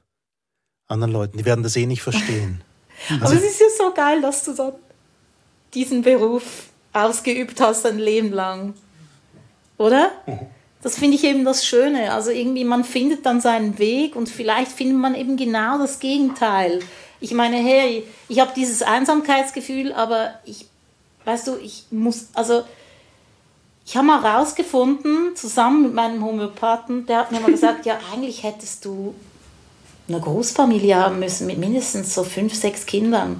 anderen 0.89 1.13
Leuten. 1.13 1.37
Die 1.37 1.45
werden 1.45 1.63
das 1.63 1.75
eh 1.75 1.85
nicht 1.85 2.01
verstehen. 2.01 2.61
Also 3.09 3.27
Aber 3.27 3.35
es 3.35 3.43
ist 3.43 3.61
ja 3.61 3.67
so 3.77 3.93
geil, 3.93 4.21
dass 4.21 4.43
du 4.43 4.51
dann 4.51 4.73
diesen 5.73 6.01
Beruf 6.01 6.65
ausgeübt 6.91 7.61
hast 7.61 7.85
ein 7.85 7.97
Leben 7.97 8.33
lang. 8.33 8.73
Oder? 9.77 10.11
Das 10.81 10.97
finde 10.97 11.15
ich 11.15 11.23
eben 11.23 11.45
das 11.45 11.65
Schöne. 11.65 12.11
Also 12.11 12.31
irgendwie, 12.31 12.65
man 12.65 12.83
findet 12.83 13.25
dann 13.25 13.39
seinen 13.39 13.79
Weg 13.79 14.17
und 14.17 14.27
vielleicht 14.27 14.73
findet 14.73 14.97
man 14.97 15.15
eben 15.15 15.37
genau 15.37 15.77
das 15.77 16.01
Gegenteil. 16.01 16.81
Ich 17.21 17.33
meine, 17.33 17.55
hey, 17.55 18.03
ich 18.27 18.41
habe 18.41 18.51
dieses 18.53 18.81
Einsamkeitsgefühl, 18.81 19.93
aber 19.93 20.33
ich, 20.43 20.65
weißt 21.23 21.47
du, 21.47 21.55
ich 21.55 21.85
muss, 21.91 22.27
also 22.33 22.63
ich 23.89 23.97
habe 23.97 24.05
mal 24.05 24.21
herausgefunden, 24.21 25.35
zusammen 25.35 25.81
mit 25.81 25.95
meinem 25.95 26.23
Homöopathen, 26.23 27.07
der 27.07 27.17
hat 27.17 27.31
mir 27.31 27.39
mal 27.39 27.49
gesagt, 27.49 27.87
ja, 27.87 27.97
eigentlich 28.13 28.43
hättest 28.43 28.85
du 28.85 29.15
eine 30.07 30.19
Großfamilie 30.19 30.95
haben 30.95 31.17
müssen 31.17 31.47
mit 31.47 31.57
mindestens 31.57 32.13
so 32.13 32.23
fünf, 32.23 32.53
sechs 32.53 32.85
Kindern. 32.85 33.39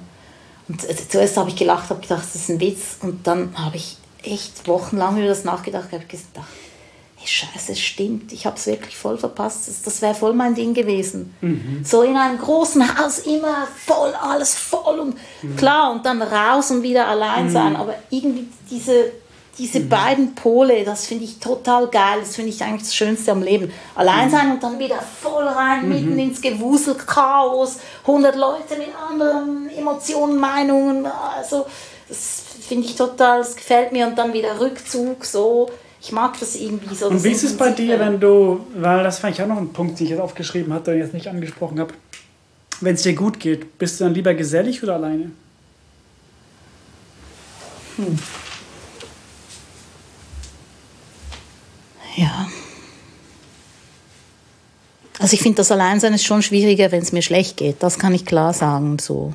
Und 0.68 0.82
zuerst 0.82 1.38
habe 1.38 1.50
ich 1.50 1.56
gelacht, 1.56 1.92
habe 1.92 2.02
gedacht, 2.02 2.24
das 2.24 2.34
ist 2.34 2.50
ein 2.50 2.60
Witz. 2.60 2.98
Und 3.04 3.28
dann 3.28 3.54
habe 3.64 3.78
ich 3.78 3.98
echt 4.24 4.68
wochenlang 4.68 5.18
über 5.18 5.28
das 5.28 5.44
nachgedacht, 5.44 5.92
habe 5.92 6.06
gedacht, 6.06 6.26
hey, 7.18 7.28
scheiße, 7.28 7.74
es 7.74 7.80
stimmt, 7.80 8.34
ich 8.34 8.48
habe 8.48 8.56
es 8.56 8.66
wirklich 8.66 8.98
voll 8.98 9.20
verpasst. 9.20 9.68
Das, 9.68 9.84
das 9.84 10.02
wäre 10.02 10.16
voll 10.16 10.34
mein 10.34 10.56
Ding 10.56 10.74
gewesen. 10.74 11.36
Mhm. 11.42 11.82
So 11.86 12.02
in 12.02 12.18
einem 12.18 12.40
großen 12.40 12.98
Haus 12.98 13.20
immer 13.20 13.68
voll, 13.86 14.16
alles 14.16 14.56
voll 14.56 14.98
und 14.98 15.16
mhm. 15.44 15.56
klar 15.58 15.92
und 15.92 16.08
dann 16.08 16.24
raus 16.24 16.72
und 16.72 16.82
wieder 16.82 17.08
allein 17.08 17.46
mhm. 17.46 17.52
sein. 17.52 17.76
Aber 17.76 17.94
irgendwie 18.10 18.48
diese 18.72 19.12
diese 19.60 19.82
mhm. 19.82 19.90
beiden 19.90 20.36
Pole, 20.36 20.84
das 20.84 21.06
finde 21.06 21.26
ich 21.26 21.40
total 21.40 21.88
geil. 21.88 22.20
Das 22.22 22.36
finde 22.36 22.50
ich 22.50 22.64
eigentlich 22.64 22.84
das 22.84 22.96
Schönste 22.96 23.32
am 23.32 23.44
Leben. 23.44 23.72
Allein 23.94 24.28
mhm. 24.28 24.32
sein 24.32 24.52
und 24.52 24.64
dann 24.64 24.80
wieder 24.80 25.00
voll 25.22 25.46
rein, 25.46 25.84
mhm. 25.84 25.90
mitten 25.90 26.20
ins 26.20 26.42
Gewusel, 26.42 26.96
Chaos, 26.96 27.78
100 28.02 28.36
Leute 28.36 28.78
mit 28.78 28.88
anderen 29.10 29.70
Emotionen, 29.78 30.40
Meinungen. 30.40 31.06
Also, 31.06 31.66
das 32.08 32.44
finde 32.68 32.88
ich 32.88 32.96
total, 32.96 33.40
das 33.40 33.56
gefällt 33.56 33.92
mir. 33.92 34.08
Und 34.08 34.18
dann 34.18 34.34
wieder 34.34 34.60
Rückzug, 34.60 35.26
so. 35.26 35.70
Ich 36.02 36.14
mag 36.14 36.40
das 36.40 36.56
irgendwie 36.56 36.96
so. 36.96 37.08
Und 37.08 37.22
wie 37.24 37.32
ist 37.32 37.44
es 37.44 37.58
bei 37.58 37.72
dir, 37.72 38.00
wenn 38.00 38.20
du, 38.20 38.62
weil 38.76 39.04
das 39.04 39.20
fand 39.20 39.36
ich 39.36 39.44
auch 39.44 39.48
noch 39.48 39.58
ein 39.58 39.74
Punkt, 39.74 40.00
den 40.00 40.06
ich 40.06 40.12
jetzt 40.12 40.22
aufgeschrieben 40.22 40.74
hatte 40.74 40.92
und 40.92 40.98
jetzt 40.98 41.14
nicht 41.14 41.28
angesprochen 41.28 41.80
habe, 41.80 41.94
wenn 42.80 42.96
es 42.96 43.04
dir 43.04 43.14
gut 43.14 43.40
geht, 43.42 43.78
bist 43.78 44.00
du 44.00 44.06
dann 44.06 44.14
lieber 44.14 44.34
gesellig 44.34 44.82
oder 44.82 44.94
alleine? 44.94 45.32
Hm. 47.98 48.18
Ja. 52.20 52.50
Also 55.20 55.34
ich 55.34 55.42
finde 55.42 55.58
das 55.58 55.72
Alleinsein 55.72 56.14
ist 56.14 56.26
schon 56.26 56.42
schwieriger, 56.42 56.92
wenn 56.92 57.02
es 57.02 57.14
mir 57.14 57.22
schlecht 57.22 57.56
geht. 57.56 57.82
Das 57.82 57.98
kann 57.98 58.14
ich 58.14 58.26
klar 58.26 58.54
sagen. 58.54 59.00
So. 59.00 59.34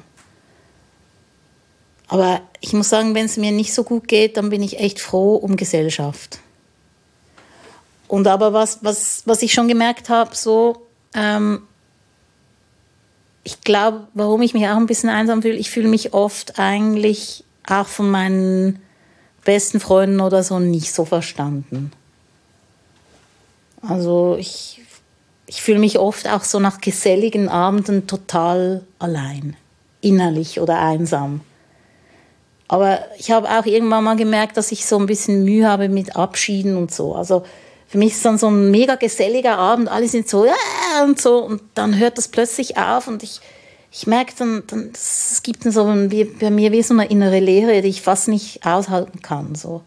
Aber 2.08 2.42
ich 2.60 2.74
muss 2.74 2.90
sagen, 2.90 3.14
wenn 3.14 3.24
es 3.24 3.38
mir 3.38 3.52
nicht 3.52 3.72
so 3.72 3.84
gut 3.84 4.06
geht, 4.06 4.36
dann 4.36 4.50
bin 4.50 4.62
ich 4.62 4.80
echt 4.80 5.00
froh 5.00 5.36
um 5.36 5.56
Gesellschaft. 5.56 6.40
Und 8.06 8.26
aber 8.26 8.52
was, 8.52 8.84
was, 8.84 9.22
was 9.24 9.40
ich 9.40 9.54
schon 9.54 9.66
gemerkt 9.66 10.10
habe, 10.10 10.36
so, 10.36 10.86
ähm, 11.14 11.62
ich 13.44 13.62
glaube, 13.62 14.08
warum 14.12 14.42
ich 14.42 14.52
mich 14.52 14.66
auch 14.66 14.76
ein 14.76 14.86
bisschen 14.86 15.08
einsam 15.08 15.40
fühle, 15.40 15.56
ich 15.56 15.70
fühle 15.70 15.88
mich 15.88 16.12
oft 16.12 16.58
eigentlich 16.58 17.44
auch 17.66 17.86
von 17.86 18.10
meinen 18.10 18.82
besten 19.42 19.80
Freunden 19.80 20.20
oder 20.20 20.42
so 20.42 20.58
nicht 20.58 20.92
so 20.92 21.06
verstanden. 21.06 21.92
Also 23.88 24.36
ich, 24.38 24.80
ich 25.46 25.62
fühle 25.62 25.78
mich 25.78 25.98
oft 25.98 26.28
auch 26.28 26.44
so 26.44 26.58
nach 26.58 26.80
geselligen 26.80 27.48
Abenden 27.48 28.06
total 28.06 28.84
allein, 28.98 29.56
innerlich 30.00 30.60
oder 30.60 30.78
einsam. 30.80 31.40
Aber 32.68 33.00
ich 33.18 33.30
habe 33.30 33.48
auch 33.48 33.66
irgendwann 33.66 34.04
mal 34.04 34.16
gemerkt, 34.16 34.56
dass 34.56 34.72
ich 34.72 34.86
so 34.86 34.98
ein 34.98 35.06
bisschen 35.06 35.44
Mühe 35.44 35.68
habe 35.68 35.88
mit 35.88 36.16
Abschieden 36.16 36.76
und 36.76 36.92
so. 36.92 37.14
Also 37.14 37.44
für 37.86 37.98
mich 37.98 38.12
ist 38.12 38.24
dann 38.24 38.38
so 38.38 38.48
ein 38.48 38.70
mega 38.70 38.96
geselliger 38.96 39.58
Abend, 39.58 39.88
alle 39.88 40.08
sind 40.08 40.28
so 40.28 40.44
ja 40.46 40.54
und 41.04 41.20
so 41.20 41.44
und 41.44 41.62
dann 41.74 41.98
hört 41.98 42.18
das 42.18 42.28
plötzlich 42.28 42.76
auf 42.76 43.06
und 43.06 43.22
ich, 43.22 43.40
ich 43.92 44.06
merke 44.06 44.32
dann, 44.38 44.64
dann 44.66 44.90
es 44.92 45.42
gibt 45.44 45.64
dann 45.64 45.72
so 45.72 45.84
bei 45.84 46.50
mir 46.50 46.72
wie 46.72 46.82
so 46.82 46.94
eine 46.94 47.08
innere 47.08 47.38
Leere, 47.38 47.82
die 47.82 47.88
ich 47.88 48.02
fast 48.02 48.28
nicht 48.28 48.66
aushalten 48.66 49.20
kann. 49.22 49.54
So. 49.54 49.82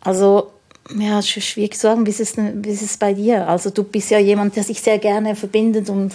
Also 0.00 0.52
ja, 0.96 1.20
schwierig 1.22 1.74
zu 1.74 1.80
sagen, 1.80 2.06
wie 2.06 2.10
ist, 2.10 2.20
es, 2.20 2.36
wie 2.36 2.68
ist 2.68 2.82
es 2.82 2.96
bei 2.96 3.14
dir? 3.14 3.48
Also 3.48 3.70
du 3.70 3.84
bist 3.84 4.10
ja 4.10 4.18
jemand, 4.18 4.56
der 4.56 4.64
sich 4.64 4.80
sehr 4.80 4.98
gerne 4.98 5.36
verbindet 5.36 5.90
und 5.90 6.14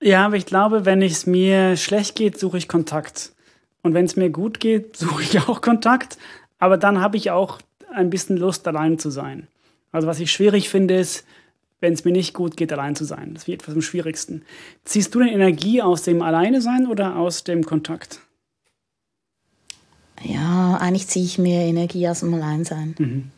ja, 0.00 0.26
aber 0.26 0.36
ich 0.36 0.46
glaube, 0.46 0.84
wenn 0.84 1.02
es 1.02 1.26
mir 1.26 1.76
schlecht 1.76 2.14
geht, 2.14 2.38
suche 2.38 2.58
ich 2.58 2.68
Kontakt. 2.68 3.32
Und 3.82 3.94
wenn 3.94 4.04
es 4.04 4.16
mir 4.16 4.30
gut 4.30 4.60
geht, 4.60 4.96
suche 4.96 5.22
ich 5.22 5.40
auch 5.48 5.60
Kontakt. 5.60 6.18
Aber 6.58 6.76
dann 6.76 7.00
habe 7.00 7.16
ich 7.16 7.30
auch 7.30 7.58
ein 7.92 8.10
bisschen 8.10 8.36
Lust, 8.36 8.66
allein 8.68 8.98
zu 8.98 9.10
sein. 9.10 9.48
Also 9.90 10.06
was 10.06 10.20
ich 10.20 10.30
schwierig 10.30 10.68
finde, 10.68 10.98
ist, 10.98 11.24
wenn 11.80 11.92
es 11.92 12.04
mir 12.04 12.12
nicht 12.12 12.34
gut 12.34 12.56
geht, 12.56 12.72
allein 12.72 12.96
zu 12.96 13.04
sein. 13.04 13.34
Das 13.34 13.44
ist 13.44 13.48
etwas 13.48 13.74
am 13.74 13.82
schwierigsten. 13.82 14.42
Ziehst 14.84 15.14
du 15.14 15.20
denn 15.20 15.28
Energie 15.28 15.80
aus 15.80 16.02
dem 16.02 16.22
Alleine 16.22 16.60
sein 16.60 16.86
oder 16.86 17.16
aus 17.16 17.44
dem 17.44 17.64
Kontakt? 17.64 18.20
Ja, 20.24 20.76
eigentlich 20.80 21.08
ziehe 21.08 21.24
ich 21.24 21.38
mehr 21.38 21.62
Energie 21.62 22.08
aus 22.08 22.20
dem 22.20 22.34
Alleinsein. 22.34 22.94
Mhm. 22.98 23.30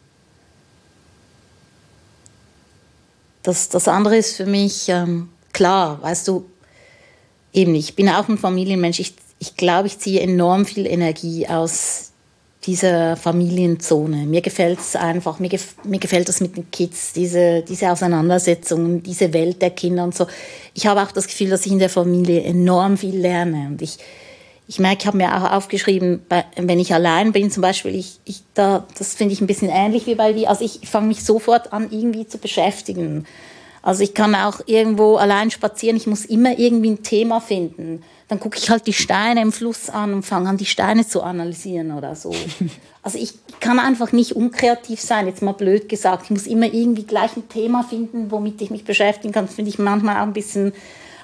Das, 3.43 3.68
das 3.68 3.89
andere 3.89 4.16
ist 4.16 4.37
für 4.37 4.47
mich 4.47 4.89
ähm, 4.89 5.31
klar, 5.53 6.03
weißt 6.03 6.28
du, 6.28 6.45
eben, 7.53 7.74
ich 7.74 7.97
bin 7.97 8.09
auch 8.09 8.28
ein 8.28 8.39
Familienmensch. 8.39 9.01
Ich, 9.01 9.14
ich 9.39 9.57
glaube, 9.57 9.87
ich 9.87 9.99
ziehe 9.99 10.20
enorm 10.20 10.66
viel 10.66 10.87
Energie 10.87 11.47
aus 11.49 12.11
dieser 12.64 13.16
Familienzone. 13.16 14.26
Mir 14.26 14.43
gefällt 14.43 14.81
es 14.81 14.95
einfach, 14.95 15.39
mir, 15.39 15.49
gef 15.49 15.76
mir 15.85 15.99
gefällt 15.99 16.28
das 16.28 16.41
mit 16.41 16.57
den 16.57 16.70
Kids, 16.70 17.14
diese, 17.14 17.62
diese 17.62 17.91
Auseinandersetzungen, 17.91 19.03
diese 19.03 19.33
Welt 19.33 19.62
der 19.62 19.70
Kinder 19.70 20.05
und 20.05 20.14
so. 20.14 20.26
Ich 20.74 20.87
habe 20.87 21.03
auch 21.03 21.11
das 21.11 21.26
Gefühl, 21.26 21.49
dass 21.49 21.64
ich 21.64 21.72
in 21.72 21.78
der 21.78 21.89
Familie 21.89 22.43
enorm 22.43 22.99
viel 22.99 23.16
lerne. 23.16 23.68
Und 23.68 23.81
ich, 23.81 23.99
ich 24.71 24.79
merke, 24.79 25.01
ich 25.01 25.07
habe 25.07 25.16
mir 25.16 25.37
auch 25.37 25.51
aufgeschrieben, 25.51 26.23
wenn 26.57 26.79
ich 26.79 26.95
allein 26.95 27.33
bin 27.33 27.51
zum 27.51 27.61
Beispiel, 27.61 27.95
ich, 27.95 28.21
ich 28.25 28.43
da, 28.55 28.87
das 28.97 29.14
finde 29.14 29.35
ich 29.35 29.41
ein 29.41 29.47
bisschen 29.47 29.68
ähnlich 29.68 30.07
wie 30.07 30.14
bei 30.14 30.33
dir. 30.33 30.49
Also 30.49 30.64
ich 30.64 30.89
fange 30.89 31.09
mich 31.09 31.25
sofort 31.25 31.73
an, 31.73 31.89
irgendwie 31.91 32.27
zu 32.27 32.39
beschäftigen. 32.39 33.27
Also 33.83 34.03
ich 34.03 34.14
kann 34.14 34.35
auch 34.35 34.61
irgendwo 34.66 35.16
allein 35.16 35.51
spazieren, 35.51 35.97
ich 35.97 36.07
muss 36.07 36.25
immer 36.25 36.59
irgendwie 36.59 36.91
ein 36.91 37.03
Thema 37.03 37.41
finden 37.41 38.03
dann 38.31 38.39
gucke 38.39 38.59
ich 38.59 38.71
halt 38.71 38.87
die 38.87 38.93
Steine 38.93 39.43
im 39.43 39.51
Fluss 39.51 39.91
an 39.91 40.14
und 40.14 40.23
fange 40.23 40.49
an, 40.49 40.57
die 40.57 40.64
Steine 40.64 41.05
zu 41.05 41.23
analysieren 41.23 41.93
oder 41.93 42.14
so. 42.14 42.33
Also 43.03 43.16
ich 43.16 43.33
kann 43.61 43.79
einfach 43.79 44.12
nicht 44.12 44.37
unkreativ 44.37 45.01
sein, 45.01 45.27
jetzt 45.27 45.41
mal 45.41 45.53
blöd 45.53 45.89
gesagt. 45.89 46.25
Ich 46.25 46.31
muss 46.31 46.47
immer 46.47 46.66
irgendwie 46.66 47.05
gleich 47.05 47.35
ein 47.35 47.49
Thema 47.49 47.83
finden, 47.83 48.31
womit 48.31 48.61
ich 48.61 48.68
mich 48.68 48.85
beschäftigen 48.85 49.33
kann. 49.33 49.47
Das 49.47 49.55
finde 49.55 49.71
ich 49.71 49.79
manchmal 49.79 50.16
auch 50.16 50.25
ein 50.25 50.35
bisschen, 50.35 50.75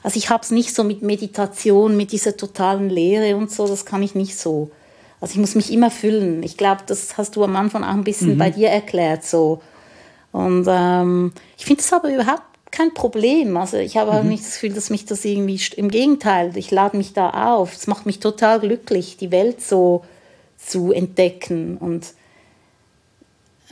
also 0.06 0.18
ich 0.18 0.30
habe 0.30 0.44
es 0.44 0.52
nicht 0.52 0.72
so 0.72 0.84
mit 0.84 1.02
Meditation, 1.02 1.96
mit 1.96 2.12
dieser 2.12 2.36
totalen 2.36 2.88
Leere 2.88 3.36
und 3.36 3.50
so, 3.50 3.66
das 3.66 3.84
kann 3.84 4.04
ich 4.04 4.14
nicht 4.14 4.38
so. 4.38 4.70
Also 5.20 5.32
ich 5.32 5.40
muss 5.40 5.56
mich 5.56 5.72
immer 5.72 5.90
füllen. 5.90 6.44
Ich 6.44 6.56
glaube, 6.56 6.82
das 6.86 7.18
hast 7.18 7.34
du 7.34 7.42
am 7.42 7.56
Anfang 7.56 7.82
auch 7.82 7.88
ein 7.88 8.04
bisschen 8.04 8.34
mhm. 8.34 8.38
bei 8.38 8.50
dir 8.50 8.68
erklärt 8.68 9.24
so. 9.24 9.62
Und 10.30 10.64
ähm, 10.68 11.32
ich 11.58 11.64
finde 11.64 11.80
es 11.80 11.92
aber 11.92 12.14
überhaupt 12.14 12.44
kein 12.70 12.94
Problem. 12.94 13.56
Also 13.56 13.78
ich 13.78 13.96
habe 13.96 14.22
mhm. 14.22 14.28
nicht 14.28 14.44
das 14.44 14.52
Gefühl, 14.52 14.74
dass 14.74 14.90
mich 14.90 15.06
das 15.06 15.24
irgendwie, 15.24 15.60
im 15.74 15.90
Gegenteil, 15.90 16.56
ich 16.56 16.70
lade 16.70 16.96
mich 16.96 17.12
da 17.12 17.30
auf. 17.54 17.74
Es 17.74 17.88
macht 17.88 18.06
mich 18.06 18.20
total 18.20 18.60
glücklich, 18.60 19.16
die 19.16 19.32
Welt 19.32 19.60
so 19.60 20.04
zu 20.56 20.92
entdecken. 20.92 21.78
Und 21.78 22.14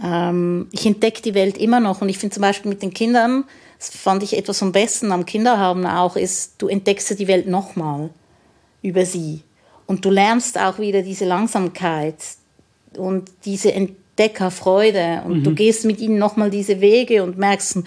ähm, 0.02 0.68
ich 0.72 0.86
entdecke 0.86 1.22
die 1.22 1.34
Welt 1.34 1.58
immer 1.58 1.80
noch. 1.80 2.00
Und 2.00 2.08
ich 2.08 2.18
finde 2.18 2.34
zum 2.34 2.40
Beispiel 2.40 2.70
mit 2.70 2.82
den 2.82 2.92
Kindern, 2.92 3.44
das 3.78 3.90
fand 3.90 4.22
ich 4.22 4.36
etwas 4.36 4.58
vom 4.58 4.72
Besten 4.72 5.12
am 5.12 5.26
Kinderhaben 5.26 5.86
auch, 5.86 6.16
ist, 6.16 6.54
du 6.58 6.68
entdeckst 6.68 7.18
die 7.18 7.28
Welt 7.28 7.46
nochmal 7.46 8.10
über 8.82 9.04
sie. 9.04 9.42
Und 9.86 10.04
du 10.04 10.10
lernst 10.10 10.58
auch 10.58 10.78
wieder 10.78 11.02
diese 11.02 11.26
Langsamkeit 11.26 12.16
und 12.96 13.30
diese 13.44 13.72
Entdeckerfreude. 13.72 15.22
Und 15.26 15.38
mhm. 15.38 15.44
du 15.44 15.54
gehst 15.54 15.84
mit 15.84 16.00
ihnen 16.00 16.18
nochmal 16.18 16.50
diese 16.50 16.80
Wege 16.80 17.22
und 17.22 17.38
merkst, 17.38 17.78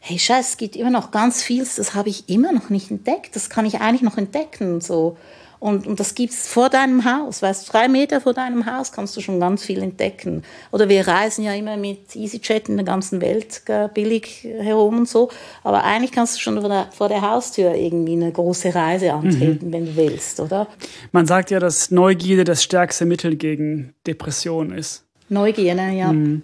hey 0.00 0.18
Scheiß, 0.18 0.50
es 0.50 0.56
gibt 0.56 0.76
immer 0.76 0.90
noch 0.90 1.10
ganz 1.10 1.42
viel, 1.42 1.60
das 1.64 1.94
habe 1.94 2.08
ich 2.08 2.28
immer 2.28 2.52
noch 2.52 2.70
nicht 2.70 2.90
entdeckt, 2.90 3.36
das 3.36 3.50
kann 3.50 3.66
ich 3.66 3.80
eigentlich 3.80 4.02
noch 4.02 4.16
entdecken 4.16 4.74
und 4.74 4.82
so. 4.82 5.16
Und, 5.60 5.86
und 5.86 6.00
das 6.00 6.14
es 6.18 6.48
vor 6.48 6.70
deinem 6.70 7.04
Haus, 7.04 7.42
weißt 7.42 7.68
du, 7.68 7.72
drei 7.72 7.86
Meter 7.86 8.22
vor 8.22 8.32
deinem 8.32 8.64
Haus 8.64 8.92
kannst 8.92 9.14
du 9.16 9.20
schon 9.20 9.38
ganz 9.38 9.62
viel 9.62 9.82
entdecken. 9.82 10.42
Oder 10.72 10.88
wir 10.88 11.06
reisen 11.06 11.44
ja 11.44 11.52
immer 11.52 11.76
mit 11.76 12.16
EasyJet 12.16 12.70
in 12.70 12.76
der 12.78 12.86
ganzen 12.86 13.20
Welt 13.20 13.62
billig 13.92 14.42
herum 14.42 15.00
und 15.00 15.08
so. 15.08 15.30
Aber 15.62 15.84
eigentlich 15.84 16.12
kannst 16.12 16.36
du 16.36 16.40
schon 16.40 16.58
vor 16.58 16.70
der, 16.70 16.88
vor 16.92 17.08
der 17.10 17.20
Haustür 17.20 17.74
irgendwie 17.74 18.14
eine 18.14 18.32
große 18.32 18.74
Reise 18.74 19.12
antreten, 19.12 19.68
mhm. 19.68 19.72
wenn 19.72 19.84
du 19.84 19.96
willst, 19.96 20.40
oder? 20.40 20.66
Man 21.12 21.26
sagt 21.26 21.50
ja, 21.50 21.60
dass 21.60 21.90
Neugierde 21.90 22.44
das 22.44 22.62
stärkste 22.62 23.04
Mittel 23.04 23.36
gegen 23.36 23.92
Depression 24.06 24.72
ist. 24.72 25.04
Neugierde, 25.28 25.90
ja. 25.90 26.10
Mhm. 26.10 26.42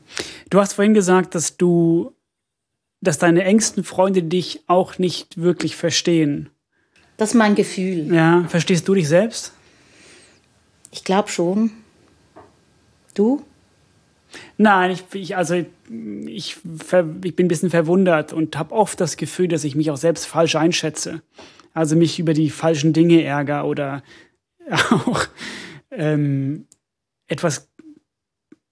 Du 0.50 0.60
hast 0.60 0.74
vorhin 0.74 0.92
gesagt, 0.92 1.34
dass 1.34 1.56
du 1.56 2.12
dass 3.00 3.18
deine 3.18 3.44
engsten 3.44 3.84
Freunde 3.84 4.22
dich 4.22 4.62
auch 4.66 4.98
nicht 4.98 5.40
wirklich 5.40 5.76
verstehen. 5.76 6.50
Das 7.16 7.30
ist 7.30 7.34
mein 7.34 7.54
Gefühl. 7.54 8.14
Ja, 8.14 8.44
verstehst 8.48 8.86
du 8.88 8.94
dich 8.94 9.08
selbst? 9.08 9.52
Ich 10.90 11.04
glaube 11.04 11.28
schon. 11.28 11.70
Du? 13.14 13.42
Nein, 14.58 14.90
ich, 14.90 15.04
ich 15.14 15.36
also 15.36 15.54
ich, 15.54 15.66
ich, 16.26 17.36
bin 17.36 17.46
ein 17.46 17.48
bisschen 17.48 17.70
verwundert 17.70 18.32
und 18.32 18.58
habe 18.58 18.74
oft 18.74 19.00
das 19.00 19.16
Gefühl, 19.16 19.48
dass 19.48 19.64
ich 19.64 19.74
mich 19.74 19.90
auch 19.90 19.96
selbst 19.96 20.26
falsch 20.26 20.56
einschätze. 20.56 21.22
Also 21.72 21.96
mich 21.96 22.18
über 22.18 22.34
die 22.34 22.50
falschen 22.50 22.92
Dinge 22.92 23.22
ärgere 23.22 23.64
oder 23.64 24.02
auch 24.90 25.26
ähm, 25.90 26.66
etwas 27.28 27.68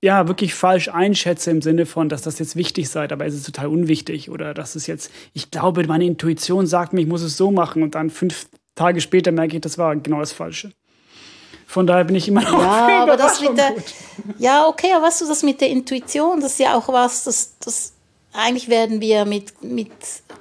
ja, 0.05 0.29
wirklich 0.29 0.55
falsch 0.55 0.89
einschätze 0.89 1.51
im 1.51 1.63
Sinne 1.63 1.87
von, 1.87 2.11
dass 2.11 2.21
das 2.21 2.39
jetzt 2.39 2.57
wichtig 2.57 2.91
sei, 2.91 3.11
aber 3.11 3.25
es 3.25 3.33
ist 3.33 3.47
total 3.47 3.69
unwichtig 3.69 4.31
oder 4.31 4.53
dass 4.53 4.75
es 4.75 4.87
jetzt, 4.87 5.11
ich 5.33 5.51
glaube, 5.51 5.83
meine 5.87 6.05
Intuition 6.05 6.67
sagt 6.67 6.93
mir, 6.93 7.01
ich 7.01 7.07
muss 7.07 7.23
es 7.23 7.39
so 7.39 7.51
machen 7.51 7.83
und 7.83 7.95
dann 7.95 8.11
fünf 8.11 8.47
Tage 8.75 9.01
später 9.01 9.33
merke 9.33 9.57
ich, 9.57 9.63
das 9.63 9.79
war 9.79 9.97
genau 9.97 10.21
das 10.21 10.33
Falsche. 10.33 10.73
Von 11.67 11.87
daher 11.87 12.05
bin 12.05 12.17
ich 12.17 12.29
immer 12.29 12.43
noch. 12.43 12.53
Ja, 12.53 12.99
aber 13.03 13.17
das 13.17 13.41
mit 13.41 13.57
der, 13.57 13.73
ja, 14.39 14.67
okay, 14.67 14.93
aber 14.95 15.07
weißt 15.07 15.23
du, 15.23 15.27
das 15.27 15.43
mit 15.43 15.63
der 15.63 15.71
Intuition, 15.71 16.39
das 16.39 16.53
ist 16.53 16.61
ja 16.61 16.77
auch 16.77 16.89
was, 16.89 17.25
das, 17.25 17.55
das 17.61 17.95
eigentlich 18.35 18.69
werden 18.69 19.01
wir 19.01 19.25
mit, 19.25 19.65
mit 19.65 19.91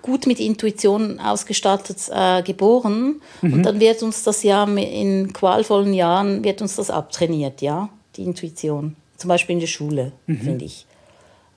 gut 0.01 0.27
mit 0.27 0.41
Intuition 0.41 1.21
ausgestattet 1.21 1.99
äh, 2.11 2.43
geboren 2.43 3.21
mhm. 3.41 3.53
und 3.53 3.63
dann 3.63 3.79
wird 3.79 4.03
uns 4.03 4.23
das 4.23 4.43
ja 4.43 4.65
in 4.65 5.31
qualvollen 5.31 5.93
Jahren 5.93 6.43
wird 6.43 6.61
uns 6.61 6.75
das 6.75 6.89
abtrainiert, 6.89 7.61
ja, 7.61 7.87
die 8.17 8.23
Intuition 8.23 8.97
zum 9.23 9.29
Beispiel 9.29 9.53
in 9.53 9.61
der 9.61 9.67
Schule, 9.67 10.11
mhm. 10.27 10.37
finde 10.39 10.65
ich. 10.65 10.85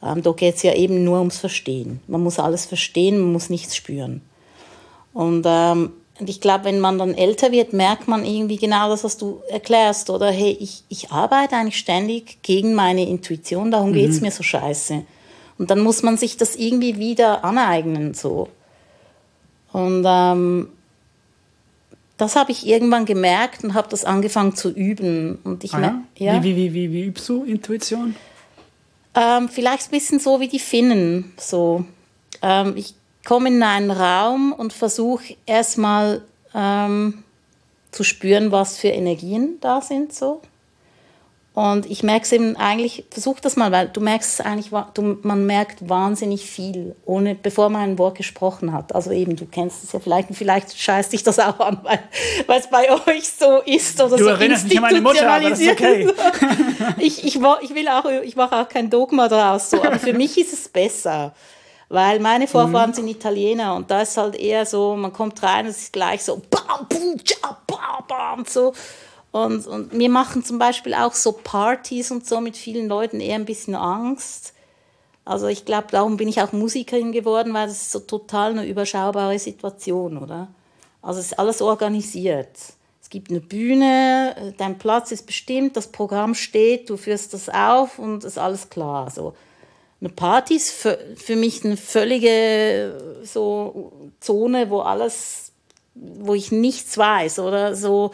Ähm, 0.00 0.22
da 0.22 0.30
geht 0.30 0.54
es 0.54 0.62
ja 0.62 0.72
eben 0.72 1.02
nur 1.02 1.18
ums 1.18 1.38
Verstehen. 1.38 1.98
Man 2.06 2.22
muss 2.22 2.38
alles 2.38 2.64
verstehen, 2.64 3.18
man 3.18 3.32
muss 3.32 3.50
nichts 3.50 3.74
spüren. 3.74 4.20
Und, 5.12 5.44
ähm, 5.48 5.90
und 6.20 6.30
ich 6.30 6.40
glaube, 6.40 6.66
wenn 6.66 6.78
man 6.78 6.96
dann 6.96 7.12
älter 7.12 7.50
wird, 7.50 7.72
merkt 7.72 8.06
man 8.06 8.24
irgendwie 8.24 8.56
genau 8.56 8.88
das, 8.88 9.02
was 9.02 9.16
du 9.16 9.40
erklärst. 9.48 10.10
Oder 10.10 10.30
hey, 10.30 10.56
ich, 10.60 10.84
ich 10.88 11.10
arbeite 11.10 11.56
eigentlich 11.56 11.78
ständig 11.78 12.40
gegen 12.42 12.72
meine 12.72 13.04
Intuition, 13.04 13.72
darum 13.72 13.90
mhm. 13.90 13.94
geht 13.94 14.10
es 14.10 14.20
mir 14.20 14.30
so 14.30 14.44
scheiße. 14.44 15.02
Und 15.58 15.70
dann 15.72 15.80
muss 15.80 16.04
man 16.04 16.16
sich 16.16 16.36
das 16.36 16.54
irgendwie 16.54 16.98
wieder 16.98 17.44
aneignen. 17.44 18.14
So. 18.14 18.48
Und 19.72 20.04
ähm, 20.06 20.68
das 22.16 22.36
habe 22.36 22.50
ich 22.50 22.66
irgendwann 22.66 23.04
gemerkt 23.04 23.62
und 23.64 23.74
habe 23.74 23.88
das 23.88 24.04
angefangen 24.04 24.54
zu 24.56 24.70
üben. 24.70 25.38
Und 25.44 25.64
ich 25.64 25.74
ah, 25.74 26.00
ja? 26.16 26.42
Wie, 26.42 26.56
wie, 26.56 26.72
wie, 26.72 26.92
wie, 26.92 27.04
übst 27.04 27.28
du 27.28 27.44
Intuition? 27.44 28.16
Ähm, 29.14 29.48
vielleicht 29.48 29.88
ein 29.88 29.90
bisschen 29.90 30.18
so 30.18 30.40
wie 30.40 30.48
die 30.48 30.58
Finnen. 30.58 31.32
So. 31.36 31.84
Ähm, 32.42 32.74
ich 32.76 32.94
komme 33.24 33.48
in 33.48 33.62
einen 33.62 33.90
Raum 33.90 34.52
und 34.52 34.72
versuche 34.72 35.36
erstmal 35.44 36.22
ähm, 36.54 37.22
zu 37.90 38.02
spüren, 38.02 38.50
was 38.50 38.78
für 38.78 38.88
Energien 38.88 39.58
da 39.60 39.82
sind. 39.82 40.14
So. 40.14 40.40
Und 41.56 41.90
ich 41.90 42.02
merke 42.02 42.24
es 42.24 42.32
eben 42.32 42.54
eigentlich, 42.56 43.06
versuch 43.10 43.40
das 43.40 43.56
mal, 43.56 43.72
weil 43.72 43.88
du 43.88 44.02
merkst 44.02 44.40
es 44.40 44.44
eigentlich, 44.44 44.72
du, 44.92 45.16
man 45.22 45.46
merkt 45.46 45.88
wahnsinnig 45.88 46.44
viel, 46.44 46.94
ohne, 47.06 47.34
bevor 47.34 47.70
man 47.70 47.80
ein 47.80 47.98
Wort 47.98 48.18
gesprochen 48.18 48.74
hat. 48.74 48.94
Also 48.94 49.10
eben, 49.10 49.36
du 49.36 49.46
kennst 49.46 49.82
es 49.82 49.92
ja 49.92 49.98
vielleicht, 49.98 50.28
und 50.28 50.34
vielleicht 50.34 50.78
scheißt 50.78 51.14
dich 51.14 51.22
das 51.22 51.38
auch 51.38 51.58
an, 51.60 51.80
weil 52.46 52.58
es 52.58 52.68
bei 52.68 52.90
euch 52.90 53.26
so 53.26 53.62
ist 53.64 53.98
oder 54.02 54.18
du 54.18 54.24
so 54.24 54.28
erinnerst 54.28 54.68
mich 54.68 54.76
an 54.76 54.82
meine 54.82 55.00
Mutter, 55.00 55.32
aber 55.32 55.48
das 55.48 55.58
ist 55.58 55.70
okay. 55.70 56.12
ich, 56.98 57.24
ich, 57.24 57.36
ich 57.36 57.74
will 57.74 57.88
auch, 57.88 58.04
ich 58.22 58.36
mache 58.36 58.54
auch 58.54 58.68
kein 58.68 58.90
Dogma 58.90 59.26
daraus 59.26 59.70
so, 59.70 59.82
aber 59.82 59.98
für 59.98 60.12
mich 60.12 60.36
ist 60.36 60.52
es 60.52 60.68
besser. 60.68 61.32
Weil 61.88 62.20
meine 62.20 62.48
Vorfahren 62.48 62.90
mhm. 62.90 62.94
sind 62.94 63.08
Italiener 63.08 63.76
und 63.76 63.90
da 63.90 64.02
ist 64.02 64.14
halt 64.18 64.34
eher 64.34 64.66
so, 64.66 64.94
man 64.94 65.10
kommt 65.10 65.42
rein 65.42 65.64
und 65.64 65.70
es 65.70 65.84
ist 65.84 65.92
gleich 65.94 66.22
so 66.22 66.36
bam, 66.50 66.86
bam, 66.86 67.16
bam, 67.66 68.04
bam, 68.06 68.44
so. 68.46 68.74
Und, 69.32 69.66
und 69.66 69.98
wir 69.98 70.08
machen 70.08 70.44
zum 70.44 70.58
Beispiel 70.58 70.94
auch 70.94 71.14
so 71.14 71.32
Partys 71.32 72.10
und 72.10 72.26
so 72.26 72.40
mit 72.40 72.56
vielen 72.56 72.88
Leuten 72.88 73.20
eher 73.20 73.34
ein 73.34 73.44
bisschen 73.44 73.74
Angst. 73.74 74.54
Also 75.24 75.48
ich 75.48 75.64
glaube, 75.64 75.88
darum 75.90 76.16
bin 76.16 76.28
ich 76.28 76.40
auch 76.40 76.52
Musikerin 76.52 77.12
geworden, 77.12 77.52
weil 77.52 77.66
das 77.66 77.82
ist 77.82 77.92
so 77.92 77.98
total 77.98 78.52
eine 78.52 78.66
überschaubare 78.66 79.38
Situation, 79.38 80.18
oder? 80.18 80.48
Also 81.02 81.20
es 81.20 81.26
ist 81.26 81.38
alles 81.38 81.60
organisiert. 81.60 82.50
Es 83.02 83.10
gibt 83.10 83.30
eine 83.30 83.40
Bühne, 83.40 84.54
dein 84.56 84.78
Platz 84.78 85.12
ist 85.12 85.26
bestimmt, 85.26 85.76
das 85.76 85.88
Programm 85.88 86.34
steht, 86.34 86.90
du 86.90 86.96
führst 86.96 87.34
das 87.34 87.48
auf 87.48 87.98
und 87.98 88.24
ist 88.24 88.38
alles 88.38 88.70
klar. 88.70 89.10
So. 89.10 89.34
Eine 90.00 90.10
Party 90.10 90.56
ist 90.56 90.70
für, 90.70 90.98
für 91.16 91.36
mich 91.36 91.64
eine 91.64 91.76
völlige 91.76 93.20
so 93.24 93.92
Zone, 94.20 94.70
wo 94.70 94.80
alles, 94.80 95.52
wo 95.94 96.34
ich 96.34 96.52
nichts 96.52 96.98
weiß 96.98 97.38
oder 97.38 97.74
so 97.74 98.12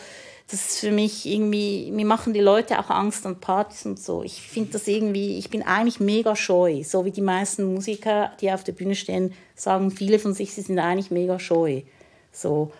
das 0.52 0.66
ist 0.66 0.80
für 0.80 0.92
mich 0.92 1.24
irgendwie, 1.24 1.90
mir 1.92 2.04
machen 2.04 2.34
die 2.34 2.40
Leute 2.40 2.78
auch 2.78 2.90
Angst 2.90 3.24
an 3.24 3.40
Partys 3.40 3.86
und 3.86 3.98
so. 3.98 4.22
Ich 4.22 4.42
finde 4.42 4.72
das 4.72 4.86
irgendwie, 4.86 5.38
ich 5.38 5.48
bin 5.48 5.62
eigentlich 5.62 5.98
mega 5.98 6.36
scheu. 6.36 6.82
So 6.84 7.06
wie 7.06 7.10
die 7.10 7.22
meisten 7.22 7.72
Musiker, 7.72 8.32
die 8.38 8.52
auf 8.52 8.62
der 8.62 8.72
Bühne 8.72 8.94
stehen, 8.94 9.32
sagen 9.54 9.90
viele 9.90 10.18
von 10.18 10.34
sich, 10.34 10.52
sie 10.52 10.60
sind 10.60 10.78
eigentlich 10.78 11.10
mega 11.10 11.38
scheu. 11.38 11.80
So. 12.32 12.70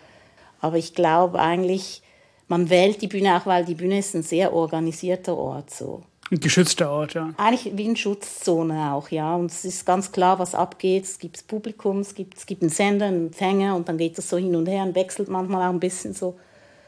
Aber 0.61 0.77
ich 0.77 0.93
glaube 0.93 1.39
eigentlich, 1.39 2.03
man 2.47 2.69
wählt 2.69 3.01
die 3.01 3.07
Bühne 3.07 3.35
auch, 3.35 3.47
weil 3.47 3.65
die 3.65 3.73
Bühne 3.73 3.97
ist 3.97 4.13
ein 4.13 4.21
sehr 4.21 4.53
organisierter 4.53 5.35
Ort. 5.35 5.71
So. 5.71 6.03
Ein 6.29 6.41
geschützter 6.41 6.91
Ort, 6.91 7.15
ja. 7.15 7.33
Eigentlich 7.37 7.75
wie 7.75 7.85
eine 7.85 7.95
Schutzzone 7.95 8.93
auch, 8.93 9.09
ja. 9.09 9.35
Und 9.35 9.49
es 9.49 9.65
ist 9.65 9.83
ganz 9.83 10.11
klar, 10.11 10.37
was 10.37 10.53
abgeht. 10.53 11.05
Es 11.05 11.17
gibt 11.17 11.47
Publikum, 11.47 12.01
es 12.01 12.13
gibt, 12.13 12.37
es 12.37 12.45
gibt 12.45 12.61
einen 12.61 12.69
Sender, 12.69 13.07
einen 13.07 13.27
Empfänger 13.29 13.75
und 13.75 13.89
dann 13.89 13.97
geht 13.97 14.15
das 14.19 14.29
so 14.29 14.37
hin 14.37 14.55
und 14.55 14.67
her 14.67 14.83
und 14.83 14.93
wechselt 14.93 15.27
manchmal 15.27 15.67
auch 15.67 15.73
ein 15.73 15.79
bisschen 15.79 16.13
so. 16.13 16.35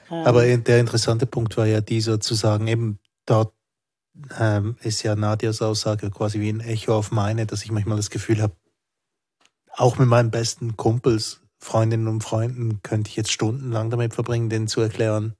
Aber 0.10 0.45
der 0.45 0.80
interessante 0.80 1.26
Punkt 1.26 1.58
war 1.58 1.66
ja 1.66 1.82
dieser 1.82 2.20
zu 2.20 2.36
sagen, 2.36 2.68
eben 2.68 2.99
dort 3.26 3.53
ähm, 4.39 4.78
ist 4.82 5.03
ja 5.03 5.16
Nadias 5.16 5.62
Aussage 5.62 6.10
quasi 6.10 6.39
wie 6.39 6.49
ein 6.49 6.62
Echo 6.62 6.95
auf 6.95 7.12
meine, 7.12 7.45
dass 7.45 7.64
ich 7.64 7.72
manchmal 7.72 7.97
das 7.97 8.10
Gefühl 8.10 8.41
habe, 8.41 8.56
auch 9.72 9.97
mit 9.97 10.08
meinen 10.08 10.32
besten 10.32 10.78
Kumpels, 10.78 11.41
Freundinnen 11.60 12.08
und 12.08 12.22
Freunden 12.22 12.82
könnte 12.84 13.10
ich 13.10 13.16
jetzt 13.16 13.32
stundenlang 13.32 13.89
damit 13.89 14.14
verbringen, 14.14 14.49
denen 14.49 14.68
zu 14.68 14.82
erklären, 14.82 15.36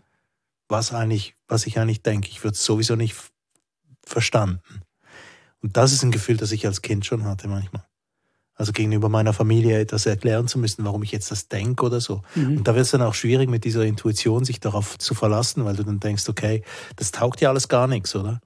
was 0.68 0.94
eigentlich, 0.94 1.36
was 1.48 1.68
ich 1.68 1.78
eigentlich 1.80 2.02
denke. 2.02 2.30
Ich 2.30 2.44
würde 2.44 2.56
es 2.56 2.66
sowieso 2.66 2.96
nicht 2.96 3.16
verstanden. 4.04 4.82
Und 5.62 5.78
das 5.78 5.94
ist 5.94 6.04
ein 6.04 6.12
Gefühl, 6.12 6.38
das 6.38 6.52
ich 6.52 6.66
als 6.66 6.82
Kind 6.82 7.06
schon 7.06 7.26
hatte 7.26 7.48
manchmal. 7.48 7.86
Also 8.56 8.72
gegenüber 8.72 9.10
meiner 9.10 9.34
Familie 9.34 9.80
etwas 9.80 10.06
erklären 10.06 10.48
zu 10.48 10.58
müssen, 10.60 10.86
warum 10.86 11.04
ich 11.04 11.12
jetzt 11.12 11.30
das 11.30 11.50
denke 11.50 11.86
oder 11.86 12.00
so. 12.00 12.22
Mhm. 12.36 12.58
Und 12.58 12.68
da 12.68 12.76
wird 12.76 12.86
es 12.86 12.92
dann 12.92 13.02
auch 13.02 13.14
schwierig 13.14 13.50
mit 13.50 13.66
dieser 13.66 13.84
Intuition, 13.84 14.46
sich 14.46 14.62
darauf 14.62 14.98
zu 14.98 15.14
verlassen, 15.14 15.66
weil 15.66 15.76
du 15.76 15.84
dann 15.84 16.00
denkst, 16.00 16.30
okay, 16.30 16.64
das 16.96 17.12
taugt 17.12 17.42
ja 17.42 17.50
alles 17.50 17.68
gar 17.68 17.88
nichts, 17.88 18.16
oder? 18.16 18.40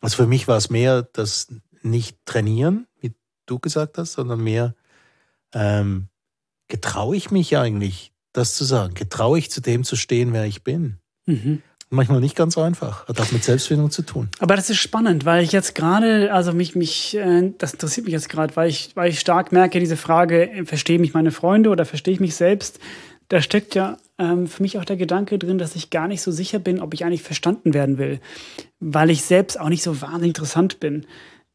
Also 0.00 0.16
für 0.16 0.26
mich 0.26 0.48
war 0.48 0.56
es 0.56 0.70
mehr 0.70 1.02
das 1.02 1.52
nicht 1.82 2.16
trainieren, 2.24 2.86
wie 3.00 3.12
du 3.44 3.58
gesagt 3.58 3.98
hast, 3.98 4.14
sondern 4.14 4.40
mehr 4.42 4.74
ähm, 5.52 6.08
getraue 6.68 7.16
ich 7.16 7.30
mich 7.30 7.58
eigentlich, 7.58 8.12
das 8.32 8.54
zu 8.54 8.64
sagen? 8.64 8.94
Getraue 8.94 9.38
ich 9.38 9.50
zu 9.50 9.60
dem 9.60 9.84
zu 9.84 9.96
stehen, 9.96 10.32
wer 10.32 10.46
ich 10.46 10.64
bin? 10.64 11.00
Mhm 11.26 11.62
manchmal 11.90 12.20
nicht 12.20 12.36
ganz 12.36 12.56
einfach. 12.56 13.06
Hat 13.06 13.20
auch 13.20 13.32
mit 13.32 13.44
Selbstfindung 13.44 13.90
zu 13.90 14.02
tun. 14.02 14.28
Aber 14.38 14.56
das 14.56 14.70
ist 14.70 14.78
spannend, 14.78 15.24
weil 15.24 15.42
ich 15.42 15.52
jetzt 15.52 15.74
gerade, 15.74 16.32
also 16.32 16.52
mich, 16.52 16.74
mich, 16.74 17.16
äh, 17.16 17.52
das 17.58 17.72
interessiert 17.74 18.06
mich 18.06 18.12
jetzt 18.12 18.28
gerade, 18.28 18.56
weil 18.56 18.70
ich, 18.70 18.92
weil 18.94 19.10
ich 19.10 19.20
stark 19.20 19.52
merke, 19.52 19.80
diese 19.80 19.96
Frage, 19.96 20.50
äh, 20.50 20.64
verstehe 20.64 20.98
mich 20.98 21.12
meine 21.12 21.32
Freunde 21.32 21.70
oder 21.70 21.84
verstehe 21.84 22.14
ich 22.14 22.20
mich 22.20 22.34
selbst? 22.36 22.78
Da 23.28 23.42
steckt 23.42 23.74
ja 23.74 23.98
ähm, 24.18 24.46
für 24.46 24.62
mich 24.62 24.78
auch 24.78 24.84
der 24.84 24.96
Gedanke 24.96 25.38
drin, 25.38 25.58
dass 25.58 25.76
ich 25.76 25.90
gar 25.90 26.08
nicht 26.08 26.22
so 26.22 26.30
sicher 26.30 26.58
bin, 26.58 26.80
ob 26.80 26.94
ich 26.94 27.04
eigentlich 27.04 27.22
verstanden 27.22 27.74
werden 27.74 27.98
will, 27.98 28.20
weil 28.80 29.10
ich 29.10 29.22
selbst 29.22 29.60
auch 29.60 29.68
nicht 29.68 29.82
so 29.82 30.00
wahnsinnig 30.00 30.30
interessant 30.30 30.80
bin. 30.80 31.06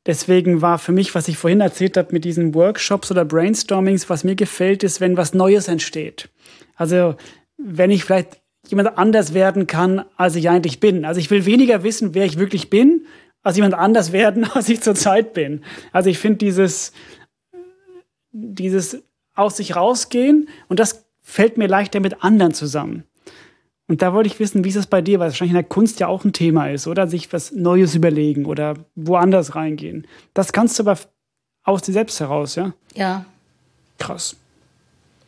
Deswegen 0.05 0.61
war 0.61 0.77
für 0.77 0.91
mich, 0.91 1.15
was 1.15 1.27
ich 1.27 1.37
vorhin 1.37 1.61
erzählt 1.61 1.97
habe 1.97 2.09
mit 2.11 2.25
diesen 2.25 2.53
Workshops 2.53 3.09
oder 3.09 3.25
Brainstormings, 3.25 4.09
was 4.09 4.23
mir 4.23 4.35
gefällt, 4.35 4.83
ist, 4.83 5.01
wenn 5.01 5.17
was 5.17 5.33
Neues 5.33 5.67
entsteht. 5.67 6.29
Also 6.75 7.15
wenn 7.57 7.89
ich 7.89 8.03
vielleicht 8.03 8.37
jemand 8.69 8.97
anders 8.97 9.33
werden 9.33 9.67
kann, 9.67 10.05
als 10.17 10.35
ich 10.35 10.49
eigentlich 10.49 10.79
bin. 10.79 11.05
Also 11.05 11.19
ich 11.19 11.29
will 11.29 11.45
weniger 11.45 11.83
wissen, 11.83 12.13
wer 12.13 12.25
ich 12.25 12.37
wirklich 12.39 12.69
bin, 12.69 13.05
als 13.43 13.55
jemand 13.55 13.75
anders 13.75 14.11
werden, 14.11 14.43
als 14.53 14.69
ich 14.69 14.81
zurzeit 14.81 15.33
bin. 15.33 15.63
Also 15.91 16.09
ich 16.09 16.17
finde 16.17 16.37
dieses, 16.37 16.91
dieses 18.31 19.03
aus 19.35 19.57
sich 19.57 19.75
rausgehen 19.75 20.49
und 20.67 20.79
das 20.79 21.05
fällt 21.21 21.57
mir 21.57 21.67
leichter 21.67 21.99
mit 21.99 22.23
anderen 22.23 22.53
zusammen. 22.53 23.03
Und 23.87 24.01
da 24.01 24.13
wollte 24.13 24.27
ich 24.27 24.39
wissen, 24.39 24.63
wie 24.63 24.69
ist 24.69 24.77
das 24.77 24.87
bei 24.87 25.01
dir, 25.01 25.19
weil 25.19 25.27
es 25.27 25.33
wahrscheinlich 25.33 25.51
in 25.51 25.61
der 25.61 25.63
Kunst 25.63 25.99
ja 25.99 26.07
auch 26.07 26.23
ein 26.23 26.33
Thema 26.33 26.69
ist, 26.71 26.87
oder 26.87 27.07
sich 27.07 27.31
was 27.31 27.51
Neues 27.51 27.93
überlegen 27.93 28.45
oder 28.45 28.75
woanders 28.95 29.55
reingehen. 29.55 30.07
Das 30.33 30.53
kannst 30.53 30.79
du 30.79 30.83
aber 30.83 30.97
aus 31.63 31.83
dir 31.83 31.93
selbst 31.93 32.19
heraus, 32.19 32.55
ja? 32.55 32.73
Ja. 32.95 33.25
Krass. 33.99 34.35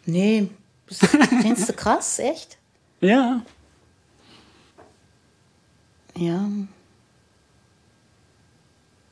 Nee, 0.05 0.47
findest 0.87 1.69
du 1.69 1.73
krass, 1.73 2.19
echt? 2.19 2.56
Ja. 3.01 3.41
Ja. 6.15 6.49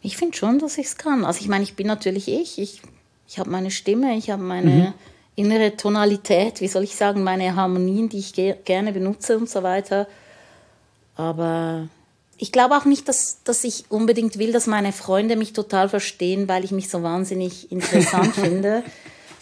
Ich 0.02 0.18
finde 0.18 0.38
schon, 0.38 0.60
dass 0.60 0.78
ich 0.78 0.88
es 0.88 0.98
kann. 0.98 1.26
Also 1.26 1.42
ich 1.42 1.48
meine, 1.48 1.64
ich 1.64 1.76
bin 1.76 1.88
natürlich 1.88 2.28
ich. 2.28 2.60
Ich, 2.60 2.82
ich 3.28 3.40
habe 3.40 3.50
meine 3.50 3.72
Stimme, 3.72 4.16
ich 4.16 4.30
habe 4.30 4.44
meine 4.44 4.72
mhm. 4.72 4.94
innere 5.36 5.76
Tonalität, 5.76 6.62
wie 6.62 6.68
soll 6.68 6.84
ich 6.84 6.96
sagen, 6.96 7.24
meine 7.24 7.56
Harmonien, 7.56 8.10
die 8.10 8.20
ich 8.20 8.34
ge 8.34 8.56
gerne 8.66 8.92
benutze 8.92 9.38
und 9.38 9.50
so 9.50 9.64
weiter. 9.64 10.08
Aber 11.16 11.88
ich 12.38 12.52
glaube 12.52 12.76
auch 12.76 12.86
nicht, 12.86 13.08
dass, 13.08 13.42
dass 13.44 13.64
ich 13.64 13.86
unbedingt 13.90 14.38
will, 14.38 14.52
dass 14.52 14.68
meine 14.68 14.92
Freunde 14.92 15.36
mich 15.36 15.54
total 15.54 15.90
verstehen, 15.90 16.48
weil 16.48 16.66
ich 16.66 16.72
mich 16.72 16.90
so 16.90 17.02
wahnsinnig 17.02 17.72
interessant 17.72 18.36
finde 18.36 18.84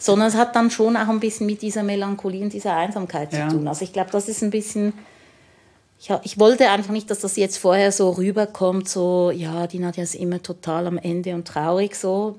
sondern 0.03 0.27
es 0.27 0.35
hat 0.35 0.55
dann 0.57 0.69
schon 0.69 0.97
auch 0.97 1.07
ein 1.07 1.21
bisschen 1.21 1.45
mit 1.45 1.61
dieser 1.61 1.81
Melancholie 1.81 2.43
und 2.43 2.51
dieser 2.51 2.75
Einsamkeit 2.75 3.31
ja. 3.31 3.47
zu 3.47 3.55
tun. 3.55 3.67
Also 3.69 3.85
ich 3.85 3.93
glaube, 3.93 4.11
das 4.11 4.27
ist 4.27 4.43
ein 4.43 4.49
bisschen, 4.49 4.91
ich, 5.97 6.09
ich 6.23 6.37
wollte 6.37 6.69
einfach 6.69 6.91
nicht, 6.91 7.09
dass 7.09 7.19
das 7.19 7.37
jetzt 7.37 7.57
vorher 7.57 7.93
so 7.93 8.09
rüberkommt, 8.09 8.89
so, 8.89 9.31
ja, 9.31 9.65
die 9.65 9.79
Nadja 9.79 10.03
ist 10.03 10.15
immer 10.15 10.43
total 10.43 10.87
am 10.87 10.97
Ende 10.97 11.33
und 11.33 11.47
traurig 11.47 11.95
so, 11.95 12.37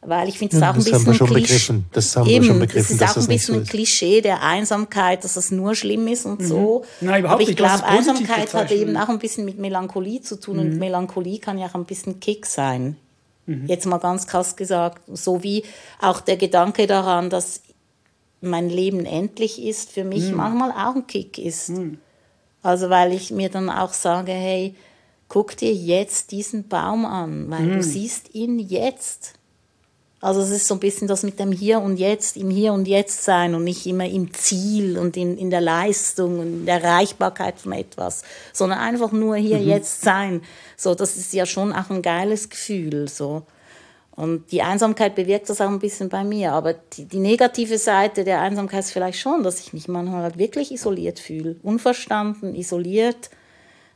weil 0.00 0.28
ich 0.28 0.38
finde 0.38 0.56
es 0.56 0.60
ja, 0.60 0.70
auch 0.70 0.74
ein 0.74 0.82
bisschen 0.82 1.08
ein 1.08 1.34
Klischee. 1.34 1.82
Das 1.92 2.16
haben 2.16 2.26
wir 2.26 2.42
schon 2.42 2.58
begriffen. 2.58 2.98
Das 2.98 3.10
ist 3.10 3.16
auch 3.16 3.22
ein 3.22 3.28
bisschen 3.28 3.54
so 3.54 3.60
ein 3.60 3.66
Klischee 3.66 4.20
der 4.20 4.42
Einsamkeit, 4.42 5.22
dass 5.22 5.34
das 5.34 5.52
nur 5.52 5.76
schlimm 5.76 6.08
ist 6.08 6.26
und 6.26 6.40
mhm. 6.40 6.46
so. 6.46 6.84
Nein, 7.00 7.20
überhaupt 7.20 7.42
Aber 7.42 7.48
ich 7.48 7.56
glaube, 7.56 7.84
Einsamkeit 7.84 8.52
hat 8.52 8.72
eben 8.72 8.96
auch 8.96 9.08
ein 9.08 9.20
bisschen 9.20 9.44
mit 9.44 9.60
Melancholie 9.60 10.20
zu 10.20 10.40
tun 10.40 10.56
mhm. 10.56 10.62
und 10.62 10.78
Melancholie 10.78 11.38
kann 11.38 11.58
ja 11.58 11.68
auch 11.68 11.74
ein 11.76 11.84
bisschen 11.84 12.18
Kick 12.18 12.44
sein. 12.44 12.96
Mhm. 13.46 13.66
Jetzt 13.66 13.86
mal 13.86 13.98
ganz 13.98 14.26
krass 14.26 14.56
gesagt. 14.56 15.02
So 15.12 15.42
wie 15.42 15.64
auch 16.00 16.20
der 16.20 16.36
Gedanke 16.36 16.86
daran, 16.86 17.30
dass 17.30 17.62
mein 18.40 18.68
Leben 18.68 19.04
endlich 19.06 19.62
ist, 19.62 19.90
für 19.90 20.04
mich 20.04 20.30
mhm. 20.30 20.36
manchmal 20.36 20.70
auch 20.70 20.94
ein 20.94 21.06
Kick 21.06 21.38
ist. 21.38 21.70
Mhm. 21.70 21.98
Also 22.62 22.90
weil 22.90 23.12
ich 23.12 23.30
mir 23.30 23.50
dann 23.50 23.68
auch 23.68 23.92
sage, 23.92 24.32
hey, 24.32 24.74
guck 25.28 25.56
dir 25.56 25.72
jetzt 25.72 26.32
diesen 26.32 26.68
Baum 26.68 27.04
an, 27.04 27.50
weil 27.50 27.66
du 27.66 27.76
mhm. 27.76 27.82
siehst 27.82 28.34
ihn 28.34 28.58
jetzt. 28.58 29.34
Also 30.24 30.40
es 30.40 30.48
ist 30.48 30.66
so 30.66 30.74
ein 30.74 30.80
bisschen 30.80 31.06
das 31.06 31.22
mit 31.22 31.38
dem 31.38 31.52
Hier 31.52 31.80
und 31.80 31.98
Jetzt, 31.98 32.38
im 32.38 32.48
Hier 32.48 32.72
und 32.72 32.88
Jetzt 32.88 33.24
sein 33.24 33.54
und 33.54 33.62
nicht 33.62 33.84
immer 33.84 34.06
im 34.06 34.32
Ziel 34.32 34.96
und 34.96 35.18
in, 35.18 35.36
in 35.36 35.50
der 35.50 35.60
Leistung 35.60 36.38
und 36.38 36.46
in 36.46 36.66
der 36.66 36.82
Erreichbarkeit 36.82 37.58
von 37.58 37.72
etwas, 37.72 38.22
sondern 38.54 38.78
einfach 38.78 39.12
nur 39.12 39.36
hier 39.36 39.58
mhm. 39.58 39.68
jetzt 39.68 40.00
sein. 40.00 40.40
So, 40.78 40.94
das 40.94 41.18
ist 41.18 41.34
ja 41.34 41.44
schon 41.44 41.74
auch 41.74 41.90
ein 41.90 42.00
geiles 42.00 42.48
Gefühl. 42.48 43.06
So. 43.06 43.42
Und 44.12 44.50
die 44.50 44.62
Einsamkeit 44.62 45.14
bewirkt 45.14 45.50
das 45.50 45.60
auch 45.60 45.68
ein 45.68 45.78
bisschen 45.78 46.08
bei 46.08 46.24
mir. 46.24 46.52
Aber 46.52 46.72
die, 46.72 47.04
die 47.04 47.20
negative 47.20 47.76
Seite 47.76 48.24
der 48.24 48.40
Einsamkeit 48.40 48.80
ist 48.80 48.92
vielleicht 48.92 49.18
schon, 49.18 49.42
dass 49.42 49.60
ich 49.60 49.74
mich 49.74 49.88
manchmal 49.88 50.22
halt 50.22 50.38
wirklich 50.38 50.72
isoliert 50.72 51.18
fühle. 51.18 51.56
Unverstanden, 51.62 52.54
isoliert. 52.54 53.28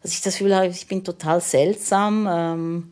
Dass 0.03 0.12
ich 0.12 0.20
das 0.20 0.35
Gefühl 0.35 0.55
habe, 0.55 0.66
ich 0.66 0.89
bin 0.89 1.05
total 1.05 1.41
seltsam. 1.41 2.29
Ähm, 2.31 2.91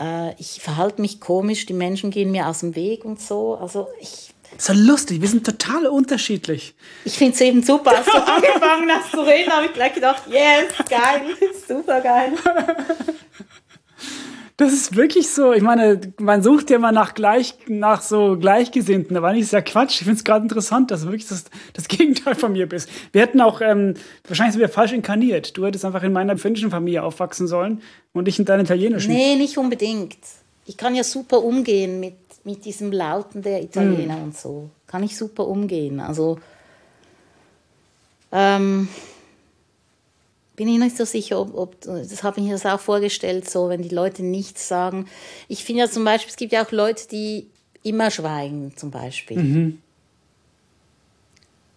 äh, 0.00 0.34
ich 0.38 0.60
verhalte 0.60 1.00
mich 1.00 1.20
komisch, 1.20 1.66
die 1.66 1.74
Menschen 1.74 2.10
gehen 2.10 2.30
mir 2.30 2.48
aus 2.48 2.60
dem 2.60 2.74
Weg 2.74 3.04
und 3.04 3.20
so. 3.20 3.56
Also 3.56 3.88
ich. 4.00 4.34
So 4.58 4.72
lustig, 4.72 5.20
wir 5.20 5.28
sind 5.28 5.46
total 5.46 5.86
unterschiedlich. 5.86 6.74
Ich 7.04 7.16
finde 7.16 7.34
es 7.34 7.40
eben 7.40 7.62
super. 7.62 7.96
Als 7.96 8.06
du 8.06 8.12
angefangen 8.26 8.90
hast 8.90 9.12
zu 9.12 9.20
reden, 9.20 9.52
habe 9.52 9.66
ich 9.66 9.72
gleich 9.72 9.94
gedacht, 9.94 10.24
yes, 10.26 10.74
geil, 10.88 11.22
super 11.68 12.00
geil. 12.00 12.32
Das 14.60 14.74
ist 14.74 14.94
wirklich 14.94 15.30
so. 15.30 15.54
Ich 15.54 15.62
meine, 15.62 15.98
man 16.18 16.42
sucht 16.42 16.68
ja 16.68 16.78
mal 16.78 16.92
nach 16.92 17.14
gleich, 17.14 17.54
nach 17.66 18.02
so 18.02 18.36
Gleichgesinnten. 18.36 19.14
Da 19.14 19.22
war 19.22 19.32
nicht 19.32 19.48
sehr 19.48 19.62
Quatsch. 19.62 19.92
Ich 19.92 19.98
finde 20.00 20.18
es 20.18 20.24
gerade 20.24 20.42
interessant, 20.42 20.90
dass 20.90 21.00
du 21.00 21.06
wirklich 21.06 21.28
das, 21.28 21.44
das 21.72 21.88
Gegenteil 21.88 22.34
von 22.34 22.52
mir 22.52 22.68
bist. 22.68 22.86
Wir 23.10 23.22
hätten 23.22 23.40
auch, 23.40 23.62
ähm, 23.62 23.94
wahrscheinlich 24.28 24.52
sind 24.52 24.60
wir 24.60 24.68
falsch 24.68 24.92
inkarniert. 24.92 25.56
Du 25.56 25.64
hättest 25.64 25.86
einfach 25.86 26.02
in 26.02 26.12
meiner 26.12 26.36
finnischen 26.36 26.70
Familie 26.70 27.02
aufwachsen 27.02 27.46
sollen 27.46 27.80
und 28.12 28.28
ich 28.28 28.38
in 28.38 28.44
deiner 28.44 28.62
italienischen. 28.62 29.10
Nee, 29.10 29.36
nicht 29.36 29.56
unbedingt. 29.56 30.18
Ich 30.66 30.76
kann 30.76 30.94
ja 30.94 31.04
super 31.04 31.42
umgehen 31.42 31.98
mit, 31.98 32.16
mit 32.44 32.66
diesem 32.66 32.92
Lauten 32.92 33.40
der 33.40 33.62
Italiener 33.62 34.18
mm. 34.18 34.24
und 34.24 34.36
so. 34.36 34.68
Kann 34.86 35.02
ich 35.02 35.16
super 35.16 35.48
umgehen. 35.48 36.00
Also, 36.00 36.38
ähm, 38.30 38.88
bin 40.60 40.68
ich 40.68 40.78
nicht 40.78 40.94
so 40.94 41.06
sicher, 41.06 41.40
ob, 41.40 41.56
ob 41.56 41.80
das 41.80 42.22
habe 42.22 42.38
ich 42.38 42.44
mir 42.44 42.52
das 42.52 42.66
auch 42.66 42.80
vorgestellt, 42.80 43.48
so 43.48 43.70
wenn 43.70 43.80
die 43.80 43.88
Leute 43.88 44.22
nichts 44.22 44.68
sagen. 44.68 45.06
Ich 45.48 45.64
finde 45.64 45.84
ja 45.84 45.90
zum 45.90 46.04
Beispiel, 46.04 46.28
es 46.28 46.36
gibt 46.36 46.52
ja 46.52 46.62
auch 46.62 46.70
Leute, 46.70 47.08
die 47.08 47.46
immer 47.82 48.10
schweigen, 48.10 48.76
zum 48.76 48.90
Beispiel. 48.90 49.38
Mhm. 49.38 49.78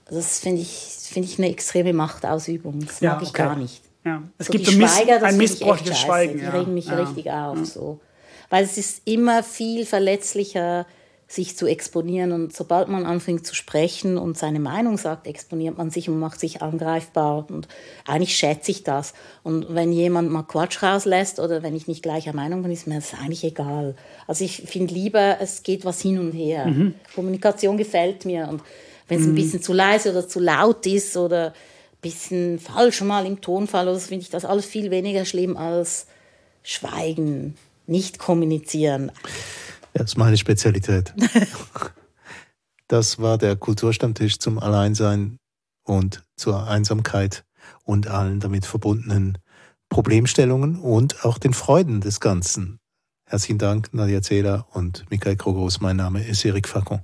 Das 0.07 0.39
finde 0.39 0.63
ich, 0.63 0.67
find 0.69 1.25
ich 1.25 1.37
eine 1.37 1.47
extreme 1.47 1.93
Machtausübung. 1.93 2.85
Das 2.85 2.99
ja, 2.99 3.13
mag 3.13 3.23
ich 3.23 3.29
okay. 3.29 3.37
gar 3.37 3.55
nicht. 3.55 3.81
Ja. 4.03 4.21
Es 4.37 4.47
so 4.47 4.51
gibt 4.51 4.67
Schweiger, 4.67 5.23
ein 5.23 5.37
missbräuchliches 5.37 5.99
Schweigen. 5.99 6.39
Die 6.39 6.43
ja. 6.43 6.49
regen 6.49 6.73
mich 6.73 6.87
ja. 6.87 6.95
richtig 6.95 7.31
auf. 7.31 7.65
So. 7.65 8.01
Weil 8.49 8.65
es 8.65 8.77
ist 8.77 9.03
immer 9.05 9.43
viel 9.43 9.85
verletzlicher 9.85 10.85
sich 11.33 11.57
zu 11.57 11.65
exponieren. 11.65 12.31
Und 12.31 12.55
sobald 12.55 12.87
man 12.89 13.05
anfängt 13.05 13.45
zu 13.45 13.55
sprechen 13.55 14.17
und 14.17 14.37
seine 14.37 14.59
Meinung 14.59 14.97
sagt, 14.97 15.25
exponiert 15.25 15.77
man 15.77 15.89
sich 15.89 16.07
und 16.07 16.19
macht 16.19 16.39
sich 16.39 16.61
angreifbar. 16.61 17.47
Und 17.49 17.67
eigentlich 18.05 18.35
schätze 18.35 18.71
ich 18.71 18.83
das. 18.83 19.13
Und 19.41 19.73
wenn 19.73 19.91
jemand 19.91 20.31
mal 20.31 20.43
Quatsch 20.43 20.83
rauslässt 20.83 21.39
oder 21.39 21.63
wenn 21.63 21.75
ich 21.75 21.87
nicht 21.87 22.03
gleicher 22.03 22.33
Meinung 22.33 22.61
bin, 22.61 22.71
ist 22.71 22.85
mir 22.85 22.95
das 22.95 23.13
eigentlich 23.13 23.43
egal. 23.43 23.95
Also 24.27 24.45
ich 24.45 24.63
finde 24.67 24.93
lieber, 24.93 25.37
es 25.39 25.63
geht 25.63 25.85
was 25.85 26.01
hin 26.01 26.19
und 26.19 26.33
her. 26.33 26.67
Mhm. 26.67 26.93
Kommunikation 27.15 27.77
gefällt 27.77 28.25
mir. 28.25 28.47
Und 28.47 28.61
wenn 29.07 29.19
es 29.19 29.25
mhm. 29.25 29.31
ein 29.31 29.35
bisschen 29.35 29.61
zu 29.61 29.73
leise 29.73 30.11
oder 30.11 30.27
zu 30.27 30.39
laut 30.39 30.85
ist 30.85 31.17
oder 31.17 31.47
ein 31.47 32.01
bisschen 32.01 32.59
falsch 32.59 33.01
mal 33.01 33.25
im 33.25 33.41
Tonfall, 33.41 33.87
oder 33.87 33.99
so, 33.99 34.07
finde 34.07 34.21
ich 34.21 34.29
das 34.29 34.45
alles 34.45 34.65
viel 34.65 34.91
weniger 34.91 35.25
schlimm 35.25 35.57
als 35.57 36.05
Schweigen, 36.61 37.55
nicht 37.87 38.19
kommunizieren. 38.19 39.11
Ja, 39.93 39.99
das 40.01 40.11
ist 40.11 40.17
meine 40.17 40.37
Spezialität. 40.37 41.13
das 42.87 43.19
war 43.19 43.37
der 43.37 43.55
Kulturstammtisch 43.55 44.39
zum 44.39 44.57
Alleinsein 44.57 45.37
und 45.83 46.25
zur 46.35 46.67
Einsamkeit 46.67 47.45
und 47.83 48.07
allen 48.07 48.39
damit 48.39 48.65
verbundenen 48.65 49.37
Problemstellungen 49.89 50.79
und 50.79 51.23
auch 51.25 51.37
den 51.37 51.53
Freuden 51.53 52.01
des 52.01 52.19
Ganzen. 52.19 52.79
Herzlichen 53.29 53.59
Dank, 53.59 53.93
Nadia 53.93 54.21
Zähler 54.21 54.67
und 54.71 55.05
Michael 55.09 55.35
Krogos. 55.35 55.79
Mein 55.79 55.97
Name 55.97 56.23
ist 56.23 56.43
Erik 56.43 56.67
Facon. 56.67 57.01